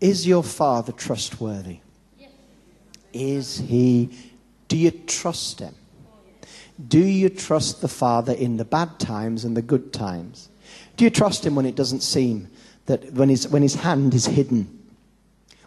Is 0.00 0.26
your 0.26 0.42
father 0.42 0.92
trustworthy? 0.92 1.80
Is 3.12 3.58
he? 3.58 4.10
Do 4.70 4.76
you 4.76 4.92
trust 4.92 5.58
him? 5.58 5.74
Do 6.88 7.00
you 7.00 7.28
trust 7.28 7.80
the 7.80 7.88
father 7.88 8.32
in 8.32 8.56
the 8.56 8.64
bad 8.64 9.00
times 9.00 9.44
and 9.44 9.56
the 9.56 9.62
good 9.62 9.92
times? 9.92 10.48
Do 10.96 11.02
you 11.02 11.10
trust 11.10 11.44
him 11.44 11.56
when 11.56 11.66
it 11.66 11.74
doesn't 11.74 12.04
seem 12.04 12.48
that 12.86 13.12
when 13.12 13.28
his, 13.28 13.48
when 13.48 13.62
his 13.62 13.74
hand 13.74 14.14
is 14.14 14.26
hidden? 14.26 14.78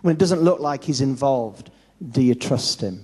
When 0.03 0.15
it 0.15 0.19
doesn't 0.19 0.41
look 0.41 0.61
like 0.61 0.85
he's 0.85 1.01
involved? 1.01 1.69
Do 2.01 2.21
you 2.21 2.33
trust 2.33 2.79
him? 2.79 3.03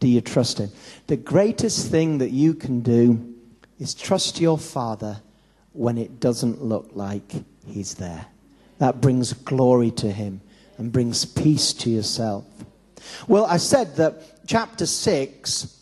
Do 0.00 0.08
you 0.08 0.22
trust 0.22 0.56
him? 0.58 0.70
The 1.08 1.18
greatest 1.18 1.90
thing 1.90 2.18
that 2.18 2.30
you 2.30 2.54
can 2.54 2.80
do 2.80 3.34
is 3.78 3.92
trust 3.92 4.40
your 4.40 4.56
father 4.56 5.20
when 5.74 5.98
it 5.98 6.20
doesn't 6.20 6.62
look 6.62 6.88
like 6.94 7.30
he's 7.66 7.94
there. 7.94 8.24
That 8.78 9.02
brings 9.02 9.34
glory 9.34 9.90
to 9.90 10.10
him 10.10 10.40
and 10.78 10.90
brings 10.90 11.26
peace 11.26 11.74
to 11.74 11.90
yourself. 11.90 12.46
Well, 13.26 13.44
I 13.46 13.56
said 13.56 13.96
that 13.96 14.46
chapter 14.46 14.86
6 14.86 15.74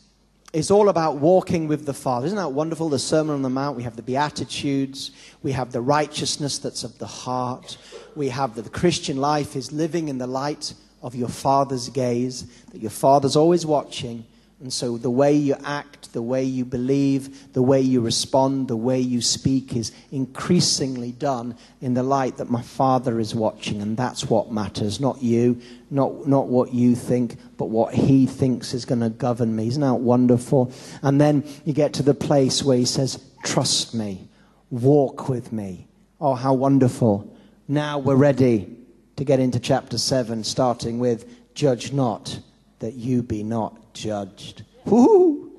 is 0.53 0.71
all 0.71 0.89
about 0.89 1.17
walking 1.17 1.69
with 1.69 1.85
the 1.85 1.93
Father. 1.93 2.27
Isn't 2.27 2.39
that 2.39 2.53
wonderful? 2.53 2.89
The 2.89 2.99
Sermon 2.99 3.35
on 3.35 3.43
the 3.43 3.51
Mount, 3.51 3.77
we 3.77 3.83
have 3.83 3.97
the 3.97 4.03
Beatitudes, 4.03 5.11
we 5.43 5.53
have 5.53 5.73
the 5.73 5.81
righteousness 5.81 6.59
that's 6.59 6.83
of 6.83 6.99
the 6.99 7.07
heart, 7.07 7.77
we 8.15 8.31
have 8.31 8.55
that 8.55 8.63
the 8.63 8.71
Christian 8.71 9.19
life 9.19 9.55
is 9.55 9.71
living 9.71 10.09
in 10.09 10.19
the 10.19 10.27
light 10.27 10.73
of 11.03 11.15
your 11.15 11.29
Father's 11.29 11.89
gaze, 11.91 12.45
that 12.73 12.81
your 12.81 12.91
Father's 12.91 13.37
always 13.37 13.67
watching, 13.67 14.25
and 14.59 14.73
so 14.73 14.97
the 14.97 15.11
way 15.11 15.35
you 15.35 15.55
act, 15.65 16.15
the 16.15 16.23
way 16.23 16.43
you 16.43 16.65
believe, 16.65 17.53
the 17.53 17.61
way 17.61 17.79
you 17.79 18.01
respond, 18.01 18.69
the 18.69 18.77
way 18.77 18.99
you 18.99 19.21
speak 19.21 19.77
is 19.77 19.93
increasingly 20.11 21.13
done 21.13 21.57
in 21.83 21.93
the 21.93 22.03
light 22.03 22.39
that 22.39 22.49
my 22.49 22.63
Father 22.63 23.21
is 23.21 23.35
watching. 23.35 23.83
And 23.83 23.99
that's 23.99 24.31
what 24.31 24.51
matters. 24.51 24.99
Not 24.99 25.23
you, 25.23 25.61
not, 25.91 26.27
not 26.27 26.49
what 26.49 26.73
you 26.73 26.95
think, 26.95 27.37
but 27.59 27.67
what 27.67 27.93
He 27.93 28.25
thinks 28.25 28.73
is 28.73 28.87
going 28.87 29.03
to 29.03 29.11
govern 29.11 29.55
me. 29.55 29.69
Isn't 29.69 29.83
that 29.83 29.97
wonderful? 29.97 30.73
And 31.03 31.21
then 31.21 31.45
you 31.67 31.75
get 31.75 31.93
to 31.95 32.03
the 32.03 32.15
place 32.15 32.63
where 32.63 32.79
He 32.79 32.87
says, 32.87 33.23
Trust 33.45 33.95
me, 33.95 34.27
walk 34.71 35.29
with 35.29 35.53
me. 35.53 35.87
Oh, 36.19 36.35
how 36.35 36.55
wonderful. 36.55 37.37
Now 37.69 37.99
we're 37.99 38.17
ready 38.17 38.75
to 39.17 39.25
get 39.25 39.39
into 39.39 39.61
chapter 39.61 39.99
7, 39.99 40.45
starting 40.45 40.99
with, 40.99 41.31
Judge 41.55 41.93
not 41.93 42.41
that 42.79 42.95
you 42.95 43.23
be 43.23 43.43
not 43.43 43.95
judged. 43.95 44.63
Woo! 44.85 45.53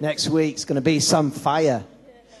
Next 0.00 0.28
week's 0.28 0.64
going 0.64 0.76
to 0.76 0.82
be 0.82 1.00
some 1.00 1.30
fire, 1.30 1.84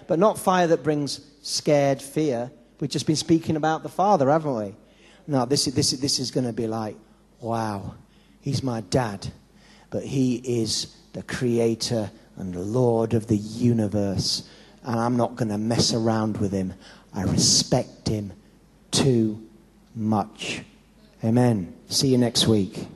but 0.06 0.18
not 0.18 0.38
fire 0.38 0.66
that 0.66 0.82
brings 0.82 1.20
scared 1.42 2.02
fear. 2.02 2.50
We've 2.80 2.90
just 2.90 3.06
been 3.06 3.16
speaking 3.16 3.56
about 3.56 3.82
the 3.82 3.88
Father, 3.88 4.30
haven't 4.30 4.54
we? 4.54 4.74
No, 5.26 5.46
this 5.46 5.66
is, 5.66 5.74
this 5.74 5.92
is, 5.92 6.00
this 6.00 6.18
is 6.18 6.30
going 6.30 6.46
to 6.46 6.52
be 6.52 6.66
like, 6.66 6.96
wow, 7.40 7.94
he's 8.40 8.62
my 8.62 8.82
dad, 8.82 9.26
but 9.90 10.04
he 10.04 10.36
is 10.36 10.94
the 11.12 11.22
creator 11.22 12.10
and 12.36 12.54
Lord 12.54 13.14
of 13.14 13.26
the 13.26 13.36
universe, 13.36 14.48
and 14.84 15.00
I'm 15.00 15.16
not 15.16 15.36
going 15.36 15.48
to 15.48 15.58
mess 15.58 15.94
around 15.94 16.36
with 16.36 16.52
him. 16.52 16.74
I 17.14 17.22
respect 17.22 18.08
him 18.08 18.32
too 18.90 19.42
much. 19.94 20.60
Amen. 21.24 21.72
See 21.88 22.08
you 22.08 22.18
next 22.18 22.46
week. 22.46 22.86